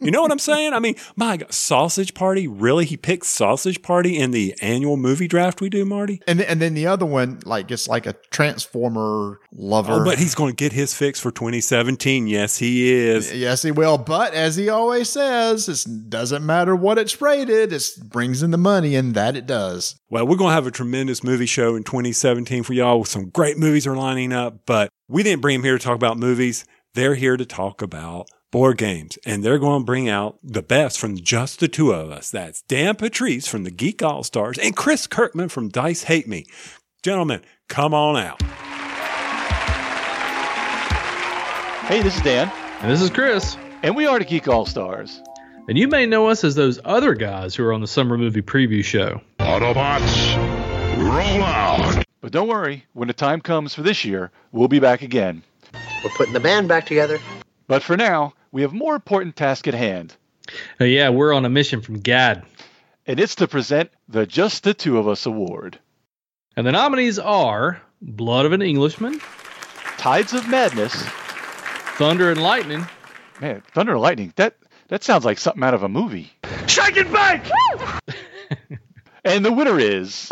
you 0.03 0.11
know 0.11 0.21
what 0.21 0.31
I'm 0.31 0.39
saying? 0.39 0.73
I 0.73 0.79
mean, 0.79 0.95
my 1.15 1.37
God, 1.37 1.53
Sausage 1.53 2.13
Party, 2.13 2.47
really? 2.47 2.85
He 2.85 2.97
picked 2.97 3.25
Sausage 3.25 3.81
Party 3.81 4.17
in 4.17 4.31
the 4.31 4.55
annual 4.61 4.97
movie 4.97 5.27
draft 5.27 5.61
we 5.61 5.69
do, 5.69 5.85
Marty? 5.85 6.21
And 6.27 6.39
then, 6.39 6.47
and 6.47 6.61
then 6.61 6.73
the 6.73 6.87
other 6.87 7.05
one, 7.05 7.39
like 7.45 7.71
it's 7.71 7.87
like 7.87 8.05
a 8.05 8.13
transformer 8.31 9.39
lover. 9.51 9.93
Oh, 9.93 10.05
but 10.05 10.19
he's 10.19 10.35
going 10.35 10.51
to 10.51 10.55
get 10.55 10.73
his 10.73 10.93
fix 10.93 11.19
for 11.19 11.31
2017. 11.31 12.27
Yes, 12.27 12.57
he 12.57 12.91
is. 12.91 13.33
Yes, 13.33 13.61
he 13.63 13.71
will. 13.71 13.97
But 13.97 14.33
as 14.33 14.55
he 14.55 14.69
always 14.69 15.09
says, 15.09 15.69
it 15.69 16.09
doesn't 16.09 16.45
matter 16.45 16.75
what 16.75 16.97
it's 16.97 17.21
rated. 17.21 17.73
It 17.73 17.89
brings 18.05 18.43
in 18.43 18.51
the 18.51 18.57
money, 18.57 18.95
and 18.95 19.13
that 19.15 19.35
it 19.35 19.45
does. 19.45 19.95
Well, 20.09 20.27
we're 20.27 20.37
going 20.37 20.51
to 20.51 20.55
have 20.55 20.67
a 20.67 20.71
tremendous 20.71 21.23
movie 21.23 21.45
show 21.45 21.75
in 21.75 21.83
2017 21.83 22.63
for 22.63 22.73
y'all. 22.73 23.05
Some 23.05 23.29
great 23.29 23.57
movies 23.57 23.87
are 23.87 23.95
lining 23.95 24.33
up, 24.33 24.65
but 24.65 24.89
we 25.07 25.23
didn't 25.23 25.41
bring 25.41 25.55
him 25.55 25.63
here 25.63 25.77
to 25.77 25.83
talk 25.83 25.95
about 25.95 26.17
movies. 26.17 26.65
They're 26.93 27.15
here 27.15 27.37
to 27.37 27.45
talk 27.45 27.81
about 27.81 28.27
board 28.53 28.77
games, 28.77 29.17
and 29.25 29.43
they're 29.43 29.57
going 29.57 29.81
to 29.81 29.85
bring 29.85 30.07
out 30.07 30.37
the 30.43 30.61
best 30.61 30.99
from 30.99 31.17
just 31.17 31.59
the 31.59 31.67
two 31.67 31.91
of 31.91 32.11
us. 32.11 32.29
That's 32.29 32.61
Dan 32.61 32.93
Patriss 32.95 33.49
from 33.49 33.63
the 33.63 33.71
Geek 33.71 34.03
All 34.03 34.23
Stars 34.23 34.59
and 34.59 34.75
Chris 34.75 35.07
Kirkman 35.07 35.49
from 35.49 35.69
Dice 35.69 36.03
Hate 36.03 36.27
Me. 36.27 36.45
Gentlemen, 37.01 37.41
come 37.67 37.95
on 37.95 38.15
out. 38.15 38.39
Hey, 41.87 42.03
this 42.03 42.15
is 42.15 42.21
Dan. 42.21 42.51
And 42.81 42.91
this 42.91 43.01
is 43.01 43.09
Chris. 43.09 43.57
And 43.81 43.95
we 43.95 44.05
are 44.05 44.19
the 44.19 44.25
Geek 44.25 44.47
All 44.47 44.67
Stars. 44.67 45.19
And 45.67 45.75
you 45.75 45.87
may 45.87 46.05
know 46.05 46.27
us 46.27 46.43
as 46.43 46.53
those 46.53 46.79
other 46.85 47.15
guys 47.15 47.55
who 47.55 47.65
are 47.65 47.73
on 47.73 47.81
the 47.81 47.87
summer 47.87 48.19
movie 48.19 48.43
preview 48.43 48.83
show. 48.83 49.19
Autobots, 49.39 50.37
roll 50.99 51.41
out. 51.41 52.05
But 52.21 52.31
don't 52.31 52.47
worry, 52.47 52.85
when 52.93 53.07
the 53.07 53.15
time 53.15 53.41
comes 53.41 53.73
for 53.73 53.81
this 53.81 54.05
year, 54.05 54.29
we'll 54.51 54.67
be 54.67 54.79
back 54.79 55.01
again. 55.01 55.41
We're 56.03 56.11
putting 56.15 56.33
the 56.33 56.39
band 56.39 56.67
back 56.67 56.85
together. 56.85 57.17
But 57.67 57.81
for 57.81 57.97
now, 57.97 58.33
we 58.53 58.61
have 58.61 58.71
more 58.71 58.95
important 58.95 59.35
task 59.35 59.67
at 59.67 59.73
hand. 59.73 60.15
Uh, 60.79 60.85
yeah, 60.85 61.09
we're 61.09 61.33
on 61.33 61.43
a 61.43 61.49
mission 61.49 61.81
from 61.81 61.99
GAD. 61.99 62.45
And 63.05 63.19
it's 63.19 63.35
to 63.35 63.47
present 63.47 63.89
the 64.07 64.25
Just 64.25 64.63
the 64.63 64.73
Two 64.73 64.97
of 64.99 65.07
Us 65.07 65.25
Award. 65.25 65.79
And 66.55 66.65
the 66.65 66.71
nominees 66.71 67.19
are 67.19 67.81
Blood 67.99 68.45
of 68.45 68.53
an 68.53 68.61
Englishman, 68.61 69.19
Tides 69.97 70.33
of 70.33 70.47
Madness, 70.47 70.93
Thunder 71.97 72.29
and 72.29 72.41
Lightning. 72.41 72.85
Man, 73.41 73.63
Thunder 73.73 73.93
and 73.93 74.01
Lightning, 74.01 74.31
that, 74.35 74.55
that 74.87 75.03
sounds 75.03 75.25
like 75.25 75.39
something 75.39 75.63
out 75.63 75.73
of 75.73 75.83
a 75.83 75.89
movie. 75.89 76.31
Shake 76.67 76.97
and 76.97 77.11
bake! 77.11 77.51
And 79.25 79.45
the 79.45 79.53
winner 79.53 79.79
is. 79.79 80.27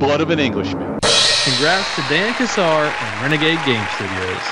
Blood 0.00 0.20
of 0.20 0.30
an 0.30 0.40
Englishman. 0.40 0.98
Congrats 1.46 1.94
to 1.94 2.02
Dan 2.08 2.34
Cassar 2.34 2.60
and 2.60 3.22
Renegade 3.22 3.64
Game 3.64 3.86
Studios. 3.94 4.42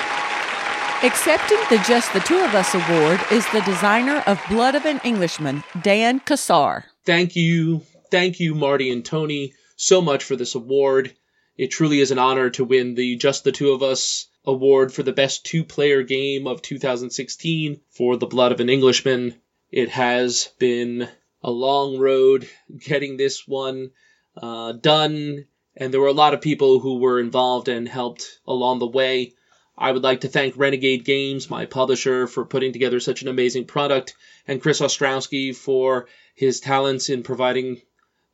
Accepting 1.03 1.57
the 1.69 1.83
Just 1.85 2.13
the 2.13 2.21
Two 2.21 2.39
of 2.39 2.55
Us 2.55 2.73
award 2.73 3.19
is 3.33 3.45
the 3.51 3.59
designer 3.63 4.23
of 4.25 4.41
Blood 4.47 4.75
of 4.75 4.85
an 4.85 5.01
Englishman, 5.03 5.61
Dan 5.81 6.21
Cassar. 6.21 6.85
Thank 7.03 7.35
you. 7.35 7.81
Thank 8.11 8.39
you, 8.39 8.55
Marty 8.55 8.91
and 8.91 9.03
Tony, 9.03 9.55
so 9.75 10.01
much 10.01 10.23
for 10.23 10.37
this 10.37 10.55
award. 10.55 11.13
It 11.57 11.67
truly 11.67 11.99
is 11.99 12.11
an 12.11 12.17
honor 12.17 12.49
to 12.51 12.63
win 12.63 12.95
the 12.95 13.17
Just 13.17 13.43
the 13.43 13.51
Two 13.51 13.73
of 13.73 13.83
Us 13.83 14.27
award 14.45 14.93
for 14.93 15.03
the 15.03 15.11
best 15.11 15.45
two 15.45 15.65
player 15.65 16.01
game 16.01 16.47
of 16.47 16.61
2016 16.61 17.81
for 17.89 18.15
The 18.15 18.25
Blood 18.25 18.53
of 18.53 18.61
an 18.61 18.69
Englishman. 18.69 19.35
It 19.69 19.89
has 19.89 20.49
been 20.59 21.09
a 21.43 21.51
long 21.51 21.99
road 21.99 22.47
getting 22.79 23.17
this 23.17 23.45
one 23.45 23.91
uh, 24.37 24.71
done, 24.71 25.45
and 25.77 25.93
there 25.93 26.01
were 26.01 26.07
a 26.07 26.13
lot 26.13 26.33
of 26.33 26.41
people 26.41 26.79
who 26.79 26.99
were 26.99 27.19
involved 27.19 27.67
and 27.67 27.87
helped 27.87 28.39
along 28.47 28.79
the 28.79 28.87
way. 28.87 29.33
I 29.77 29.91
would 29.91 30.03
like 30.03 30.21
to 30.21 30.29
thank 30.29 30.55
Renegade 30.55 31.03
Games, 31.03 31.49
my 31.49 31.65
publisher, 31.65 32.27
for 32.27 32.45
putting 32.45 32.71
together 32.71 32.99
such 32.99 33.21
an 33.21 33.27
amazing 33.27 33.65
product, 33.65 34.15
and 34.47 34.61
Chris 34.61 34.79
Ostrowski 34.79 35.55
for 35.55 36.07
his 36.33 36.61
talents 36.61 37.09
in 37.09 37.23
providing 37.23 37.81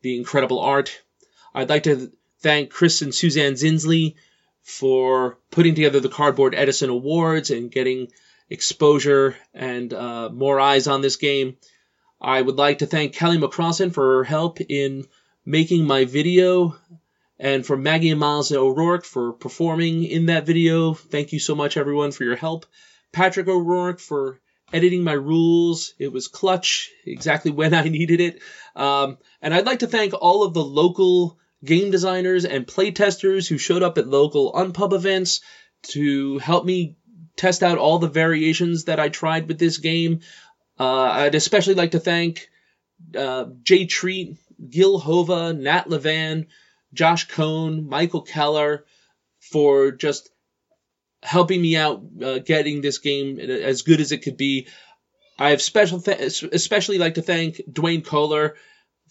the 0.02 0.18
incredible 0.18 0.60
art. 0.60 1.02
I'd 1.54 1.70
like 1.70 1.84
to 1.84 2.12
thank 2.40 2.70
Chris 2.70 3.02
and 3.02 3.14
Suzanne 3.14 3.54
Zinsli 3.54 4.16
for 4.62 5.38
putting 5.50 5.74
together 5.74 6.00
the 6.00 6.10
Cardboard 6.10 6.54
Edison 6.56 6.90
Awards 6.90 7.50
and 7.50 7.72
getting 7.72 8.10
exposure 8.50 9.36
and 9.54 9.92
uh, 9.94 10.30
more 10.30 10.60
eyes 10.60 10.88
on 10.88 11.02
this 11.02 11.16
game. 11.16 11.58
I 12.20 12.40
would 12.40 12.58
like 12.58 12.80
to 12.80 12.86
thank 12.86 13.14
Kelly 13.14 13.38
McCrossan 13.38 13.94
for 13.94 14.18
her 14.18 14.24
help 14.24 14.60
in 14.62 15.06
making 15.44 15.88
my 15.88 16.06
video 16.06 16.76
and 17.42 17.66
for 17.66 17.76
Maggie 17.76 18.12
and 18.12 18.20
Miles 18.20 18.52
O'Rourke 18.52 19.04
for 19.04 19.34
performing 19.34 20.04
in 20.04 20.28
that 20.28 20.46
video. 20.46 20.94
Thank 20.94 21.34
you 21.34 21.40
so 21.40 21.56
much, 21.56 21.76
everyone, 21.76 22.12
for 22.12 22.24
your 22.24 22.36
help. 22.36 22.68
Patrick 23.12 23.48
O'Rourke 23.48 24.00
for 24.00 24.40
editing 24.72 25.04
my 25.04 25.14
rules. 25.14 25.96
It 25.98 26.14
was 26.14 26.28
clutch, 26.28 26.92
exactly 27.04 27.50
when 27.50 27.74
I 27.74 27.84
needed 27.90 28.22
it. 28.22 28.40
Um, 28.76 29.18
and 29.42 29.56
I'd 29.56 29.66
like 29.66 29.80
to 29.80 29.88
thank 29.88 30.14
all 30.14 30.44
of 30.44 30.54
the 30.54 30.64
local 30.64 31.40
game 31.66 31.90
designers 31.90 32.46
and 32.46 32.68
playtesters 32.68 33.50
who 33.50 33.58
showed 33.58 33.82
up 33.82 33.98
at 33.98 34.08
local 34.08 34.54
Unpub 34.54 34.94
events 34.94 35.42
to 35.88 36.38
help 36.38 36.64
me 36.64 36.96
test 37.36 37.64
out 37.64 37.80
all 37.80 37.98
the 37.98 38.08
variations 38.08 38.86
that 38.86 39.00
I 39.00 39.10
tried 39.10 39.48
with 39.48 39.58
this 39.58 39.80
game. 39.80 40.20
Uh, 40.80 41.10
I'd 41.12 41.36
especially 41.36 41.74
like 41.74 41.92
to 41.92 42.00
thank 42.00 42.50
uh, 43.18 43.46
Jay 43.64 43.88
Treat, 43.88 44.38
Gil 44.70 45.00
Hova, 45.00 45.54
Nat 45.54 45.88
Levan, 45.88 46.46
Josh 46.94 47.28
Cohn, 47.28 47.88
Michael 47.88 48.22
Keller 48.22 48.86
for 49.40 49.92
just 49.92 50.30
helping 51.24 51.62
me 51.62 51.78
out 51.78 52.04
uh, 52.24 52.40
getting 52.40 52.82
this 52.82 52.98
game 52.98 53.40
as 53.40 53.84
good 53.84 54.02
as 54.02 54.12
it 54.12 54.24
could 54.24 54.38
be. 54.38 54.68
I 55.38 55.52
have 55.52 55.62
special 55.62 56.04
especially 56.08 56.98
like 56.98 57.16
to 57.16 57.22
thank 57.22 57.58
Dwayne 57.72 58.06
Kohler 58.06 58.56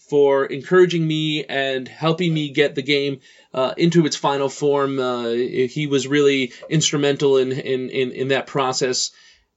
for 0.09 0.45
encouraging 0.45 1.05
me 1.05 1.45
and 1.45 1.87
helping 1.87 2.33
me 2.33 2.49
get 2.49 2.75
the 2.75 2.81
game 2.81 3.19
uh, 3.53 3.73
into 3.77 4.05
its 4.05 4.15
final 4.15 4.49
form. 4.49 4.99
Uh, 4.99 5.29
he 5.29 5.87
was 5.87 6.07
really 6.07 6.53
instrumental 6.69 7.37
in 7.37 7.51
in, 7.51 7.89
in, 7.89 8.11
in 8.11 8.27
that 8.29 8.47
process. 8.47 9.11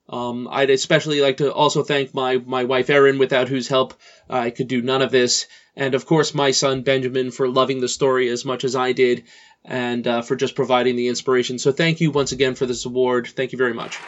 Um, 0.09 0.49
I'd 0.51 0.71
especially 0.71 1.21
like 1.23 1.39
to 1.39 1.53
also 1.53 1.83
thank 1.83 2.13
my, 2.13 2.37
my 2.37 2.65
wife 2.65 2.91
Erin, 2.91 3.19
without 3.19 3.49
whose 3.49 3.69
help 3.69 3.95
I 4.29 4.51
could 4.51 4.69
do 4.69 4.83
none 4.83 5.01
of 5.01 5.11
this, 5.11 5.47
and 5.77 5.95
of 5.95 6.07
course 6.07 6.35
my 6.35 6.51
son 6.51 6.83
Benjamin 6.83 7.31
for 7.31 7.49
loving 7.49 7.81
the 7.81 7.89
story 7.89 8.29
as 8.29 8.45
much 8.45 8.65
as 8.65 8.77
I 8.77 8.93
did, 8.93 9.25
and 9.65 10.07
uh, 10.07 10.23
for 10.23 10.37
just 10.37 10.55
providing 10.55 10.97
the 10.97 11.09
inspiration. 11.09 11.59
So 11.59 11.73
thank 11.73 12.01
you 12.01 12.11
once 12.11 12.33
again 12.33 12.55
for 12.55 12.67
this 12.67 12.85
award. 12.85 13.29
Thank 13.29 13.53
you 13.53 13.59
very 13.59 13.75
much. 13.75 13.99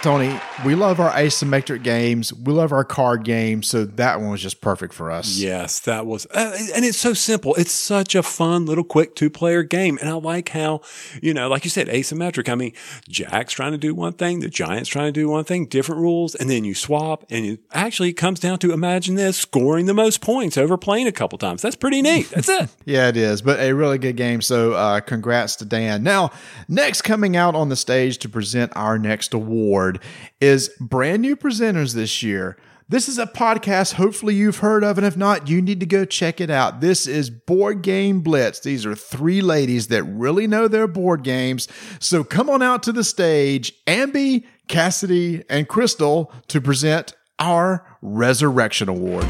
Tony, 0.00 0.38
we 0.64 0.76
love 0.76 1.00
our 1.00 1.10
asymmetric 1.10 1.82
games. 1.82 2.32
We 2.32 2.52
love 2.52 2.70
our 2.70 2.84
card 2.84 3.24
games. 3.24 3.66
So 3.66 3.84
that 3.84 4.20
one 4.20 4.30
was 4.30 4.40
just 4.40 4.60
perfect 4.60 4.94
for 4.94 5.10
us. 5.10 5.38
Yes, 5.38 5.80
that 5.80 6.06
was, 6.06 6.24
uh, 6.26 6.56
and 6.74 6.84
it's 6.84 6.98
so 6.98 7.14
simple. 7.14 7.56
It's 7.56 7.72
such 7.72 8.14
a 8.14 8.22
fun 8.22 8.64
little 8.64 8.84
quick 8.84 9.16
two 9.16 9.28
player 9.28 9.64
game. 9.64 9.98
And 10.00 10.08
I 10.08 10.12
like 10.12 10.50
how, 10.50 10.82
you 11.20 11.34
know, 11.34 11.48
like 11.48 11.64
you 11.64 11.70
said, 11.70 11.88
asymmetric. 11.88 12.48
I 12.48 12.54
mean, 12.54 12.74
Jack's 13.08 13.52
trying 13.52 13.72
to 13.72 13.78
do 13.78 13.92
one 13.92 14.12
thing, 14.12 14.38
the 14.38 14.48
Giant's 14.48 14.88
trying 14.88 15.06
to 15.06 15.12
do 15.12 15.28
one 15.28 15.42
thing, 15.42 15.66
different 15.66 16.00
rules, 16.00 16.36
and 16.36 16.48
then 16.48 16.64
you 16.64 16.74
swap. 16.74 17.24
And 17.28 17.44
it 17.44 17.60
actually 17.72 18.12
comes 18.12 18.38
down 18.38 18.60
to 18.60 18.72
imagine 18.72 19.16
this 19.16 19.36
scoring 19.36 19.86
the 19.86 19.94
most 19.94 20.20
points 20.20 20.56
over 20.56 20.76
playing 20.76 21.08
a 21.08 21.12
couple 21.12 21.38
times. 21.38 21.60
That's 21.60 21.76
pretty 21.76 22.02
neat. 22.02 22.30
That's 22.30 22.48
it. 22.48 22.70
yeah, 22.84 23.08
it 23.08 23.16
is. 23.16 23.42
But 23.42 23.58
a 23.58 23.72
really 23.72 23.98
good 23.98 24.16
game. 24.16 24.42
So 24.42 24.74
uh, 24.74 25.00
congrats 25.00 25.56
to 25.56 25.64
Dan. 25.64 26.04
Now, 26.04 26.30
next 26.68 27.02
coming 27.02 27.36
out 27.36 27.56
on 27.56 27.68
the 27.68 27.76
stage 27.76 28.18
to 28.18 28.28
present 28.28 28.72
our 28.76 28.96
next 28.96 29.34
award 29.34 29.97
is 30.40 30.70
brand 30.80 31.22
new 31.22 31.36
presenters 31.36 31.94
this 31.94 32.22
year. 32.22 32.56
This 32.90 33.06
is 33.06 33.18
a 33.18 33.26
podcast 33.26 33.92
hopefully 33.94 34.34
you've 34.34 34.60
heard 34.60 34.82
of, 34.82 34.96
and 34.96 35.06
if 35.06 35.14
not, 35.14 35.46
you 35.46 35.60
need 35.60 35.78
to 35.80 35.86
go 35.86 36.06
check 36.06 36.40
it 36.40 36.48
out. 36.48 36.80
This 36.80 37.06
is 37.06 37.28
Board 37.28 37.82
Game 37.82 38.22
Blitz. 38.22 38.60
These 38.60 38.86
are 38.86 38.94
three 38.94 39.42
ladies 39.42 39.88
that 39.88 40.04
really 40.04 40.46
know 40.46 40.68
their 40.68 40.86
board 40.86 41.22
games. 41.22 41.68
So 42.00 42.24
come 42.24 42.48
on 42.48 42.62
out 42.62 42.82
to 42.84 42.92
the 42.92 43.04
stage, 43.04 43.74
Amby, 43.84 44.46
Cassidy, 44.68 45.44
and 45.50 45.68
Crystal 45.68 46.32
to 46.46 46.62
present 46.62 47.12
our 47.38 47.84
Resurrection 48.00 48.88
Award. 48.88 49.24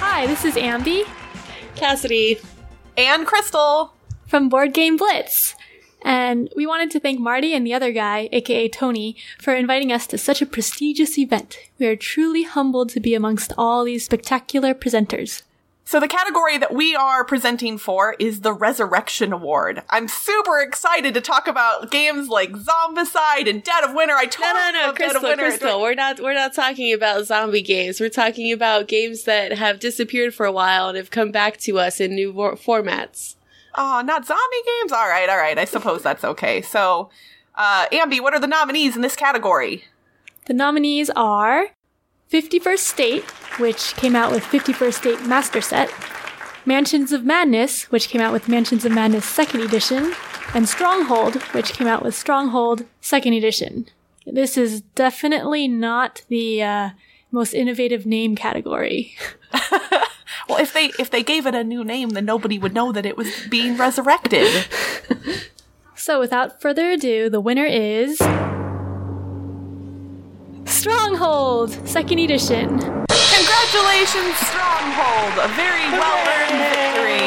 Hi, 0.00 0.26
this 0.26 0.44
is 0.44 0.56
Amby, 0.56 1.04
Cassidy, 1.76 2.40
and 2.96 3.26
Crystal 3.28 3.94
from 4.26 4.48
Board 4.48 4.74
Game 4.74 4.96
Blitz. 4.96 5.54
And 6.02 6.48
we 6.56 6.66
wanted 6.66 6.90
to 6.92 7.00
thank 7.00 7.20
Marty 7.20 7.54
and 7.54 7.66
the 7.66 7.74
other 7.74 7.92
guy, 7.92 8.28
aka 8.32 8.68
Tony, 8.68 9.16
for 9.38 9.54
inviting 9.54 9.92
us 9.92 10.06
to 10.08 10.18
such 10.18 10.40
a 10.40 10.46
prestigious 10.46 11.18
event. 11.18 11.58
We 11.78 11.86
are 11.86 11.96
truly 11.96 12.44
humbled 12.44 12.88
to 12.90 13.00
be 13.00 13.14
amongst 13.14 13.52
all 13.58 13.84
these 13.84 14.04
spectacular 14.04 14.74
presenters. 14.74 15.42
So 15.90 15.98
the 15.98 16.06
category 16.06 16.56
that 16.56 16.72
we 16.72 16.94
are 16.94 17.24
presenting 17.24 17.76
for 17.76 18.14
is 18.20 18.42
the 18.42 18.52
Resurrection 18.52 19.32
Award. 19.32 19.82
I'm 19.90 20.06
super 20.06 20.60
excited 20.60 21.14
to 21.14 21.20
talk 21.20 21.48
about 21.48 21.90
games 21.90 22.28
like 22.28 22.52
Zombicide 22.52 23.50
and 23.50 23.60
Dead 23.60 23.82
of 23.82 23.92
Winter. 23.92 24.14
I 24.14 24.26
totally 24.26 24.54
no, 24.54 24.70
no, 24.70 24.80
no, 24.80 24.86
love 24.86 24.94
Crystal, 24.94 25.20
Dead 25.20 25.32
of 25.32 25.38
Winter. 25.38 25.58
Crystal. 25.58 25.80
We're 25.80 25.94
not 25.94 26.20
we're 26.20 26.32
not 26.34 26.54
talking 26.54 26.92
about 26.92 27.26
zombie 27.26 27.60
games. 27.60 27.98
We're 27.98 28.08
talking 28.08 28.52
about 28.52 28.86
games 28.86 29.24
that 29.24 29.52
have 29.52 29.80
disappeared 29.80 30.32
for 30.32 30.46
a 30.46 30.52
while 30.52 30.88
and 30.88 30.96
have 30.96 31.10
come 31.10 31.32
back 31.32 31.56
to 31.62 31.80
us 31.80 31.98
in 31.98 32.14
new 32.14 32.32
vor- 32.32 32.54
formats. 32.54 33.34
Oh, 33.74 34.02
not 34.04 34.26
zombie 34.26 34.40
games? 34.66 34.92
All 34.92 35.08
right, 35.08 35.28
all 35.28 35.36
right. 35.36 35.58
I 35.58 35.64
suppose 35.64 36.02
that's 36.02 36.24
okay. 36.24 36.62
So, 36.62 37.10
uh, 37.54 37.86
Amby, 37.92 38.20
what 38.20 38.34
are 38.34 38.40
the 38.40 38.46
nominees 38.46 38.96
in 38.96 39.02
this 39.02 39.16
category? 39.16 39.84
The 40.46 40.54
nominees 40.54 41.10
are 41.10 41.68
51st 42.32 42.78
State, 42.78 43.24
which 43.58 43.94
came 43.96 44.16
out 44.16 44.32
with 44.32 44.44
51st 44.44 44.94
State 44.94 45.26
Master 45.26 45.60
Set, 45.60 45.92
Mansions 46.66 47.12
of 47.12 47.24
Madness, 47.24 47.90
which 47.90 48.08
came 48.08 48.20
out 48.20 48.32
with 48.32 48.48
Mansions 48.48 48.84
of 48.84 48.92
Madness 48.92 49.24
Second 49.24 49.60
Edition, 49.62 50.14
and 50.54 50.68
Stronghold, 50.68 51.36
which 51.52 51.72
came 51.72 51.86
out 51.86 52.02
with 52.02 52.14
Stronghold 52.14 52.84
Second 53.00 53.34
Edition. 53.34 53.86
This 54.26 54.56
is 54.56 54.80
definitely 54.94 55.68
not 55.68 56.22
the 56.28 56.62
uh, 56.62 56.90
most 57.30 57.54
innovative 57.54 58.06
name 58.06 58.36
category. 58.36 59.16
Well, 60.50 60.58
if 60.58 60.72
they 60.74 60.86
if 60.98 61.10
they 61.10 61.22
gave 61.22 61.46
it 61.46 61.54
a 61.54 61.62
new 61.62 61.84
name, 61.84 62.10
then 62.10 62.24
nobody 62.24 62.58
would 62.58 62.74
know 62.74 62.90
that 62.90 63.06
it 63.06 63.16
was 63.16 63.28
being 63.48 63.76
resurrected. 63.76 64.66
So, 65.96 66.18
without 66.18 66.62
further 66.62 66.90
ado, 66.92 67.28
the 67.28 67.42
winner 67.42 67.66
is. 67.66 68.16
Stronghold, 70.64 71.72
second 71.86 72.18
edition. 72.18 72.68
Congratulations, 73.10 74.34
Stronghold! 74.48 75.32
A 75.44 75.48
very 75.60 75.84
well 75.92 76.18
earned 76.40 76.56
victory. 76.72 77.20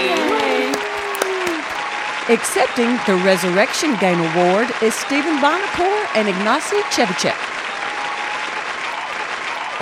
Accepting 2.33 2.97
the 3.05 3.21
Resurrection 3.23 3.95
Game 3.97 4.19
Award 4.33 4.73
is 4.81 4.95
Stephen 4.95 5.37
Buonocore 5.37 6.07
and 6.15 6.27
Ignacy 6.27 6.81
Trzewiczek. 6.89 7.52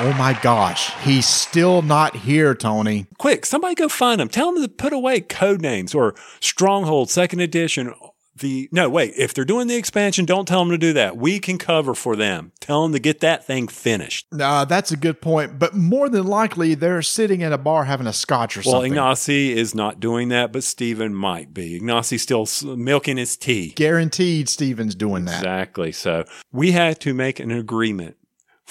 Oh 0.04 0.14
my 0.14 0.34
gosh, 0.42 0.92
he's 1.04 1.28
still 1.28 1.84
not 1.84 2.16
here, 2.16 2.56
Tony. 2.56 3.06
Quick, 3.20 3.46
somebody 3.46 3.76
go 3.76 3.88
find 3.88 4.20
him. 4.20 4.30
Tell 4.30 4.50
him 4.50 4.60
to 4.64 4.68
put 4.68 4.94
away 4.94 5.22
code 5.22 5.62
names 5.62 5.94
or 5.94 6.16
Stronghold 6.40 7.12
Second 7.12 7.42
Edition. 7.42 7.94
The 8.36 8.68
no, 8.72 8.90
wait. 8.90 9.14
If 9.16 9.36
they're 9.36 9.46
doing 9.46 9.68
the 9.68 9.76
expansion, 9.76 10.26
don't 10.26 10.48
tell 10.48 10.58
them 10.58 10.72
to 10.72 10.78
do 10.80 10.94
that. 10.94 11.18
We 11.18 11.38
can 11.38 11.60
cover 11.60 11.94
for 11.94 12.16
them. 12.16 12.52
Tell 12.60 12.82
them 12.82 12.94
to 12.94 13.00
get 13.00 13.20
that 13.20 13.46
thing 13.46 13.68
finished. 13.68 14.26
Nah, 14.32 14.66
that's 14.66 14.92
a 14.92 14.98
good 14.98 15.22
point. 15.22 15.60
But 15.60 15.76
more 15.76 16.10
than 16.10 16.26
likely, 16.26 16.74
they're 16.74 17.04
sitting 17.04 17.44
at 17.44 17.54
a 17.54 17.60
bar 17.60 17.84
having 17.84 18.08
a 18.08 18.14
scotch 18.14 18.58
or 18.58 18.62
Well, 18.62 18.82
something. 18.82 18.94
Ignacy 18.94 19.50
is 19.50 19.76
not 19.76 20.00
doing 20.00 20.30
that, 20.30 20.52
but 20.52 20.64
Stephen 20.64 21.14
might 21.14 21.54
be. 21.54 21.80
Ignacy's 21.80 22.24
still 22.24 22.48
milking 22.76 23.18
his 23.18 23.38
tea. 23.38 23.74
Guaranteed, 23.76 24.50
Stephen's 24.50 24.96
doing 24.96 25.26
that. 25.26 25.38
Exactly. 25.38 25.92
So 25.92 26.26
we 26.52 26.72
had 26.72 27.00
to 27.02 27.14
make 27.14 27.40
an 27.40 27.52
agreement 27.52 28.18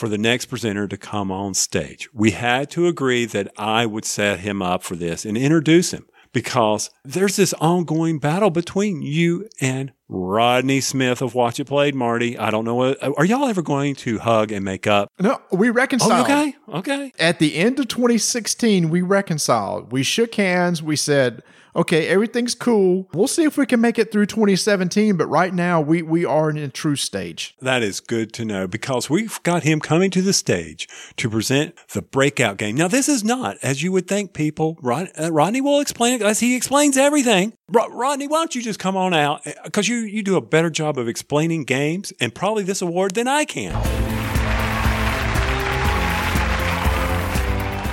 for 0.00 0.08
the 0.08 0.16
next 0.16 0.46
presenter 0.46 0.88
to 0.88 0.96
come 0.96 1.30
on 1.30 1.52
stage. 1.52 2.08
We 2.14 2.30
had 2.30 2.70
to 2.70 2.86
agree 2.86 3.26
that 3.26 3.52
I 3.58 3.84
would 3.84 4.06
set 4.06 4.40
him 4.40 4.62
up 4.62 4.82
for 4.82 4.96
this 4.96 5.26
and 5.26 5.36
introduce 5.36 5.92
him 5.92 6.06
because 6.32 6.88
there's 7.04 7.36
this 7.36 7.52
ongoing 7.60 8.18
battle 8.18 8.48
between 8.48 9.02
you 9.02 9.46
and 9.60 9.92
Rodney 10.08 10.80
Smith 10.80 11.20
of 11.20 11.34
Watch 11.34 11.60
It 11.60 11.66
Played, 11.66 11.94
Marty. 11.94 12.38
I 12.38 12.50
don't 12.50 12.64
know 12.64 12.76
what. 12.76 13.02
Are 13.02 13.26
y'all 13.26 13.46
ever 13.46 13.60
going 13.60 13.94
to 13.96 14.18
hug 14.20 14.52
and 14.52 14.64
make 14.64 14.86
up? 14.86 15.12
No, 15.20 15.38
we 15.52 15.68
oh, 15.68 15.72
reconciled. 15.72 16.30
Oh, 16.30 16.32
okay, 16.32 16.56
okay. 16.78 17.12
At 17.18 17.38
the 17.38 17.56
end 17.56 17.78
of 17.78 17.88
2016, 17.88 18.88
we 18.88 19.02
reconciled. 19.02 19.92
We 19.92 20.02
shook 20.02 20.34
hands. 20.36 20.82
We 20.82 20.96
said, 20.96 21.42
okay, 21.74 22.08
everything's 22.08 22.54
cool. 22.54 23.08
We'll 23.12 23.28
see 23.28 23.44
if 23.44 23.56
we 23.56 23.66
can 23.66 23.80
make 23.80 23.98
it 23.98 24.12
through 24.12 24.26
2017. 24.26 25.16
But 25.16 25.26
right 25.26 25.52
now, 25.52 25.80
we, 25.80 26.02
we 26.02 26.24
are 26.24 26.50
in 26.50 26.58
a 26.58 26.68
true 26.68 26.96
stage. 26.96 27.56
That 27.60 27.82
is 27.82 28.00
good 28.00 28.32
to 28.34 28.44
know 28.44 28.66
because 28.66 29.08
we've 29.10 29.42
got 29.42 29.62
him 29.62 29.80
coming 29.80 30.10
to 30.12 30.22
the 30.22 30.32
stage 30.32 30.88
to 31.16 31.30
present 31.30 31.74
the 31.92 32.02
breakout 32.02 32.56
game. 32.56 32.76
Now, 32.76 32.88
this 32.88 33.08
is 33.08 33.24
not, 33.24 33.56
as 33.62 33.82
you 33.82 33.92
would 33.92 34.08
think, 34.08 34.32
people. 34.32 34.78
Rod, 34.82 35.10
uh, 35.18 35.32
Rodney 35.32 35.60
will 35.60 35.80
explain 35.80 36.14
it 36.14 36.22
as 36.22 36.40
he 36.40 36.56
explains 36.56 36.96
everything. 36.96 37.54
Ro- 37.68 37.88
Rodney, 37.88 38.26
why 38.26 38.38
don't 38.38 38.54
you 38.54 38.62
just 38.62 38.78
come 38.78 38.96
on 38.96 39.14
out? 39.14 39.42
Because 39.64 39.88
you, 39.88 39.98
you 39.98 40.22
do 40.22 40.36
a 40.36 40.40
better 40.40 40.70
job 40.70 40.98
of 40.98 41.08
explaining 41.08 41.64
games 41.64 42.12
and 42.20 42.34
probably 42.34 42.64
this 42.64 42.82
award 42.82 43.14
than 43.14 43.28
I 43.28 43.44
can. 43.44 43.99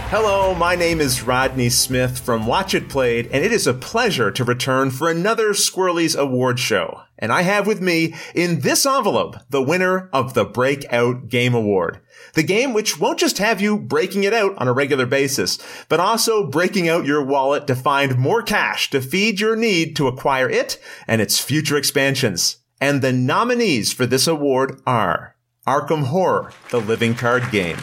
Hello, 0.09 0.55
my 0.55 0.73
name 0.73 1.01
is 1.01 1.23
Rodney 1.23 1.67
Smith 1.67 2.17
from 2.17 2.47
Watch 2.47 2.73
It 2.73 2.87
Played, 2.87 3.27
and 3.27 3.43
it 3.43 3.51
is 3.51 3.67
a 3.67 3.73
pleasure 3.73 4.31
to 4.31 4.45
return 4.45 4.89
for 4.89 5.09
another 5.09 5.49
Squirrelies 5.49 6.17
Award 6.17 6.59
Show. 6.59 7.01
And 7.19 7.29
I 7.29 7.41
have 7.41 7.67
with 7.67 7.81
me 7.81 8.15
in 8.33 8.61
this 8.61 8.85
envelope 8.85 9.35
the 9.49 9.61
winner 9.61 10.09
of 10.13 10.33
the 10.33 10.45
Breakout 10.45 11.27
Game 11.27 11.53
Award. 11.53 11.99
The 12.35 12.43
game 12.43 12.71
which 12.71 12.97
won't 12.97 13.19
just 13.19 13.39
have 13.39 13.59
you 13.59 13.77
breaking 13.77 14.23
it 14.23 14.33
out 14.33 14.57
on 14.57 14.69
a 14.69 14.73
regular 14.73 15.05
basis, 15.05 15.59
but 15.89 15.99
also 15.99 16.47
breaking 16.47 16.87
out 16.87 17.05
your 17.05 17.21
wallet 17.21 17.67
to 17.67 17.75
find 17.75 18.17
more 18.17 18.41
cash 18.41 18.89
to 18.91 19.01
feed 19.01 19.41
your 19.41 19.57
need 19.57 19.97
to 19.97 20.07
acquire 20.07 20.49
it 20.49 20.81
and 21.05 21.21
its 21.21 21.41
future 21.41 21.75
expansions. 21.75 22.59
And 22.79 23.01
the 23.01 23.11
nominees 23.11 23.91
for 23.91 24.05
this 24.05 24.25
award 24.25 24.79
are 24.87 25.35
Arkham 25.67 26.05
Horror, 26.05 26.53
the 26.69 26.79
living 26.79 27.13
card 27.13 27.51
game. 27.51 27.79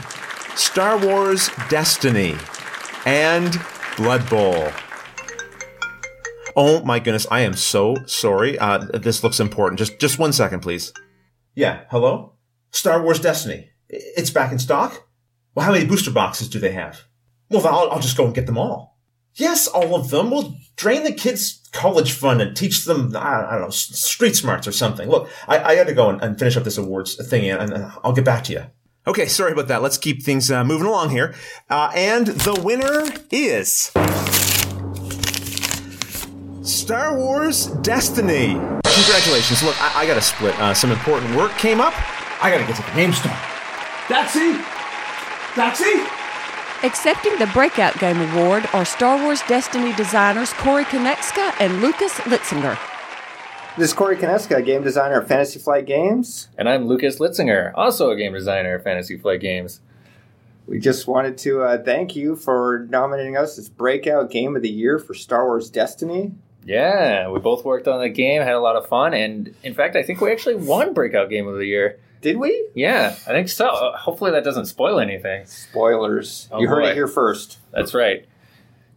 Star 0.56 0.98
Wars 0.98 1.50
Destiny, 1.68 2.36
and 3.04 3.60
Blood 3.96 4.28
Bowl. 4.30 4.70
Oh 6.56 6.84
my 6.84 7.00
goodness, 7.00 7.26
I 7.30 7.40
am 7.40 7.54
so 7.54 7.96
sorry. 8.06 8.58
Uh, 8.58 8.78
this 8.78 9.24
looks 9.24 9.40
important. 9.40 9.78
Just 9.78 9.98
just 9.98 10.18
one 10.18 10.32
second, 10.32 10.60
please. 10.60 10.92
Yeah, 11.54 11.84
hello? 11.90 12.34
Star 12.70 13.02
Wars 13.02 13.20
Destiny. 13.20 13.70
It's 13.88 14.30
back 14.30 14.52
in 14.52 14.58
stock? 14.58 15.08
Well, 15.54 15.66
how 15.66 15.72
many 15.72 15.86
booster 15.86 16.10
boxes 16.10 16.48
do 16.48 16.58
they 16.58 16.72
have? 16.72 17.04
Well, 17.50 17.66
I'll, 17.66 17.90
I'll 17.92 18.00
just 18.00 18.16
go 18.16 18.24
and 18.24 18.34
get 18.34 18.46
them 18.46 18.58
all. 18.58 18.98
Yes, 19.34 19.66
all 19.66 19.94
of 19.96 20.10
them. 20.10 20.30
We'll 20.30 20.56
drain 20.76 21.02
the 21.02 21.12
kids' 21.12 21.68
college 21.72 22.12
fund 22.12 22.40
and 22.40 22.56
teach 22.56 22.84
them, 22.84 23.12
I 23.16 23.50
don't 23.50 23.60
know, 23.62 23.70
street 23.70 24.36
smarts 24.36 24.68
or 24.68 24.72
something. 24.72 25.08
Look, 25.08 25.28
I, 25.48 25.58
I 25.58 25.74
got 25.76 25.88
to 25.88 25.94
go 25.94 26.08
and, 26.08 26.22
and, 26.22 26.38
finish 26.38 26.56
up 26.56 26.62
this 26.62 26.78
awards 26.78 27.16
thing 27.28 27.50
and, 27.50 27.72
and 27.72 27.92
I'll 28.04 28.12
get 28.12 28.24
back 28.24 28.44
to 28.44 28.52
you. 28.52 28.64
Okay, 29.06 29.26
sorry 29.26 29.52
about 29.52 29.68
that. 29.68 29.82
Let's 29.82 29.98
keep 29.98 30.22
things 30.22 30.50
uh, 30.50 30.64
moving 30.64 30.86
along 30.86 31.10
here. 31.10 31.34
Uh, 31.68 31.90
and 31.94 32.26
the 32.26 32.58
winner 32.62 33.04
is 33.30 33.92
Star 36.62 37.16
Wars 37.16 37.66
Destiny. 37.82 38.54
Congratulations. 38.84 39.62
Look, 39.62 39.76
I, 39.82 40.02
I 40.02 40.06
got 40.06 40.14
to 40.14 40.22
split. 40.22 40.58
Uh, 40.58 40.72
some 40.72 40.90
important 40.90 41.36
work 41.36 41.52
came 41.58 41.80
up. 41.80 41.92
I 42.42 42.50
got 42.50 42.58
to 42.58 42.64
get 42.64 42.76
to 42.76 42.82
the 42.82 42.92
game 42.94 43.12
store. 43.12 43.32
Daxi? 44.08 44.58
Daxi? 45.54 46.06
Accepting 46.82 47.38
the 47.38 47.46
Breakout 47.48 47.98
Game 47.98 48.20
Award 48.32 48.66
are 48.72 48.84
Star 48.84 49.22
Wars 49.22 49.42
Destiny 49.48 49.94
designers 49.94 50.52
Corey 50.54 50.84
Konieczka 50.84 51.54
and 51.60 51.80
Lucas 51.80 52.12
Litzinger. 52.20 52.78
This 53.76 53.90
is 53.90 53.94
Corey 53.94 54.16
Konieczka, 54.16 54.64
game 54.64 54.84
designer 54.84 55.18
of 55.18 55.26
Fantasy 55.26 55.58
Flight 55.58 55.84
Games. 55.84 56.48
And 56.56 56.68
I'm 56.68 56.86
Lucas 56.86 57.18
Litzinger, 57.18 57.72
also 57.74 58.10
a 58.10 58.16
game 58.16 58.32
designer 58.32 58.76
of 58.76 58.84
Fantasy 58.84 59.18
Flight 59.18 59.40
Games. 59.40 59.80
We 60.68 60.78
just 60.78 61.08
wanted 61.08 61.36
to 61.38 61.62
uh, 61.62 61.82
thank 61.82 62.14
you 62.14 62.36
for 62.36 62.86
nominating 62.88 63.36
us 63.36 63.58
as 63.58 63.68
Breakout 63.68 64.30
Game 64.30 64.54
of 64.54 64.62
the 64.62 64.70
Year 64.70 65.00
for 65.00 65.12
Star 65.12 65.46
Wars 65.46 65.70
Destiny. 65.70 66.30
Yeah, 66.64 67.28
we 67.30 67.40
both 67.40 67.64
worked 67.64 67.88
on 67.88 68.00
the 68.00 68.08
game, 68.08 68.42
had 68.42 68.54
a 68.54 68.60
lot 68.60 68.76
of 68.76 68.86
fun, 68.86 69.12
and 69.12 69.52
in 69.64 69.74
fact, 69.74 69.96
I 69.96 70.04
think 70.04 70.20
we 70.20 70.30
actually 70.30 70.54
won 70.54 70.94
Breakout 70.94 71.28
Game 71.28 71.48
of 71.48 71.56
the 71.56 71.66
Year. 71.66 71.98
Did 72.20 72.36
we? 72.36 72.68
Yeah, 72.76 73.16
I 73.26 73.32
think 73.32 73.48
so. 73.48 73.66
Uh, 73.66 73.96
hopefully, 73.96 74.30
that 74.30 74.44
doesn't 74.44 74.66
spoil 74.66 75.00
anything. 75.00 75.46
Spoilers. 75.46 76.48
Oh, 76.52 76.60
you 76.60 76.68
heard 76.68 76.84
it 76.84 76.94
here 76.94 77.08
first. 77.08 77.58
That's 77.72 77.92
right. 77.92 78.24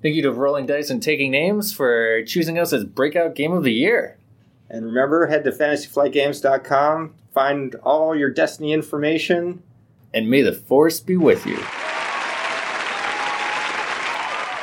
Thank 0.04 0.14
you 0.14 0.22
to 0.22 0.32
Rolling 0.32 0.68
Dice 0.68 0.92
and 0.92 1.02
Taking 1.02 1.32
Names 1.32 1.74
for 1.74 2.24
choosing 2.26 2.60
us 2.60 2.72
as 2.74 2.84
Breakout 2.84 3.34
Game 3.34 3.54
of 3.54 3.64
the 3.64 3.74
Year. 3.74 4.18
And 4.70 4.86
remember, 4.86 5.28
head 5.28 5.44
to 5.46 5.52
fantasyflightgames.com, 5.52 7.14
find 7.34 7.76
all 7.84 8.16
your 8.16 8.30
Destiny 8.30 8.74
information. 8.74 9.64
And 10.14 10.30
may 10.30 10.42
the 10.42 10.54
Force 10.54 11.00
be 11.00 11.18
with 11.18 11.46
you. 11.46 11.60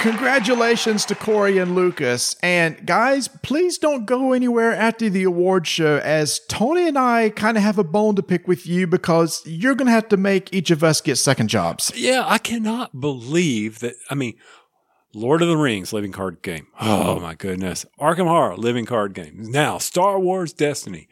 Congratulations 0.05 1.07
to 1.07 1.15
Corey 1.15 1.57
and 1.57 1.75
Lucas. 1.75 2.37
And 2.43 2.87
guys, 2.87 3.27
please 3.43 3.79
don't 3.79 4.05
go 4.05 4.35
anywhere 4.35 4.75
after 4.75 5.09
the 5.09 5.23
award 5.23 5.67
show 5.67 5.97
as 6.05 6.41
Tony 6.47 6.87
and 6.87 6.99
I 6.99 7.31
kind 7.31 7.57
of 7.57 7.63
have 7.63 7.79
a 7.79 7.85
bone 7.85 8.15
to 8.17 8.23
pick 8.23 8.47
with 8.47 8.67
you 8.67 8.87
because 8.87 9.43
you're 9.47 9.75
going 9.75 9.87
to 9.87 9.93
have 9.93 10.11
to 10.11 10.19
make 10.19 10.53
each 10.53 10.71
of 10.71 10.85
us 10.85 11.01
get 11.01 11.17
second 11.17 11.49
jobs. 11.49 11.91
Yeah, 11.97 12.23
I 12.27 12.37
cannot 12.37 13.01
believe 13.01 13.79
that. 13.79 13.95
I 14.11 14.15
mean, 14.15 14.35
Lord 15.15 15.43
of 15.43 15.49
the 15.49 15.57
Rings 15.57 15.93
living 15.93 16.13
card 16.13 16.43
game. 16.43 16.67
Oh, 16.81 17.17
oh 17.17 17.21
my 17.21 17.35
goodness. 17.35 17.87
Arkham 18.01 18.27
Horror 18.27 18.57
living 18.57 18.87
card 18.87 19.15
game. 19.15 19.51
Now, 19.51 19.79
Star 19.79 20.19
Wars 20.19 20.53
Destiny. 20.53 21.09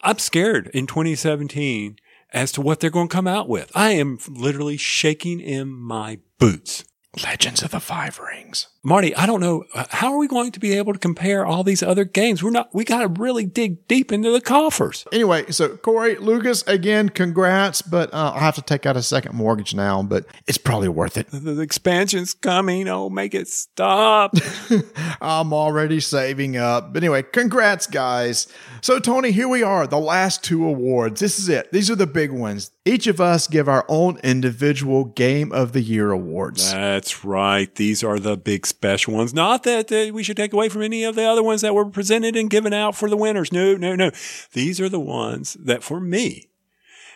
I'm 0.00 0.18
scared 0.18 0.70
in 0.74 0.86
2017 0.86 1.96
as 2.32 2.52
to 2.52 2.60
what 2.60 2.80
they're 2.80 2.90
going 2.90 3.08
to 3.08 3.14
come 3.14 3.26
out 3.26 3.48
with. 3.48 3.70
I 3.74 3.90
am 3.92 4.18
literally 4.28 4.76
shaking 4.76 5.40
in 5.40 5.68
my 5.68 6.18
boots. 6.38 6.84
Legends 7.22 7.62
of 7.62 7.70
the 7.70 7.80
Five 7.80 8.18
Rings. 8.18 8.68
Marty, 8.86 9.16
I 9.16 9.24
don't 9.24 9.40
know 9.40 9.64
uh, 9.74 9.86
how 9.88 10.12
are 10.12 10.18
we 10.18 10.28
going 10.28 10.52
to 10.52 10.60
be 10.60 10.74
able 10.74 10.92
to 10.92 10.98
compare 10.98 11.46
all 11.46 11.64
these 11.64 11.82
other 11.82 12.04
games. 12.04 12.42
We're 12.42 12.50
not. 12.50 12.68
We 12.74 12.84
got 12.84 13.00
to 13.00 13.08
really 13.08 13.46
dig 13.46 13.88
deep 13.88 14.12
into 14.12 14.30
the 14.30 14.42
coffers. 14.42 15.06
Anyway, 15.10 15.50
so 15.50 15.78
Corey, 15.78 16.16
Lucas, 16.16 16.62
again, 16.66 17.08
congrats. 17.08 17.80
But 17.80 18.12
uh, 18.12 18.32
I'll 18.34 18.40
have 18.40 18.56
to 18.56 18.62
take 18.62 18.84
out 18.84 18.94
a 18.94 19.02
second 19.02 19.34
mortgage 19.34 19.74
now. 19.74 20.02
But 20.02 20.26
it's 20.46 20.58
probably 20.58 20.90
worth 20.90 21.16
it. 21.16 21.28
The, 21.28 21.38
the 21.38 21.62
expansion's 21.62 22.34
coming. 22.34 22.86
Oh, 22.86 23.08
make 23.08 23.34
it 23.34 23.48
stop. 23.48 24.34
I'm 25.22 25.54
already 25.54 26.00
saving 26.00 26.58
up. 26.58 26.92
But 26.92 27.02
anyway, 27.02 27.22
congrats, 27.22 27.86
guys. 27.86 28.48
So 28.82 28.98
Tony, 28.98 29.30
here 29.30 29.48
we 29.48 29.62
are, 29.62 29.86
the 29.86 29.98
last 29.98 30.44
two 30.44 30.66
awards. 30.66 31.20
This 31.20 31.38
is 31.38 31.48
it. 31.48 31.72
These 31.72 31.90
are 31.90 31.96
the 31.96 32.06
big 32.06 32.30
ones. 32.30 32.70
Each 32.84 33.06
of 33.06 33.18
us 33.18 33.46
give 33.46 33.66
our 33.66 33.86
own 33.88 34.18
individual 34.22 35.06
Game 35.06 35.52
of 35.52 35.72
the 35.72 35.80
Year 35.80 36.10
awards. 36.10 36.70
That's 36.70 37.24
right. 37.24 37.74
These 37.74 38.04
are 38.04 38.18
the 38.18 38.36
big 38.36 38.66
special 38.74 39.14
ones. 39.14 39.32
Not 39.32 39.62
that 39.62 39.90
uh, 39.90 40.12
we 40.12 40.22
should 40.22 40.36
take 40.36 40.52
away 40.52 40.68
from 40.68 40.82
any 40.82 41.04
of 41.04 41.14
the 41.14 41.24
other 41.24 41.42
ones 41.42 41.60
that 41.60 41.74
were 41.74 41.86
presented 41.86 42.36
and 42.36 42.50
given 42.50 42.72
out 42.72 42.94
for 42.94 43.08
the 43.08 43.16
winners. 43.16 43.52
No, 43.52 43.76
no, 43.76 43.94
no. 43.94 44.10
These 44.52 44.80
are 44.80 44.88
the 44.88 45.00
ones 45.00 45.54
that 45.60 45.82
for 45.82 46.00
me 46.00 46.48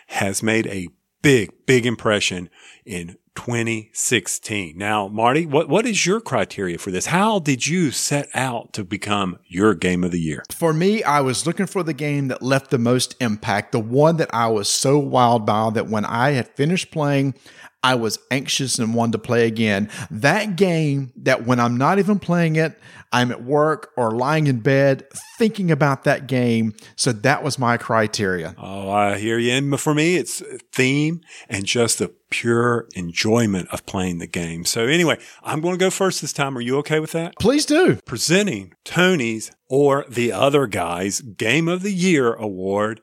has 0.07 0.41
made 0.41 0.67
a 0.67 0.87
big, 1.21 1.51
big 1.65 1.85
impression 1.85 2.49
in 2.85 3.17
2016. 3.35 4.77
Now, 4.77 5.07
Marty, 5.07 5.45
what, 5.45 5.69
what 5.69 5.85
is 5.85 6.05
your 6.05 6.19
criteria 6.19 6.77
for 6.77 6.91
this? 6.91 7.05
How 7.05 7.39
did 7.39 7.67
you 7.67 7.91
set 7.91 8.27
out 8.33 8.73
to 8.73 8.83
become 8.83 9.39
your 9.47 9.73
game 9.75 10.03
of 10.03 10.11
the 10.11 10.19
year? 10.19 10.43
For 10.51 10.73
me, 10.73 11.03
I 11.03 11.21
was 11.21 11.47
looking 11.47 11.65
for 11.65 11.83
the 11.83 11.93
game 11.93 12.27
that 12.27 12.41
left 12.41 12.69
the 12.69 12.77
most 12.77 13.15
impact, 13.21 13.71
the 13.71 13.79
one 13.79 14.17
that 14.17 14.33
I 14.33 14.47
was 14.47 14.67
so 14.67 14.99
wild 14.99 15.45
by 15.45 15.69
that 15.71 15.87
when 15.87 16.05
I 16.05 16.31
had 16.31 16.49
finished 16.49 16.91
playing, 16.91 17.33
I 17.81 17.95
was 17.95 18.19
anxious 18.29 18.77
and 18.77 18.93
wanted 18.93 19.13
to 19.13 19.19
play 19.19 19.47
again. 19.47 19.89
That 20.11 20.55
game 20.55 21.13
that 21.17 21.45
when 21.45 21.59
I'm 21.59 21.77
not 21.77 21.99
even 21.99 22.19
playing 22.19 22.57
it, 22.57 22.77
I'm 23.11 23.31
at 23.31 23.43
work 23.43 23.91
or 23.95 24.11
lying 24.11 24.47
in 24.47 24.59
bed 24.59 25.07
thinking 25.37 25.71
about 25.71 26.03
that 26.03 26.27
game. 26.27 26.73
So 26.95 27.11
that 27.11 27.43
was 27.43 27.57
my 27.57 27.77
criteria. 27.77 28.53
Oh, 28.57 28.91
I 28.91 29.17
hear 29.17 29.39
you. 29.39 29.51
And 29.53 29.79
for 29.79 29.95
me, 29.95 30.17
it's 30.17 30.43
theme 30.73 31.21
and 31.47 31.65
just 31.65 31.99
the 31.99 32.13
pure 32.29 32.87
enjoyment 32.95 33.69
of 33.69 33.85
playing 33.85 34.19
the 34.19 34.27
game. 34.27 34.65
So 34.65 34.83
anyway, 34.83 35.17
I'm 35.41 35.61
going 35.61 35.73
to 35.73 35.83
go 35.83 35.89
first 35.89 36.21
this 36.21 36.33
time. 36.33 36.57
Are 36.57 36.61
you 36.61 36.77
okay 36.79 36.99
with 36.99 37.13
that? 37.13 37.35
Please 37.39 37.65
do. 37.65 37.95
Presenting 38.05 38.73
Tony's 38.83 39.51
or 39.69 40.05
the 40.07 40.31
other 40.31 40.67
guy's 40.67 41.21
Game 41.21 41.67
of 41.67 41.81
the 41.81 41.93
Year 41.93 42.33
award 42.33 43.01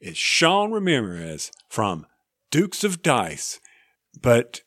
is 0.00 0.16
Sean 0.16 0.70
Ramirez 0.70 1.50
from 1.68 2.06
Dukes 2.50 2.84
of 2.84 3.02
Dice. 3.02 3.58
But 4.20 4.62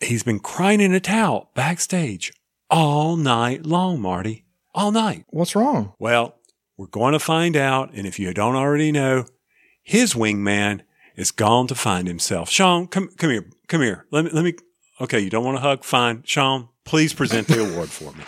he's 0.00 0.22
been 0.22 0.40
crying 0.40 0.80
in 0.80 0.94
a 0.94 1.00
towel 1.00 1.50
backstage 1.54 2.32
all 2.70 3.16
night 3.16 3.64
long, 3.66 4.00
Marty. 4.00 4.44
All 4.74 4.90
night. 4.90 5.24
What's 5.30 5.54
wrong? 5.54 5.92
Well, 5.98 6.36
we're 6.76 6.86
going 6.86 7.12
to 7.12 7.18
find 7.18 7.56
out. 7.56 7.92
And 7.94 8.06
if 8.06 8.18
you 8.18 8.34
don't 8.34 8.56
already 8.56 8.90
know, 8.90 9.26
his 9.82 10.14
wingman 10.14 10.80
is 11.16 11.30
gone 11.30 11.66
to 11.68 11.74
find 11.74 12.08
himself. 12.08 12.50
Sean, 12.50 12.88
come, 12.88 13.08
come 13.16 13.30
here. 13.30 13.46
Come 13.68 13.82
here. 13.82 14.06
Let 14.10 14.24
me, 14.24 14.30
let 14.32 14.44
me. 14.44 14.54
Okay. 15.00 15.20
You 15.20 15.30
don't 15.30 15.44
want 15.44 15.56
to 15.56 15.62
hug? 15.62 15.84
Fine. 15.84 16.24
Sean, 16.26 16.68
please 16.84 17.12
present 17.14 17.46
the 17.46 17.64
award 17.72 17.90
for 17.90 18.12
me. 18.12 18.24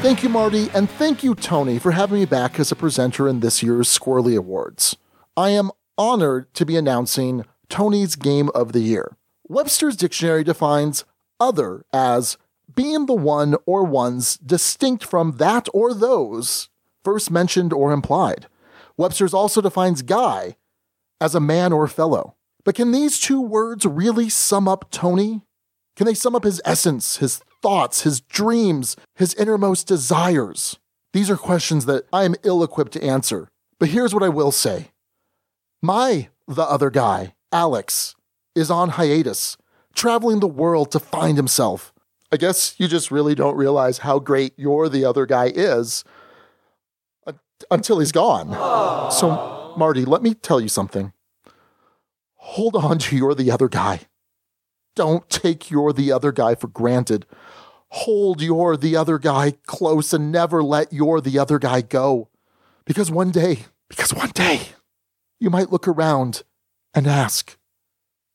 Thank 0.00 0.22
you, 0.22 0.28
Marty, 0.28 0.70
and 0.74 0.88
thank 0.88 1.24
you, 1.24 1.34
Tony, 1.34 1.80
for 1.80 1.90
having 1.90 2.20
me 2.20 2.24
back 2.24 2.60
as 2.60 2.70
a 2.70 2.76
presenter 2.76 3.26
in 3.26 3.40
this 3.40 3.64
year's 3.64 3.88
Squirrely 3.88 4.38
Awards. 4.38 4.96
I 5.36 5.50
am 5.50 5.72
honored 5.98 6.52
to 6.54 6.64
be 6.64 6.76
announcing 6.76 7.44
Tony's 7.68 8.16
Game 8.16 8.48
of 8.54 8.72
the 8.72 8.80
Year. 8.80 9.16
Webster's 9.48 9.96
Dictionary 9.96 10.44
defines 10.44 11.04
other 11.40 11.84
as 11.92 12.38
being 12.74 13.06
the 13.06 13.14
one 13.14 13.56
or 13.66 13.84
ones 13.84 14.36
distinct 14.38 15.04
from 15.04 15.38
that 15.38 15.68
or 15.74 15.92
those 15.92 16.68
first 17.04 17.30
mentioned 17.30 17.72
or 17.72 17.92
implied. 17.92 18.46
Webster's 18.96 19.34
also 19.34 19.60
defines 19.60 20.02
guy 20.02 20.56
as 21.20 21.34
a 21.34 21.40
man 21.40 21.72
or 21.72 21.88
fellow. 21.88 22.34
But 22.64 22.74
can 22.74 22.92
these 22.92 23.18
two 23.18 23.40
words 23.40 23.86
really 23.86 24.28
sum 24.28 24.68
up 24.68 24.90
Tony? 24.90 25.42
Can 25.96 26.06
they 26.06 26.14
sum 26.14 26.34
up 26.36 26.44
his 26.44 26.60
essence, 26.64 27.16
his 27.16 27.40
thoughts, 27.62 28.02
his 28.02 28.20
dreams, 28.20 28.96
his 29.14 29.34
innermost 29.34 29.86
desires? 29.86 30.78
These 31.12 31.30
are 31.30 31.36
questions 31.36 31.86
that 31.86 32.04
I 32.12 32.24
am 32.24 32.34
ill 32.42 32.62
equipped 32.62 32.92
to 32.92 33.02
answer. 33.02 33.48
But 33.78 33.88
here's 33.88 34.12
what 34.12 34.22
I 34.22 34.28
will 34.28 34.52
say 34.52 34.90
My, 35.80 36.28
the 36.46 36.62
other 36.62 36.90
guy, 36.90 37.34
Alex, 37.52 38.16
is 38.54 38.70
on 38.70 38.90
hiatus, 38.90 39.56
traveling 39.94 40.40
the 40.40 40.48
world 40.48 40.90
to 40.92 40.98
find 40.98 41.36
himself. 41.36 41.92
I 42.32 42.36
guess 42.36 42.74
you 42.78 42.88
just 42.88 43.10
really 43.10 43.34
don't 43.34 43.56
realize 43.56 43.98
how 43.98 44.18
great 44.18 44.52
your 44.58 44.88
the 44.88 45.04
other 45.04 45.24
guy 45.24 45.46
is 45.46 46.04
uh, 47.26 47.32
until 47.70 48.00
he's 48.00 48.12
gone. 48.12 48.50
So, 49.12 49.74
Marty, 49.78 50.04
let 50.04 50.22
me 50.22 50.34
tell 50.34 50.60
you 50.60 50.68
something. 50.68 51.12
Hold 52.34 52.76
on 52.76 52.98
to 52.98 53.16
your 53.16 53.34
the 53.34 53.50
other 53.50 53.68
guy. 53.68 54.00
Don't 54.96 55.28
take 55.30 55.70
your 55.70 55.92
the 55.92 56.10
other 56.10 56.32
guy 56.32 56.54
for 56.54 56.66
granted. 56.66 57.24
Hold 57.90 58.42
your 58.42 58.76
the 58.76 58.96
other 58.96 59.18
guy 59.18 59.52
close 59.66 60.12
and 60.12 60.32
never 60.32 60.62
let 60.62 60.92
your 60.92 61.20
the 61.20 61.38
other 61.38 61.58
guy 61.58 61.80
go. 61.82 62.28
Because 62.84 63.10
one 63.10 63.30
day, 63.30 63.60
because 63.88 64.12
one 64.12 64.30
day, 64.30 64.60
you 65.40 65.50
might 65.50 65.70
look 65.70 65.86
around 65.86 66.42
and 66.94 67.06
ask, 67.06 67.58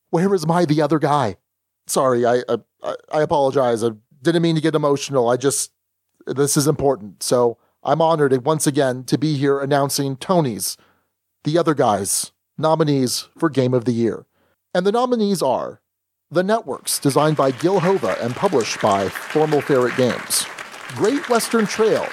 Where 0.09 0.33
is 0.33 0.47
my 0.47 0.65
the 0.65 0.81
other 0.81 0.99
guy? 0.99 1.37
Sorry, 1.87 2.25
I, 2.25 2.43
I, 2.47 2.95
I 3.11 3.21
apologize. 3.21 3.83
I 3.83 3.91
didn't 4.21 4.41
mean 4.41 4.55
to 4.55 4.61
get 4.61 4.75
emotional. 4.75 5.29
I 5.29 5.37
just, 5.37 5.71
this 6.25 6.55
is 6.55 6.67
important. 6.67 7.23
So 7.23 7.57
I'm 7.83 8.01
honored 8.01 8.45
once 8.45 8.65
again 8.65 9.03
to 9.05 9.17
be 9.17 9.35
here 9.35 9.59
announcing 9.59 10.15
Tony's, 10.15 10.77
the 11.43 11.57
other 11.57 11.73
guys, 11.73 12.31
nominees 12.57 13.27
for 13.37 13.49
Game 13.49 13.73
of 13.73 13.85
the 13.85 13.91
Year. 13.91 14.25
And 14.73 14.87
the 14.87 14.91
nominees 14.91 15.41
are 15.41 15.81
The 16.31 16.43
Networks, 16.43 16.99
designed 16.99 17.35
by 17.35 17.51
Gil 17.51 17.81
Hova 17.81 18.17
and 18.21 18.33
published 18.33 18.81
by 18.81 19.09
Formal 19.09 19.61
Ferret 19.61 19.97
Games. 19.97 20.45
Great 20.95 21.27
Western 21.27 21.65
Trail, 21.65 22.07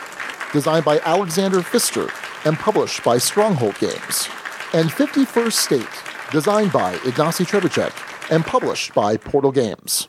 designed 0.53 0.85
by 0.85 0.99
Alexander 1.01 1.63
Pfister 1.63 2.09
and 2.45 2.59
published 2.59 3.05
by 3.05 3.19
Stronghold 3.19 3.79
Games. 3.79 4.29
And 4.73 4.89
51st 4.89 5.53
State, 5.53 6.05
designed 6.31 6.73
by 6.73 6.95
Ignacy 6.99 7.45
Trzewiczek 7.45 8.31
and 8.31 8.47
published 8.47 8.95
by 8.95 9.17
Portal 9.17 9.51
Games. 9.51 10.09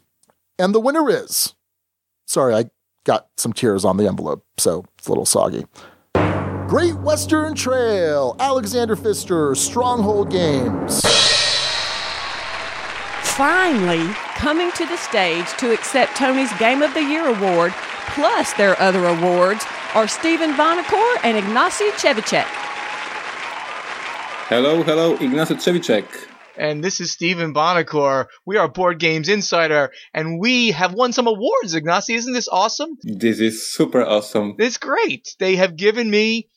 And 0.60 0.76
the 0.76 0.80
winner 0.80 1.10
is. 1.10 1.56
Sorry, 2.28 2.54
I 2.54 2.66
got 3.04 3.30
some 3.38 3.54
tears 3.54 3.84
on 3.84 3.98
the 3.98 4.08
envelope, 4.08 4.46
so 4.60 4.86
it's 5.00 5.08
a 5.08 5.10
little 5.10 5.26
soggy. 5.26 5.66
Great 6.68 6.94
Western 7.00 7.56
Trail, 7.56 8.36
Alexander 8.40 8.96
Pfister, 8.96 9.56
Stronghold 9.56 10.30
Games. 10.30 11.02
Finally, 13.24 14.14
coming 14.36 14.72
to 14.74 14.86
the 14.86 14.98
stage 14.98 15.48
to 15.58 15.74
accept 15.74 16.16
Tony's 16.16 16.54
Game 16.60 16.84
of 16.84 16.94
the 16.94 17.02
Year 17.04 17.28
award, 17.28 17.74
plus 18.10 18.54
their 18.54 18.80
other 18.80 19.08
awards, 19.08 19.66
are 19.96 20.08
Stephen 20.08 20.52
Buonocore 20.54 21.18
and 21.24 21.44
Ignacy 21.44 21.90
Trzewiczek. 21.94 22.71
Hello, 24.52 24.84
hello, 24.84 25.16
Ignacy 25.16 25.56
Trzewiczek. 25.56 26.04
And 26.58 26.84
this 26.84 27.00
is 27.00 27.14
Stephen 27.14 27.54
Buonocore. 27.54 28.26
We 28.46 28.58
are 28.58 28.68
Board 28.68 29.00
Games 29.00 29.30
Insider, 29.30 29.92
and 30.14 30.42
we 30.42 30.72
have 30.72 30.94
won 30.94 31.14
some 31.14 31.26
awards, 31.26 31.74
Ignacy. 31.74 32.16
Isn't 32.16 32.34
this 32.34 32.50
awesome? 32.50 32.98
This 33.02 33.40
is 33.40 33.66
super 33.74 34.04
awesome. 34.04 34.56
It's 34.60 34.76
great. 34.76 35.38
They 35.40 35.56
have 35.56 35.78
given 35.78 36.10
me 36.10 36.50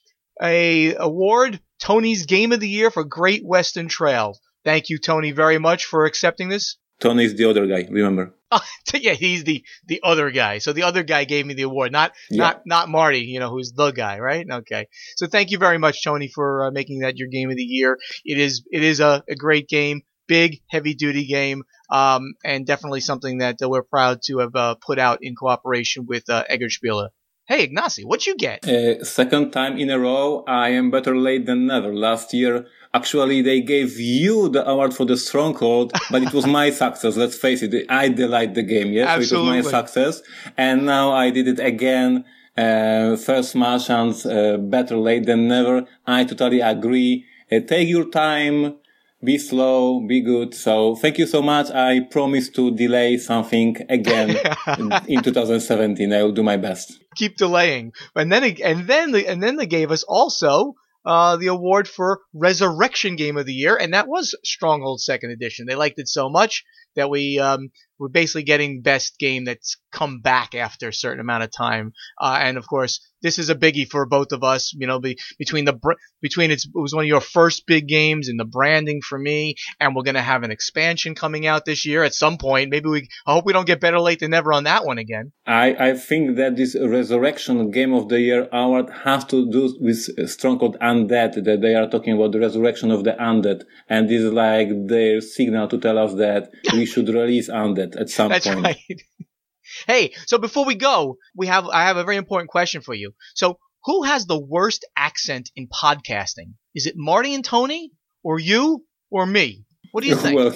a 0.42 0.96
award, 0.96 1.60
Tony's 1.80 2.26
Game 2.26 2.50
of 2.50 2.58
the 2.58 2.68
Year 2.68 2.90
for 2.90 3.04
Great 3.04 3.46
Western 3.46 3.86
Trail. 3.86 4.40
Thank 4.64 4.88
you, 4.88 4.98
Tony, 4.98 5.30
very 5.30 5.58
much 5.58 5.84
for 5.84 6.04
accepting 6.04 6.48
this. 6.48 6.76
Tony 7.00 7.24
is 7.24 7.34
the 7.34 7.44
other 7.48 7.66
guy, 7.66 7.86
remember? 7.90 8.34
yeah, 8.94 9.12
he's 9.12 9.44
the 9.44 9.64
the 9.86 10.00
other 10.02 10.30
guy. 10.30 10.58
So 10.58 10.72
the 10.72 10.84
other 10.84 11.02
guy 11.02 11.24
gave 11.24 11.46
me 11.46 11.54
the 11.54 11.62
award, 11.62 11.92
not 11.92 12.12
Yeah. 12.30 12.44
not 12.44 12.62
not 12.66 12.88
Marty, 12.88 13.20
you 13.20 13.40
know, 13.40 13.50
who's 13.50 13.72
the 13.72 13.90
guy, 13.90 14.18
right? 14.18 14.46
Okay. 14.48 14.86
So 15.16 15.26
thank 15.26 15.50
you 15.50 15.58
very 15.58 15.78
much, 15.78 16.04
Tony, 16.04 16.28
for 16.28 16.66
uh, 16.66 16.70
making 16.70 17.00
that 17.00 17.16
your 17.16 17.28
game 17.28 17.50
of 17.50 17.56
the 17.56 17.62
year. 17.64 17.98
It 18.24 18.38
is 18.38 18.64
it 18.70 18.82
is 18.82 19.00
a, 19.00 19.24
a 19.28 19.34
great 19.34 19.68
game, 19.68 20.02
big, 20.28 20.60
heavy 20.70 20.94
duty 20.94 21.26
game, 21.26 21.64
um, 21.90 22.34
and 22.44 22.66
definitely 22.66 23.00
something 23.00 23.38
that 23.38 23.56
uh, 23.62 23.68
we're 23.68 23.82
proud 23.82 24.20
to 24.26 24.38
have 24.38 24.54
uh, 24.54 24.74
put 24.76 24.98
out 24.98 25.18
in 25.22 25.34
cooperation 25.34 26.06
with 26.06 26.28
uh, 26.30 26.44
eggertspiele. 26.50 27.08
Hey, 27.46 27.68
Ignacy, 27.68 28.06
what 28.06 28.26
you 28.26 28.36
get? 28.36 28.66
Uh, 28.66 29.04
second 29.04 29.50
time 29.50 29.76
in 29.76 29.90
a 29.90 29.98
row, 29.98 30.44
I 30.46 30.70
am 30.70 30.90
better 30.90 31.14
late 31.14 31.44
than 31.44 31.66
never. 31.66 31.94
Last 31.94 32.32
year, 32.32 32.66
actually, 32.94 33.42
they 33.42 33.60
gave 33.60 33.98
you 33.98 34.48
the 34.48 34.66
award 34.68 34.94
for 34.94 35.04
the 35.04 35.16
stronghold, 35.16 35.92
but 36.10 36.22
it 36.22 36.32
was 36.32 36.46
my 36.46 36.70
success. 36.70 37.16
Let's 37.16 37.36
face 37.36 37.62
it. 37.62 37.86
I 37.88 38.08
delight 38.08 38.54
the 38.54 38.62
game. 38.62 38.92
Yes, 38.92 39.28
so 39.28 39.36
it 39.36 39.40
was 39.40 39.48
my 39.48 39.70
success. 39.78 40.22
And 40.56 40.86
now 40.86 41.12
I 41.12 41.30
did 41.30 41.48
it 41.48 41.58
again. 41.58 42.24
Uh, 42.56 43.16
first 43.16 43.54
Martians, 43.56 44.24
uh, 44.24 44.56
better 44.58 44.96
late 44.96 45.26
than 45.26 45.48
never. 45.48 45.86
I 46.06 46.24
totally 46.24 46.60
agree. 46.60 47.24
Uh, 47.50 47.60
take 47.60 47.88
your 47.88 48.08
time. 48.08 48.76
Be 49.24 49.38
slow, 49.38 50.06
be 50.06 50.20
good. 50.20 50.54
So 50.54 50.94
thank 50.96 51.16
you 51.16 51.26
so 51.26 51.40
much. 51.40 51.70
I 51.70 52.00
promise 52.00 52.50
to 52.50 52.70
delay 52.76 53.16
something 53.16 53.74
again 53.88 54.36
in 55.08 55.22
2017. 55.22 56.12
I 56.12 56.22
will 56.22 56.32
do 56.32 56.42
my 56.42 56.58
best. 56.58 57.00
keep 57.16 57.36
delaying. 57.38 57.92
And 58.14 58.30
then 58.30 58.44
and 58.62 58.86
then 58.86 59.14
and 59.14 59.42
then 59.42 59.56
they 59.56 59.66
gave 59.66 59.90
us 59.90 60.02
also 60.04 60.74
uh, 61.04 61.36
the 61.36 61.48
award 61.48 61.88
for 61.88 62.20
Resurrection 62.32 63.16
Game 63.16 63.36
of 63.36 63.46
the 63.46 63.54
Year, 63.54 63.76
and 63.76 63.94
that 63.94 64.08
was 64.08 64.34
Stronghold 64.44 65.00
Second 65.00 65.30
Edition. 65.30 65.66
They 65.66 65.74
liked 65.74 65.98
it 65.98 66.08
so 66.08 66.28
much 66.28 66.64
that 66.96 67.10
we 67.10 67.38
um, 67.38 67.70
we're 67.98 68.08
basically 68.08 68.42
getting 68.42 68.82
best 68.82 69.18
game 69.18 69.44
that's 69.44 69.76
come 69.92 70.20
back 70.20 70.54
after 70.54 70.88
a 70.88 70.92
certain 70.92 71.20
amount 71.20 71.44
of 71.44 71.50
time. 71.50 71.92
Uh, 72.20 72.38
and 72.40 72.58
of 72.58 72.66
course, 72.66 73.00
this 73.22 73.38
is 73.38 73.48
a 73.48 73.54
biggie 73.54 73.88
for 73.88 74.04
both 74.06 74.32
of 74.32 74.44
us. 74.44 74.72
You 74.74 74.86
know, 74.86 75.00
be, 75.00 75.16
between 75.38 75.64
the 75.64 75.78
between 76.20 76.50
it's, 76.50 76.66
it 76.66 76.72
was 76.74 76.94
one 76.94 77.04
of 77.04 77.08
your 77.08 77.20
first 77.20 77.66
big 77.66 77.86
games 77.88 78.28
and 78.28 78.38
the 78.38 78.44
branding 78.44 79.00
for 79.00 79.18
me, 79.18 79.54
and 79.80 79.94
we're 79.94 80.02
gonna 80.02 80.22
have 80.22 80.42
an 80.42 80.50
expansion 80.50 81.14
coming 81.14 81.46
out 81.46 81.64
this 81.64 81.86
year 81.86 82.02
at 82.04 82.14
some 82.14 82.36
point. 82.36 82.70
Maybe 82.70 82.88
we. 82.88 83.08
I 83.26 83.32
hope 83.32 83.46
we 83.46 83.52
don't 83.52 83.66
get 83.66 83.80
better 83.80 84.00
late 84.00 84.20
than 84.20 84.32
never 84.32 84.52
on 84.52 84.64
that 84.64 84.84
one 84.84 84.98
again. 84.98 85.32
I, 85.46 85.88
I 85.88 85.94
think 85.94 86.36
that 86.36 86.56
this 86.56 86.76
Resurrection 86.78 87.70
Game 87.70 87.94
of 87.94 88.08
the 88.08 88.20
Year 88.20 88.48
award 88.52 88.90
has 89.04 89.24
to 89.26 89.50
do 89.50 89.74
with 89.80 90.28
Stronghold 90.28 90.76
Undead, 90.80 91.44
that 91.44 91.60
they 91.62 91.74
are 91.74 91.88
talking 91.88 92.14
about 92.14 92.32
the 92.32 92.40
resurrection 92.40 92.90
of 92.90 93.04
the 93.04 93.12
undead. 93.12 93.62
And 93.88 94.08
this 94.08 94.22
is 94.22 94.32
like 94.32 94.68
their 94.86 95.20
signal 95.20 95.68
to 95.68 95.78
tell 95.78 95.98
us 95.98 96.14
that 96.14 96.50
we 96.72 96.83
should 96.86 97.08
release 97.08 97.50
Undead 97.50 98.00
at 98.00 98.08
some 98.10 98.28
That's 98.30 98.46
point. 98.46 98.64
right. 98.64 99.02
hey, 99.86 100.12
so 100.26 100.38
before 100.38 100.64
we 100.64 100.74
go, 100.74 101.16
we 101.36 101.46
have 101.46 101.66
I 101.66 101.84
have 101.84 101.96
a 101.96 102.04
very 102.04 102.16
important 102.16 102.50
question 102.50 102.80
for 102.82 102.94
you. 102.94 103.12
So, 103.34 103.58
who 103.84 104.04
has 104.04 104.26
the 104.26 104.38
worst 104.40 104.84
accent 104.96 105.50
in 105.56 105.68
podcasting? 105.68 106.54
Is 106.74 106.86
it 106.86 106.94
Marty 106.96 107.34
and 107.34 107.44
Tony, 107.44 107.92
or 108.22 108.38
you, 108.38 108.84
or 109.10 109.26
me? 109.26 109.64
What 109.92 110.02
do 110.02 110.08
you 110.08 110.16
think? 110.24 110.36
Well, 110.36 110.52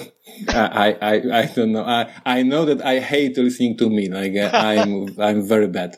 I, 0.49 0.97
I, 1.01 1.13
I 1.41 1.45
don't 1.45 1.71
know. 1.71 1.83
I, 1.85 2.11
I 2.25 2.43
know 2.43 2.65
that 2.65 2.83
I 2.85 2.99
hate 2.99 3.37
listening 3.37 3.77
to 3.77 3.89
me. 3.89 4.09
Like 4.09 4.35
uh, 4.35 4.51
I'm, 4.57 5.19
I'm 5.19 5.47
very 5.47 5.67
bad. 5.67 5.97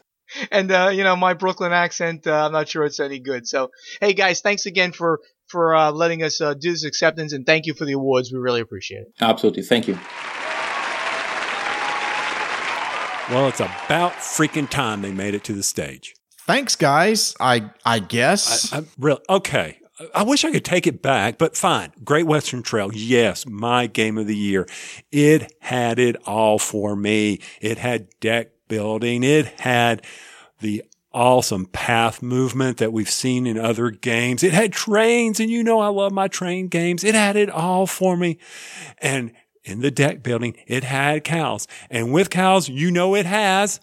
and 0.52 0.72
uh, 0.72 0.92
you 0.94 1.04
know 1.04 1.16
my 1.16 1.34
Brooklyn 1.34 1.74
accent, 1.74 2.28
uh, 2.28 2.46
I'm 2.46 2.52
not 2.52 2.70
sure 2.70 2.86
it's 2.86 3.00
any 3.00 3.20
good. 3.20 3.48
So, 3.48 3.72
hey 4.00 4.14
guys, 4.14 4.42
thanks 4.42 4.66
again 4.66 4.92
for 4.92 5.20
for 5.52 5.76
uh, 5.76 5.92
letting 5.92 6.24
us 6.24 6.42
uh, 6.42 6.54
do 6.54 6.72
this 6.72 6.86
acceptance, 6.86 7.34
and 7.34 7.46
thank 7.46 7.66
you 7.66 7.74
for 7.74 7.86
the 7.86 7.94
awards. 7.94 8.32
We 8.32 8.40
really 8.40 8.62
appreciate 8.62 9.02
it. 9.02 9.14
Absolutely. 9.20 9.64
Thank 9.64 9.88
you. 9.88 9.96
Well, 13.30 13.48
it's 13.48 13.60
about 13.60 14.14
freaking 14.14 14.70
time 14.70 15.02
they 15.02 15.12
made 15.12 15.36
it 15.36 15.44
to 15.46 15.54
the 15.54 15.64
stage. 15.64 16.16
Thanks, 16.48 16.76
guys. 16.76 17.36
I 17.40 17.70
I 17.86 18.00
guess. 18.00 18.74
I, 18.74 18.80
I 18.80 18.84
really 18.98 19.22
okay. 19.30 19.78
I 20.16 20.24
wish 20.24 20.44
I 20.44 20.52
could 20.52 20.66
take 20.66 20.88
it 20.88 21.02
back, 21.02 21.38
but 21.38 21.56
fine. 21.56 21.94
Great 22.04 22.26
Western 22.26 22.64
Trail, 22.64 22.90
yes, 22.92 23.46
my 23.46 23.88
game 23.88 24.18
of 24.18 24.28
the 24.28 24.36
year. 24.36 24.68
It 25.12 25.54
had 25.60 26.00
it 26.00 26.16
all 26.26 26.58
for 26.58 26.96
me. 26.96 27.40
It 27.62 27.78
had 27.78 28.08
deck 28.20 28.50
building. 28.68 29.24
It 29.24 29.46
had 29.60 30.04
the 30.60 30.84
awesome 31.14 31.66
path 31.66 32.22
movement 32.22 32.78
that 32.78 32.94
we've 32.94 33.10
seen 33.10 33.46
in 33.46 33.58
other 33.58 33.90
games. 33.90 34.44
It 34.44 34.54
had 34.54 34.72
trains, 34.72 35.40
and 35.40 35.50
you 35.50 35.64
know 35.64 35.80
I 35.80 35.88
love 35.88 36.12
my 36.12 36.28
train 36.28 36.68
games. 36.68 37.04
It 37.04 37.16
had 37.16 37.36
it 37.36 37.50
all 37.50 37.86
for 37.88 38.16
me. 38.16 38.38
And 39.00 39.34
in 39.64 39.82
the 39.82 39.92
deck 39.92 40.24
building, 40.24 40.56
it 40.68 40.84
had 40.84 41.24
cows. 41.24 41.68
And 41.90 42.12
with 42.12 42.30
cows, 42.30 42.70
you 42.70 42.92
know 42.92 43.16
it 43.16 43.26
has 43.26 43.80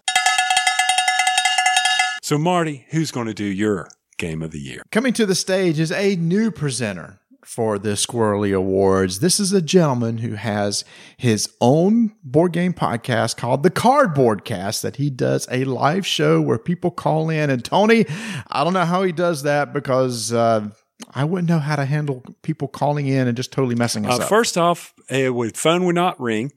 So, 2.21 2.37
Marty, 2.37 2.85
who's 2.89 3.11
going 3.11 3.27
to 3.27 3.33
do 3.33 3.45
your 3.45 3.89
game 4.17 4.41
of 4.41 4.51
the 4.51 4.59
year? 4.59 4.83
Coming 4.91 5.13
to 5.13 5.25
the 5.25 5.35
stage 5.35 5.79
is 5.79 5.91
a 5.91 6.15
new 6.15 6.51
presenter 6.51 7.19
for 7.49 7.79
the 7.79 7.89
Squirrely 7.89 8.55
Awards. 8.55 9.21
This 9.21 9.39
is 9.39 9.51
a 9.51 9.61
gentleman 9.61 10.19
who 10.19 10.35
has 10.35 10.85
his 11.17 11.49
own 11.59 12.13
board 12.23 12.53
game 12.53 12.73
podcast 12.73 13.37
called 13.37 13.63
The 13.63 13.71
Cardboard 13.71 14.45
Cast 14.45 14.83
that 14.83 14.97
he 14.97 15.09
does 15.09 15.47
a 15.51 15.63
live 15.65 16.05
show 16.05 16.39
where 16.41 16.59
people 16.59 16.91
call 16.91 17.31
in. 17.31 17.49
And 17.49 17.65
Tony, 17.65 18.05
I 18.51 18.63
don't 18.63 18.73
know 18.73 18.85
how 18.85 19.01
he 19.01 19.11
does 19.11 19.41
that 19.43 19.73
because 19.73 20.31
uh, 20.31 20.69
I 21.15 21.23
wouldn't 21.23 21.49
know 21.49 21.57
how 21.57 21.75
to 21.75 21.85
handle 21.85 22.23
people 22.43 22.67
calling 22.67 23.07
in 23.07 23.27
and 23.27 23.35
just 23.35 23.51
totally 23.51 23.73
messing 23.75 24.05
us 24.05 24.19
Uh, 24.19 24.23
up. 24.23 24.29
first 24.29 24.55
off, 24.55 24.93
it 25.09 25.33
would 25.33 25.57
phone 25.57 25.85
would 25.85 25.95
not 25.95 26.21
ring. 26.21 26.51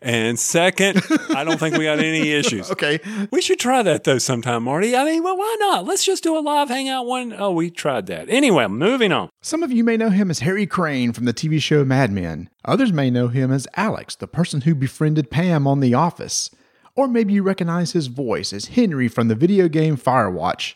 And 0.00 0.38
second, 0.38 1.02
I 1.30 1.42
don't 1.44 1.58
think 1.58 1.76
we 1.76 1.84
got 1.84 1.98
any 1.98 2.30
issues. 2.32 2.70
okay. 2.70 3.00
We 3.30 3.42
should 3.42 3.58
try 3.58 3.82
that 3.82 4.04
though 4.04 4.18
sometime, 4.18 4.62
Marty. 4.64 4.94
I 4.96 5.04
mean, 5.04 5.22
well, 5.22 5.36
why 5.36 5.56
not? 5.58 5.84
Let's 5.86 6.04
just 6.04 6.22
do 6.22 6.36
a 6.36 6.40
live 6.40 6.68
hangout 6.68 7.06
one. 7.06 7.34
Oh, 7.36 7.50
we 7.50 7.70
tried 7.70 8.06
that. 8.06 8.28
Anyway, 8.28 8.66
moving 8.68 9.10
on. 9.12 9.28
Some 9.42 9.62
of 9.62 9.72
you 9.72 9.82
may 9.82 9.96
know 9.96 10.10
him 10.10 10.30
as 10.30 10.38
Harry 10.40 10.66
Crane 10.66 11.12
from 11.12 11.24
the 11.24 11.34
TV 11.34 11.60
show 11.60 11.84
Mad 11.84 12.12
Men. 12.12 12.48
Others 12.64 12.92
may 12.92 13.10
know 13.10 13.28
him 13.28 13.50
as 13.52 13.66
Alex, 13.76 14.14
the 14.14 14.28
person 14.28 14.60
who 14.62 14.74
befriended 14.74 15.30
Pam 15.30 15.66
on 15.66 15.80
The 15.80 15.94
Office. 15.94 16.50
Or 16.94 17.08
maybe 17.08 17.32
you 17.32 17.42
recognize 17.42 17.92
his 17.92 18.08
voice 18.08 18.52
as 18.52 18.66
Henry 18.66 19.08
from 19.08 19.28
the 19.28 19.34
video 19.34 19.68
game 19.68 19.96
Firewatch. 19.96 20.74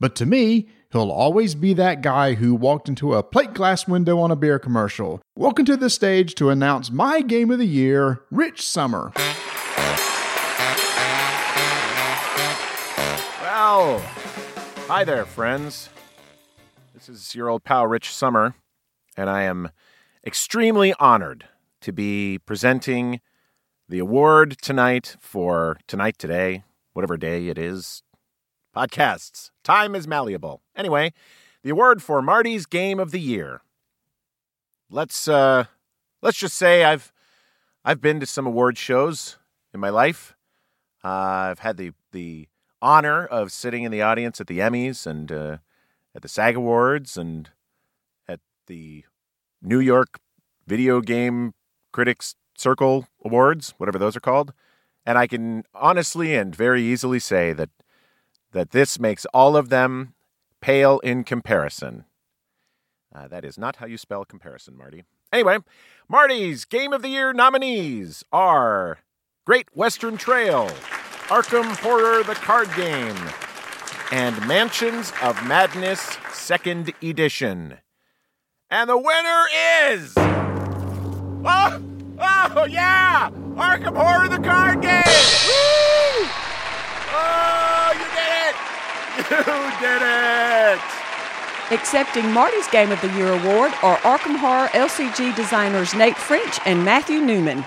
But 0.00 0.14
to 0.16 0.26
me, 0.26 0.68
he'll 0.94 1.10
always 1.10 1.56
be 1.56 1.74
that 1.74 2.02
guy 2.02 2.34
who 2.34 2.54
walked 2.54 2.88
into 2.88 3.14
a 3.14 3.22
plate 3.22 3.52
glass 3.52 3.88
window 3.88 4.20
on 4.20 4.30
a 4.30 4.36
beer 4.36 4.60
commercial. 4.60 5.20
Welcome 5.34 5.64
to 5.64 5.76
the 5.76 5.90
stage 5.90 6.36
to 6.36 6.50
announce 6.50 6.92
my 6.92 7.20
game 7.20 7.50
of 7.50 7.58
the 7.58 7.66
year, 7.66 8.20
Rich 8.30 8.64
Sommer. 8.64 9.12
Well, 13.42 13.98
hi 14.86 15.02
there, 15.04 15.24
friends. 15.24 15.88
This 16.94 17.08
is 17.08 17.34
your 17.34 17.48
old 17.48 17.64
pal 17.64 17.88
Rich 17.88 18.14
Sommer, 18.14 18.54
and 19.16 19.28
I 19.28 19.42
am 19.42 19.70
extremely 20.24 20.94
honored 21.00 21.46
to 21.80 21.92
be 21.92 22.38
presenting 22.38 23.20
the 23.88 23.98
award 23.98 24.58
tonight 24.62 25.16
for 25.18 25.76
Tonight 25.88 26.18
Today, 26.18 26.62
whatever 26.92 27.16
day 27.16 27.48
it 27.48 27.58
is. 27.58 28.03
Podcasts. 28.74 29.50
Time 29.62 29.94
is 29.94 30.08
malleable. 30.08 30.60
Anyway, 30.74 31.12
the 31.62 31.70
award 31.70 32.02
for 32.02 32.20
Marty's 32.20 32.66
Game 32.66 32.98
of 32.98 33.12
the 33.12 33.20
Year. 33.20 33.62
Let's 34.90 35.28
uh 35.28 35.64
let's 36.22 36.38
just 36.38 36.56
say 36.56 36.84
I've 36.84 37.12
I've 37.84 38.00
been 38.00 38.18
to 38.20 38.26
some 38.26 38.46
award 38.46 38.76
shows 38.76 39.38
in 39.72 39.80
my 39.80 39.90
life. 39.90 40.34
Uh, 41.04 41.52
I've 41.52 41.60
had 41.60 41.76
the 41.76 41.92
the 42.12 42.48
honor 42.82 43.24
of 43.24 43.52
sitting 43.52 43.84
in 43.84 43.92
the 43.92 44.02
audience 44.02 44.40
at 44.40 44.46
the 44.46 44.58
Emmys 44.58 45.06
and 45.06 45.30
uh, 45.30 45.58
at 46.14 46.22
the 46.22 46.28
SAG 46.28 46.56
Awards 46.56 47.16
and 47.16 47.50
at 48.26 48.40
the 48.66 49.04
New 49.62 49.80
York 49.80 50.18
Video 50.66 51.00
Game 51.00 51.54
Critics 51.92 52.34
Circle 52.56 53.06
Awards, 53.24 53.74
whatever 53.78 53.98
those 53.98 54.16
are 54.16 54.20
called. 54.20 54.52
And 55.06 55.18
I 55.18 55.26
can 55.26 55.64
honestly 55.74 56.34
and 56.34 56.54
very 56.54 56.82
easily 56.82 57.18
say 57.18 57.52
that 57.52 57.70
that 58.54 58.70
this 58.70 58.98
makes 58.98 59.26
all 59.34 59.56
of 59.56 59.68
them 59.68 60.14
pale 60.60 60.98
in 61.00 61.24
comparison. 61.24 62.06
Uh, 63.14 63.28
that 63.28 63.44
is 63.44 63.58
not 63.58 63.76
how 63.76 63.86
you 63.86 63.98
spell 63.98 64.24
comparison, 64.24 64.76
Marty. 64.76 65.04
Anyway, 65.32 65.58
Marty's 66.08 66.64
Game 66.64 66.92
of 66.92 67.02
the 67.02 67.08
Year 67.08 67.32
nominees 67.32 68.24
are 68.32 68.98
Great 69.44 69.68
Western 69.76 70.16
Trail, 70.16 70.68
Arkham 71.28 71.76
Horror 71.80 72.22
the 72.22 72.34
Card 72.34 72.68
Game, 72.74 73.16
and 74.10 74.34
Mansions 74.46 75.12
of 75.22 75.44
Madness 75.46 76.16
Second 76.32 76.94
Edition. 77.02 77.78
And 78.70 78.88
the 78.88 78.96
winner 78.96 79.44
is. 79.92 80.14
Oh! 80.16 81.82
Oh, 82.16 82.66
yeah! 82.70 83.30
Arkham 83.56 83.96
Horror 83.96 84.28
the 84.28 84.38
Card 84.38 84.80
Game! 84.80 85.02
Woo! 85.46 86.28
Oh, 87.16 87.83
you 89.30 89.36
did 89.36 89.46
it! 89.48 89.80
Did 89.80 90.02
it! 90.02 90.80
Accepting 91.70 92.30
Marty's 92.30 92.68
Game 92.68 92.92
of 92.92 93.00
the 93.00 93.08
Year 93.14 93.32
award 93.32 93.72
are 93.82 93.96
Arkham 93.98 94.36
Horror 94.36 94.68
LCG 94.68 95.34
designers 95.34 95.94
Nate 95.94 96.16
French 96.16 96.58
and 96.66 96.84
Matthew 96.84 97.20
Newman. 97.20 97.64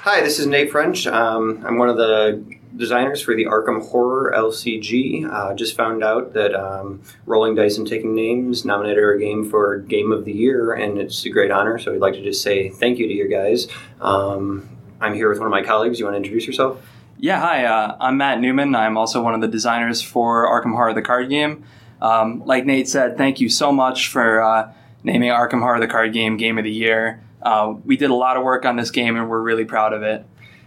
Hi, 0.00 0.22
this 0.22 0.38
is 0.38 0.46
Nate 0.46 0.70
French. 0.70 1.06
Um, 1.06 1.62
I'm 1.66 1.76
one 1.76 1.90
of 1.90 1.98
the 1.98 2.42
designers 2.74 3.20
for 3.20 3.34
the 3.36 3.44
Arkham 3.44 3.86
Horror 3.86 4.32
LCG. 4.34 5.30
Uh, 5.30 5.54
just 5.54 5.76
found 5.76 6.02
out 6.02 6.32
that 6.32 6.54
um, 6.54 7.02
Rolling 7.26 7.54
Dice 7.54 7.76
and 7.76 7.86
Taking 7.86 8.14
Names 8.14 8.64
nominated 8.64 9.04
our 9.04 9.18
game 9.18 9.48
for 9.50 9.78
Game 9.80 10.10
of 10.10 10.24
the 10.24 10.32
Year, 10.32 10.72
and 10.72 10.96
it's 10.96 11.26
a 11.26 11.30
great 11.30 11.50
honor. 11.50 11.78
So 11.78 11.92
we'd 11.92 12.00
like 12.00 12.14
to 12.14 12.22
just 12.22 12.42
say 12.42 12.70
thank 12.70 12.98
you 12.98 13.06
to 13.06 13.12
you 13.12 13.28
guys. 13.28 13.68
Um, 14.00 14.70
I'm 15.02 15.12
here 15.12 15.28
with 15.28 15.38
one 15.38 15.46
of 15.46 15.52
my 15.52 15.62
colleagues. 15.62 15.98
You 15.98 16.06
want 16.06 16.14
to 16.14 16.18
introduce 16.18 16.46
yourself? 16.46 16.80
Yeah, 17.20 17.40
hi. 17.40 17.64
Uh, 17.64 17.96
I'm 18.00 18.16
Matt 18.16 18.40
Newman. 18.40 18.76
I'm 18.76 18.96
also 18.96 19.20
one 19.20 19.34
of 19.34 19.40
the 19.40 19.48
designers 19.48 20.00
for 20.00 20.46
Arkham 20.46 20.70
Horror 20.70 20.94
the 20.94 21.02
card 21.02 21.28
game. 21.28 21.64
Um, 22.00 22.44
like 22.44 22.64
Nate 22.64 22.88
said, 22.88 23.16
thank 23.16 23.40
you 23.40 23.48
so 23.48 23.72
much 23.72 24.06
for 24.06 24.40
uh, 24.40 24.72
naming 25.02 25.30
Arkham 25.30 25.58
Horror 25.58 25.80
the 25.80 25.88
card 25.88 26.12
game 26.12 26.36
Game 26.36 26.58
of 26.58 26.64
the 26.64 26.70
Year. 26.70 27.20
Uh, 27.42 27.74
we 27.84 27.96
did 27.96 28.10
a 28.10 28.14
lot 28.14 28.36
of 28.36 28.44
work 28.44 28.64
on 28.64 28.76
this 28.76 28.92
game, 28.92 29.16
and 29.16 29.28
we're 29.28 29.40
really 29.40 29.64
proud 29.64 29.92
of 29.92 30.04
it. 30.04 30.24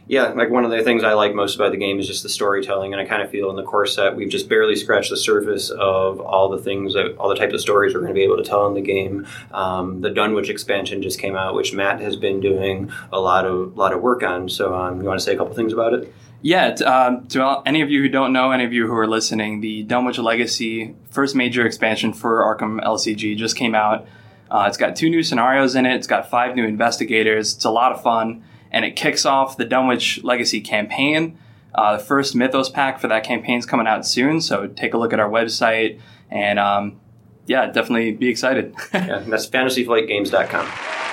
Yeah, 0.08 0.34
like 0.34 0.50
one 0.50 0.66
of 0.66 0.72
the 0.72 0.84
things 0.84 1.06
I 1.06 1.14
like 1.14 1.34
most 1.34 1.56
about 1.56 1.72
the 1.72 1.78
game 1.78 2.00
is 2.02 2.08
just 2.08 2.22
the 2.22 2.28
storytelling, 2.28 2.92
and 2.92 3.02
I 3.02 3.06
kind 3.06 3.22
of 3.22 3.30
feel 3.30 3.50
in 3.50 3.56
the 3.56 3.64
core 3.64 3.86
set 3.86 4.18
we've 4.18 4.28
just 4.28 4.50
barely 4.50 4.76
scratched 4.76 5.10
the 5.10 5.16
surface 5.16 5.70
of 5.70 6.20
all 6.20 6.50
the 6.50 6.58
things 6.58 6.96
that 6.96 7.16
all 7.18 7.30
the 7.30 7.36
types 7.36 7.54
of 7.54 7.62
stories 7.62 7.94
we're 7.94 8.02
going 8.02 8.14
to 8.14 8.18
be 8.18 8.24
able 8.24 8.36
to 8.36 8.44
tell 8.44 8.68
in 8.68 8.74
the 8.74 8.82
game. 8.82 9.26
Um, 9.54 10.02
the 10.02 10.10
Dunwich 10.10 10.50
expansion 10.50 11.02
just 11.02 11.18
came 11.18 11.38
out, 11.38 11.56
which 11.56 11.74
Matt 11.74 12.02
has 12.02 12.18
been 12.18 12.42
doing 12.42 12.92
a 13.14 13.22
lot 13.22 13.46
of 13.46 13.78
lot 13.78 13.94
of 13.94 14.02
work 14.02 14.22
on. 14.22 14.50
So, 14.50 14.76
um, 14.76 15.00
you 15.00 15.08
want 15.08 15.18
to 15.18 15.24
say 15.24 15.34
a 15.34 15.38
couple 15.38 15.54
things 15.54 15.72
about 15.72 15.94
it? 15.94 16.14
Yeah, 16.42 16.70
um, 16.86 17.28
to 17.28 17.44
all- 17.44 17.64
any 17.66 17.82
of 17.82 17.90
you 17.92 18.02
who 18.02 18.10
don't 18.10 18.34
know, 18.34 18.52
any 18.52 18.64
of 18.64 18.74
you 18.74 18.88
who 18.88 18.96
are 18.96 19.08
listening, 19.08 19.62
the 19.62 19.84
Dunwich 19.84 20.18
Legacy 20.18 20.96
first 21.12 21.36
major 21.36 21.66
expansion 21.66 22.14
for 22.14 22.42
Arkham 22.42 22.84
LCG 22.84 23.36
just 23.38 23.56
came 23.56 23.76
out. 23.76 24.08
Uh, 24.50 24.66
it's 24.68 24.78
got 24.78 24.96
two 24.96 25.10
new 25.10 25.22
scenarios 25.24 25.76
in 25.76 25.86
it. 25.86 25.96
It's 25.96 26.08
got 26.08 26.30
five 26.30 26.56
new 26.56 26.66
investigators. 26.66 27.56
It's 27.56 27.66
a 27.66 27.70
lot 27.70 27.92
of 27.92 28.02
fun, 28.02 28.44
and 28.72 28.84
it 28.84 28.96
kicks 28.96 29.26
off 29.26 29.56
the 29.56 29.66
Dunwich 29.66 30.24
Legacy 30.24 30.62
campaign. 30.62 31.38
Uh, 31.74 31.98
the 31.98 32.04
first 32.04 32.36
Mythos 32.36 32.70
pack 32.70 33.00
for 33.00 33.08
that 33.08 33.24
campaign 33.24 33.60
is 33.60 33.66
coming 33.66 33.88
out 33.88 34.06
soon, 34.06 34.42
so 34.42 34.68
take 34.68 34.94
a 34.94 34.98
look 34.98 35.14
at 35.14 35.20
our 35.20 35.30
website 35.30 36.02
and 36.30 36.60
um, 36.60 37.00
yeah, 37.46 37.68
definitely 37.68 38.12
be 38.12 38.28
excited. 38.30 38.76
yeah, 38.94 39.24
that's 39.26 39.48
fantasyflightgames.com. 39.48 41.11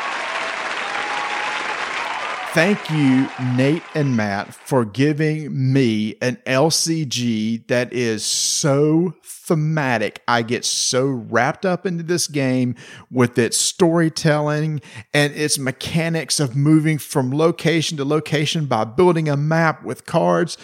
Thank 2.58 2.90
you, 2.90 3.28
Nate 3.54 3.84
and 3.94 4.16
Matt, 4.16 4.52
for 4.52 4.84
giving 4.84 5.72
me 5.72 6.16
an 6.20 6.38
LCG 6.44 7.64
that 7.68 7.92
is 7.92 8.24
so 8.24 9.14
thematic. 9.22 10.24
I 10.26 10.42
get 10.42 10.64
so 10.64 11.06
wrapped 11.06 11.64
up 11.64 11.86
into 11.86 12.02
this 12.02 12.26
game 12.26 12.74
with 13.12 13.38
its 13.38 13.56
storytelling 13.56 14.80
and 15.14 15.32
its 15.34 15.56
mechanics 15.56 16.40
of 16.40 16.56
moving 16.56 16.98
from 16.98 17.30
location 17.30 17.96
to 17.98 18.04
location 18.04 18.66
by 18.66 18.82
building 18.82 19.28
a 19.28 19.36
map 19.36 19.84
with 19.84 20.04
cards. 20.04 20.58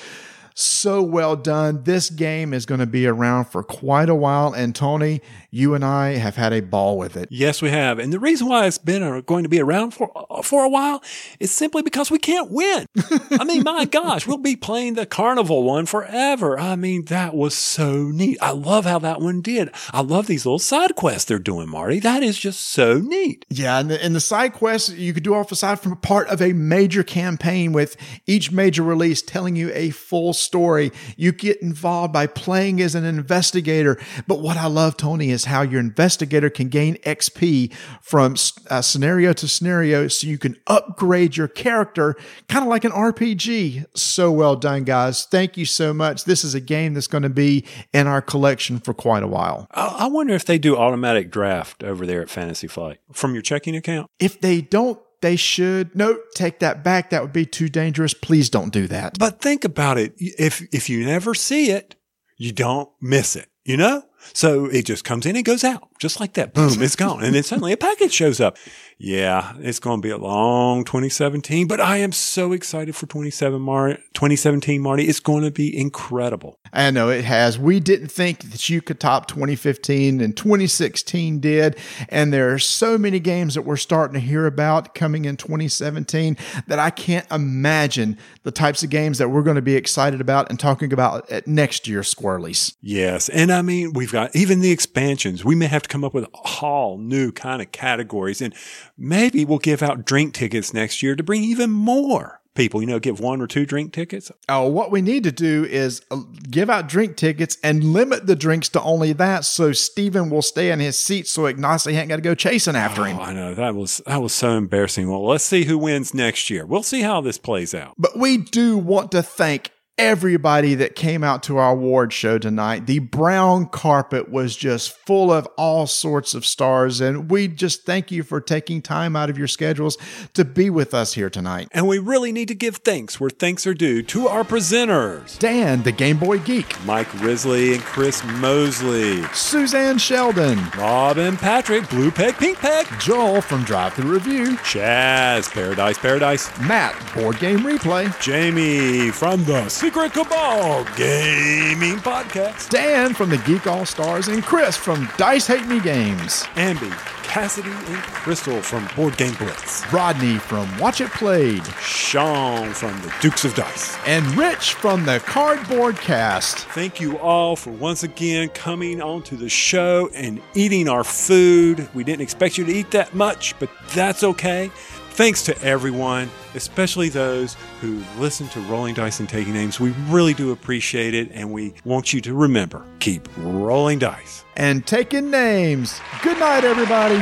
So 0.57 1.03
well 1.03 1.35
done. 1.35 1.83
This 1.83 2.11
game 2.11 2.55
is 2.55 2.65
going 2.65 2.79
to 2.79 2.87
be 2.87 3.09
around 3.09 3.47
for 3.47 3.65
quite 3.65 4.09
a 4.09 4.15
while. 4.15 4.53
And 4.53 4.73
Tony, 4.73 5.21
you 5.51 5.75
and 5.75 5.85
I 5.85 6.15
have 6.15 6.37
had 6.37 6.53
a 6.53 6.63
ball 6.63 6.97
with 6.97 7.17
it. 7.17 7.29
Yes, 7.31 7.61
we 7.61 7.71
have. 7.71 7.99
And 7.99 8.13
the 8.13 8.21
reason 8.21 8.49
why 8.49 8.67
it's 8.67 8.79
been 8.79 9.03
uh, 9.03 9.21
going 9.23 9.43
to 9.43 9.49
be 9.49 9.61
around 9.61 9.93
for 9.93 10.13
for 10.45 10.65
a 10.65 10.69
while 10.69 11.03
is 11.41 11.51
simply 11.51 11.83
because 11.83 12.09
we 12.09 12.19
can't 12.19 12.53
win. 12.53 12.87
I 13.33 13.43
mean, 13.43 13.65
my 13.65 13.85
gosh, 13.85 14.29
we'll 14.29 14.37
be 14.37 14.55
playing 14.55 14.95
the 14.95 15.07
carnival 15.07 15.65
one 15.65 15.87
forever. 15.87 16.57
I 16.59 16.77
mean, 16.77 17.07
that 17.07 17.35
was 17.35 17.57
so 17.57 18.05
neat. 18.05 18.39
I 18.41 18.53
love 18.53 18.85
how 18.85 19.01
that 19.01 19.21
one 19.21 19.41
did. 19.41 19.71
I 19.93 20.03
love 20.03 20.29
these 20.29 20.47
little 20.47 20.61
side 20.61 20.95
quests 20.95 21.25
they're 21.25 21.41
doing, 21.41 21.69
Marty. 21.69 21.99
That 21.99 22.23
is 22.23 22.39
just 22.39 22.61
so 22.61 22.99
neat. 22.99 23.45
Yeah, 23.51 23.81
and 23.81 23.91
the, 23.91 24.03
and 24.03 24.15
the 24.15 24.21
side 24.21 24.53
quests 24.53 24.91
you 24.91 25.13
could 25.13 25.25
do 25.25 25.35
off 25.35 25.51
aside 25.51 25.81
from 25.81 25.93
a 25.93 25.97
part 25.97 26.29
of 26.29 26.41
a 26.41 26.53
major 26.53 27.03
campaign 27.03 27.73
with 27.73 27.97
each 28.27 28.53
major 28.53 28.85
release 28.85 29.21
telling 29.21 29.57
you 29.57 29.73
a 29.75 29.91
full 29.91 30.33
story. 30.45 30.93
You 31.17 31.33
get 31.33 31.61
involved 31.63 32.13
by 32.13 32.27
playing 32.27 32.81
as 32.81 32.95
an 32.95 33.05
investigator. 33.05 33.99
But 34.27 34.41
what 34.41 34.57
I 34.57 34.67
love, 34.67 34.97
Tony, 34.97 35.31
is 35.31 35.47
how 35.47 35.63
your 35.63 35.81
investigator 35.81 36.51
can 36.51 36.69
gain 36.69 36.97
XP 36.99 37.73
from 38.03 38.37
uh, 38.71 38.83
scenario 38.83 39.33
to 39.33 39.49
scenario 39.49 40.09
so 40.09 40.27
you 40.27 40.39
can 40.39 40.57
upgrade 40.67 41.37
your 41.37 41.49
character 41.49 42.17
kind 42.49 42.65
of 42.65 42.69
like 42.69 42.85
an 42.85 42.93
RPG. 42.93 43.87
So 43.95 44.31
well 44.31 44.57
done, 44.57 44.85
guys. 44.85 45.25
Thank 45.25 45.57
you 45.57 45.65
so 45.65 45.93
much. 45.93 46.25
This 46.25 46.45
is 46.45 46.55
a 46.55 46.61
game 46.61 46.95
that's 46.95 47.07
going 47.07 47.23
to 47.23 47.29
be 47.29 47.65
in 47.93 48.07
our 48.07 48.23
collection 48.23 48.79
for 48.79 48.95
quite 48.95 49.23
a 49.23 49.29
while. 49.29 49.67
I, 49.71 49.97
I 50.01 50.07
wonder 50.07 50.35
if 50.35 50.45
they 50.45 50.59
do 50.59 50.77
automatic 50.77 51.31
draft 51.31 51.83
over 51.83 52.07
there 52.07 52.23
at 52.23 52.31
Fantasy 52.31 52.67
Flight 52.67 52.99
from 53.13 53.35
your 53.35 53.43
checking 53.43 53.77
account. 53.77 54.11
If 54.19 54.41
they 54.41 54.61
don't, 54.61 54.99
they 55.25 55.37
should. 55.37 55.97
No, 55.97 56.19
take 56.35 56.59
that 56.59 56.85
back. 56.85 57.09
That 57.09 57.23
would 57.23 57.33
be 57.33 57.47
too 57.47 57.71
dangerous. 57.71 58.13
Please 58.13 58.51
don't 58.51 58.71
do 58.71 58.87
that. 58.89 59.19
But 59.19 59.41
think 59.41 59.65
about 59.65 59.97
it. 59.97 60.13
If 60.19 60.61
if 60.71 60.91
you 60.91 61.03
never 61.03 61.33
see 61.33 61.71
it, 61.71 61.97
you 62.37 62.53
don't 62.53 62.91
miss 63.01 63.35
it, 63.35 63.49
you 63.65 63.79
know? 63.79 64.03
So 64.35 64.67
it 64.67 64.85
just 64.85 65.03
comes 65.03 65.25
in 65.25 65.35
and 65.35 65.45
goes 65.45 65.65
out 65.65 65.89
just 65.99 66.21
like 66.21 66.35
that. 66.35 66.55
Boom, 66.55 66.83
it's 66.83 66.97
gone. 66.97 67.25
And 67.25 67.35
then 67.35 67.43
suddenly 67.43 67.73
a 67.73 67.77
package 67.77 68.13
shows 68.13 68.41
up. 68.41 68.57
Yeah, 68.99 69.55
it's 69.59 69.81
going 69.81 70.01
to 70.01 70.07
be 70.07 70.11
a 70.11 70.19
long 70.19 70.85
2017, 70.85 71.67
but 71.67 71.81
I 71.81 71.99
am 71.99 72.13
so 72.13 72.53
excited 72.53 72.95
for 72.95 73.07
27 73.07 73.61
Mar- 73.61 73.99
2017, 74.15 74.81
Marty. 74.81 75.05
It's 75.05 75.21
going 75.21 75.43
to 75.43 75.51
be 75.51 75.77
incredible. 75.77 76.59
I 76.73 76.91
know 76.91 77.09
it 77.09 77.25
has. 77.25 77.59
We 77.59 77.81
didn't 77.81 78.09
think 78.09 78.51
that 78.51 78.69
you 78.69 78.81
could 78.81 79.01
top 79.01 79.27
2015 79.27 80.21
and 80.21 80.37
2016 80.37 81.41
did. 81.41 81.77
And 82.09 82.33
there 82.33 82.53
are 82.53 82.59
so 82.59 82.97
many 82.97 83.21
games 83.21 83.55
that 83.55 83.63
we're 83.63 83.77
starting 83.77 84.15
to 84.15 84.21
hear 84.21 84.47
about 84.47 84.95
coming 84.95 85.25
in 85.25 85.37
2017 85.37 86.37
that 86.67 86.79
I 86.79 86.91
can't 86.91 87.31
imagine 87.31 88.19
the 88.43 88.53
types 88.53 88.83
of 88.83 88.91
games 88.91 89.19
that 89.19 89.29
we're 89.29 89.43
going 89.43 89.57
to 89.57 89.63
be 89.63 89.77
excited 89.77 90.21
about 90.21 90.51
and 90.51 90.59
talking 90.59 90.93
about 90.93 91.31
at 91.31 91.47
next 91.47 91.87
year's 91.89 92.13
Squirrelies. 92.13 92.75
Yes. 92.81 93.29
And 93.29 93.53
I 93.53 93.63
mean, 93.63 93.93
we've 93.93 94.13
got 94.13 94.35
even 94.35 94.61
the 94.61 94.71
expansions. 94.71 95.45
We 95.45 95.55
may 95.55 95.67
have 95.67 95.83
to 95.83 95.89
come 95.95 96.03
up 96.03 96.13
with 96.13 96.27
all 96.61 96.99
new 96.99 97.31
kind 97.31 97.63
of 97.63 97.71
categories 97.71 98.43
and 98.43 98.53
maybe 98.99 99.45
we'll 99.45 99.61
give 99.61 99.81
out 99.81 100.05
drink 100.05 100.35
tickets 100.35 100.75
next 100.75 101.05
year 101.05 101.15
to 101.15 101.23
bring 101.23 101.45
even 101.45 101.71
more 101.71 102.41
people, 102.57 102.81
you 102.81 102.87
know, 102.89 102.99
give 102.99 103.21
one 103.21 103.41
or 103.41 103.47
two 103.47 103.65
drink 103.65 103.93
tickets. 103.93 104.33
Oh, 104.49 104.67
what 104.67 104.91
we 104.91 105.03
need 105.03 105.23
to 105.23 105.31
do 105.31 105.65
is 105.65 106.03
uh, 106.11 106.21
give 106.51 106.69
out 106.69 106.89
drink 106.89 107.17
tickets 107.17 107.59
and 107.63 107.93
limit 107.93 108.27
the 108.27 108.35
drinks 108.35 108.69
to 108.71 108.83
only 108.83 109.13
that 109.13 109.45
so 109.45 109.73
Steven 109.73 110.31
will 110.31 110.43
stay 110.43 110.73
in 110.73 110.81
his 110.81 110.99
seat 110.99 111.29
so 111.29 111.43
Ignacy 111.43 111.95
ain't 111.95 112.09
got 112.09 112.17
to 112.17 112.23
go 112.23 112.35
chasing 112.35 112.75
after 112.75 113.05
him. 113.05 113.19
Oh, 113.19 113.23
I 113.23 113.33
know. 113.33 113.55
That 113.55 113.77
was 113.77 114.01
that 114.07 114.21
was 114.21 114.33
so 114.33 114.57
embarrassing. 114.57 115.09
Well, 115.09 115.25
let's 115.25 115.45
see 115.45 115.65
who 115.65 115.79
wins 115.79 116.13
next 116.13 116.51
year. 116.51 116.67
We'll 116.67 116.83
see 116.83 117.03
how 117.03 117.21
this 117.21 117.39
plays 117.39 117.73
out. 117.73 117.95
But 117.99 118.19
we 118.19 118.37
do 118.37 118.79
want 118.79 119.13
to 119.13 119.23
thank 119.23 119.71
everybody 119.97 120.75
that 120.75 120.97
came 120.97 121.23
out 121.23 121.43
to 121.45 121.57
our 121.57 121.73
award 121.73 122.13
show 122.13 122.37
tonight. 122.39 122.87
The 122.87 122.99
brown 122.99 123.67
carpet 123.67 124.29
was 124.29 124.57
just 124.57 124.91
full 124.91 125.33
of 125.33 125.47
all 125.57 125.87
sorts 125.87 126.35
of 126.35 126.45
stars, 126.45 127.01
and 127.01 127.31
we 127.31 127.47
just 127.47 127.85
thank 127.85 128.11
you 128.11 128.23
for 128.25 128.41
taking 128.41 128.83
time 128.83 129.15
out 129.15 129.31
of 129.31 129.39
your 129.39 129.47
schedules 129.47 129.97
to 130.35 130.45
be 130.45 130.69
with 130.69 130.95
us 130.95 131.15
here 131.15 131.31
tonight. 131.31 131.69
And 131.71 131.87
we 131.87 131.99
really 131.99 132.33
need 132.33 132.49
to 132.49 132.55
give 132.55 132.77
thanks 132.79 133.21
where 133.21 133.31
thanks 133.31 133.67
are 133.67 133.75
due 133.75 134.03
to 134.05 134.27
our 134.27 134.43
presenters. 134.43 135.39
Dan, 135.39 135.83
the 135.85 135.93
Game 135.93 136.19
Boy 136.19 136.41
Geek, 136.41 136.85
Mike 136.85 137.13
Risley 137.23 137.75
and 137.75 137.83
Chris 137.83 138.25
Mosley, 138.25 139.23
Suzanne 139.33 139.99
Sheldon, 139.99 140.59
Rob 140.77 141.19
and 141.19 141.39
Patrick, 141.39 141.89
Blue 141.89 142.11
Peg, 142.11 142.35
Pink 142.37 142.59
Peg, 142.59 142.87
Joel 142.99 143.41
from 143.41 143.63
Drive 143.63 143.95
Thru 143.95 144.13
Review, 144.13 144.57
Chaz, 144.59 145.51
Paradise, 145.53 145.99
Paradise, 145.99 146.59
Matt, 146.61 146.95
Board 147.15 147.39
Game 147.39 147.61
Replay, 147.61 148.21
Jamie 148.21 149.11
from 149.11 149.45
the 149.45 149.69
Secret 149.85 150.15
Cabal 150.15 150.83
Gaming 150.97 151.97
Podcast. 151.97 152.71
Dan 152.71 153.13
from 153.13 153.29
the 153.29 153.37
Geek 153.37 153.67
All 153.67 153.85
Stars, 153.85 154.29
and 154.29 154.43
Chris 154.43 154.79
from 154.79 155.07
Dice 155.19 155.47
Hate 155.47 155.67
Me 155.67 155.79
Games. 155.79 156.45
Amby, 156.55 156.91
Cassidy, 157.23 157.69
and 157.69 158.03
Crystal 158.05 158.63
from 158.63 158.89
Board 158.97 159.15
Game 159.19 159.35
Blitz. 159.35 159.85
Rodney 159.93 160.39
from 160.39 160.75
Watch 160.79 161.03
It 161.03 161.11
Played. 161.11 161.67
Sean 161.83 162.73
from 162.73 162.99
the 163.03 163.13
Dukes 163.21 163.45
of 163.45 163.55
Dice. 163.55 163.99
And 164.07 164.25
Rich 164.39 164.73
from 164.73 165.05
the 165.05 165.21
Cardboard 165.21 165.97
Cast. 165.97 166.61
Thank 166.69 166.99
you 166.99 167.19
all 167.19 167.55
for 167.55 167.71
once 167.71 168.03
again 168.05 168.49
coming 168.49 169.03
onto 169.03 169.37
the 169.37 169.51
show 169.51 170.09
and 170.15 170.41
eating 170.55 170.89
our 170.89 171.05
food. 171.05 171.91
We 171.93 172.05
didn't 172.05 172.23
expect 172.23 172.57
you 172.57 172.65
to 172.65 172.73
eat 172.73 172.91
that 172.93 173.15
much, 173.15 173.55
but 173.59 173.69
that's 173.95 174.25
okay. 174.25 174.71
Thanks 175.15 175.45
to 175.45 175.63
everyone, 175.63 176.29
especially 176.57 177.09
those 177.09 177.57
who 177.81 178.03
listen 178.19 178.49
to 178.49 178.59
Rolling 178.63 178.95
Dice 178.95 179.21
and 179.21 179.29
Taking 179.29 179.53
Names. 179.53 179.79
We 179.79 179.91
really 180.09 180.35
do 180.35 180.51
appreciate 180.51 181.15
it, 181.15 181.31
and 181.33 181.53
we 181.53 181.73
want 181.85 182.13
you 182.13 182.21
to 182.23 182.35
remember 182.35 182.85
keep 182.99 183.29
rolling 183.37 184.01
dice 184.01 184.45
and 184.57 184.85
taking 184.85 185.31
names. 185.31 186.01
Good 186.21 186.41
night, 186.41 186.65
everybody. 186.65 187.15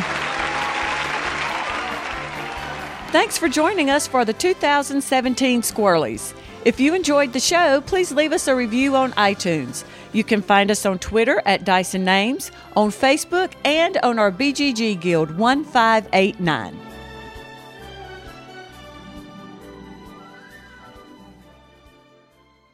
Thanks 3.13 3.37
for 3.37 3.51
joining 3.51 3.91
us 3.91 4.07
for 4.07 4.25
the 4.25 4.33
2017 4.33 5.61
Squirrelies. 5.61 6.33
If 6.65 6.81
you 6.81 6.95
enjoyed 6.95 7.35
the 7.35 7.41
show, 7.41 7.83
please 7.83 8.11
leave 8.11 8.33
us 8.33 8.49
a 8.49 8.57
review 8.57 8.97
on 8.97 9.13
iTunes. 9.13 9.85
You 10.15 10.25
can 10.25 10.41
find 10.41 10.71
us 10.71 10.87
on 10.87 10.99
Twitter 10.99 11.43
at 11.45 11.65
Dyson 11.65 12.07
Names, 12.07 12.53
on 12.75 12.89
Facebook, 12.89 13.53
and 13.67 13.99
on 13.99 14.19
our 14.19 14.33
BGG 14.33 14.99
Guild 14.99 15.37
1589. 15.37 16.92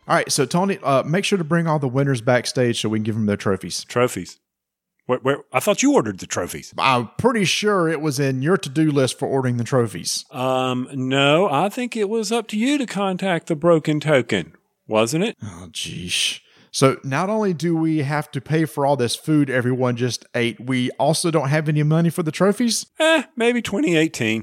All 0.08 0.14
right, 0.14 0.32
so 0.32 0.46
Tony, 0.46 0.78
uh, 0.82 1.02
make 1.02 1.26
sure 1.26 1.36
to 1.36 1.44
bring 1.44 1.66
all 1.66 1.78
the 1.78 1.86
winners 1.86 2.22
backstage 2.22 2.80
so 2.80 2.88
we 2.88 2.98
can 2.98 3.04
give 3.04 3.14
them 3.14 3.26
their 3.26 3.36
trophies. 3.36 3.84
Trophies. 3.84 4.38
Where, 5.04 5.18
where, 5.18 5.38
I 5.52 5.60
thought 5.60 5.82
you 5.82 5.94
ordered 5.94 6.18
the 6.20 6.26
trophies. 6.26 6.72
I'm 6.78 7.10
pretty 7.18 7.44
sure 7.44 7.90
it 7.90 8.00
was 8.00 8.18
in 8.18 8.40
your 8.40 8.56
to-do 8.56 8.90
list 8.90 9.18
for 9.18 9.28
ordering 9.28 9.58
the 9.58 9.64
trophies. 9.64 10.24
Um, 10.30 10.88
no, 10.94 11.50
I 11.50 11.68
think 11.68 11.94
it 11.94 12.08
was 12.08 12.32
up 12.32 12.48
to 12.48 12.58
you 12.58 12.78
to 12.78 12.86
contact 12.86 13.48
the 13.48 13.56
broken 13.56 14.00
token, 14.00 14.54
wasn't 14.86 15.24
it? 15.24 15.36
Oh, 15.42 15.68
geesh. 15.72 16.40
So 16.70 16.98
not 17.04 17.28
only 17.28 17.52
do 17.52 17.76
we 17.76 17.98
have 17.98 18.30
to 18.30 18.40
pay 18.40 18.64
for 18.64 18.86
all 18.86 18.96
this 18.96 19.14
food 19.14 19.50
everyone 19.50 19.96
just 19.96 20.24
ate, 20.34 20.58
we 20.58 20.90
also 20.92 21.30
don't 21.30 21.48
have 21.48 21.68
any 21.68 21.82
money 21.82 22.08
for 22.08 22.22
the 22.22 22.32
trophies? 22.32 22.86
Eh, 22.98 23.24
maybe 23.36 23.60
2018. 23.60 24.42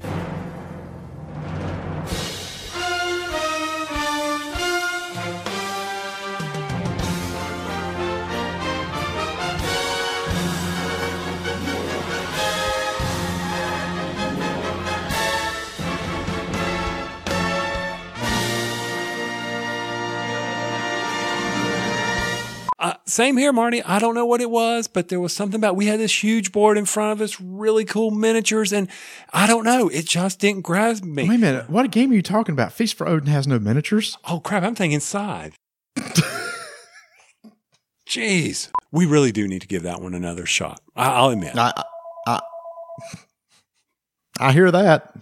Same 23.16 23.38
here, 23.38 23.50
Marty. 23.50 23.82
I 23.82 23.98
don't 23.98 24.14
know 24.14 24.26
what 24.26 24.42
it 24.42 24.50
was, 24.50 24.88
but 24.88 25.08
there 25.08 25.20
was 25.20 25.32
something 25.32 25.58
about 25.58 25.74
we 25.74 25.86
had 25.86 25.98
this 25.98 26.22
huge 26.22 26.52
board 26.52 26.76
in 26.76 26.84
front 26.84 27.12
of 27.12 27.22
us, 27.22 27.40
really 27.40 27.86
cool 27.86 28.10
miniatures, 28.10 28.74
and 28.74 28.88
I 29.32 29.46
don't 29.46 29.64
know. 29.64 29.88
It 29.88 30.06
just 30.06 30.38
didn't 30.38 30.60
grasp 30.60 31.02
me. 31.02 31.26
Wait 31.26 31.36
a 31.36 31.38
minute. 31.38 31.70
What 31.70 31.90
game 31.90 32.10
are 32.10 32.14
you 32.14 32.20
talking 32.20 32.52
about? 32.52 32.74
Feast 32.74 32.94
for 32.94 33.08
Odin 33.08 33.28
has 33.28 33.46
no 33.46 33.58
miniatures? 33.58 34.18
Oh, 34.28 34.38
crap. 34.38 34.64
I'm 34.64 34.74
thinking 34.74 35.00
Scythe. 35.00 35.56
Jeez. 38.06 38.68
We 38.92 39.06
really 39.06 39.32
do 39.32 39.48
need 39.48 39.62
to 39.62 39.66
give 39.66 39.82
that 39.84 40.02
one 40.02 40.12
another 40.12 40.44
shot. 40.44 40.82
I- 40.94 41.12
I'll 41.12 41.30
admit. 41.30 41.56
I, 41.56 41.72
I, 42.26 42.40
I 44.38 44.52
hear 44.52 44.70
that. 44.70 45.14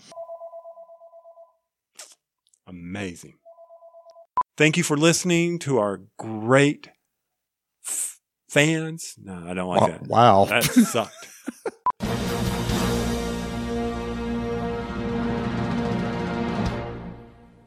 Amazing. 2.67 3.35
Thank 4.57 4.77
you 4.77 4.83
for 4.83 4.97
listening 4.97 5.61
to 5.61 5.79
our 5.79 6.01
great 6.19 6.89
fans. 8.55 9.17
No, 9.23 9.45
I 9.47 9.53
don't 9.53 9.69
like 9.69 9.83
oh, 9.83 9.87
that. 9.89 10.03
Wow. 10.07 10.45
That 10.45 10.63
sucked. 10.63 11.29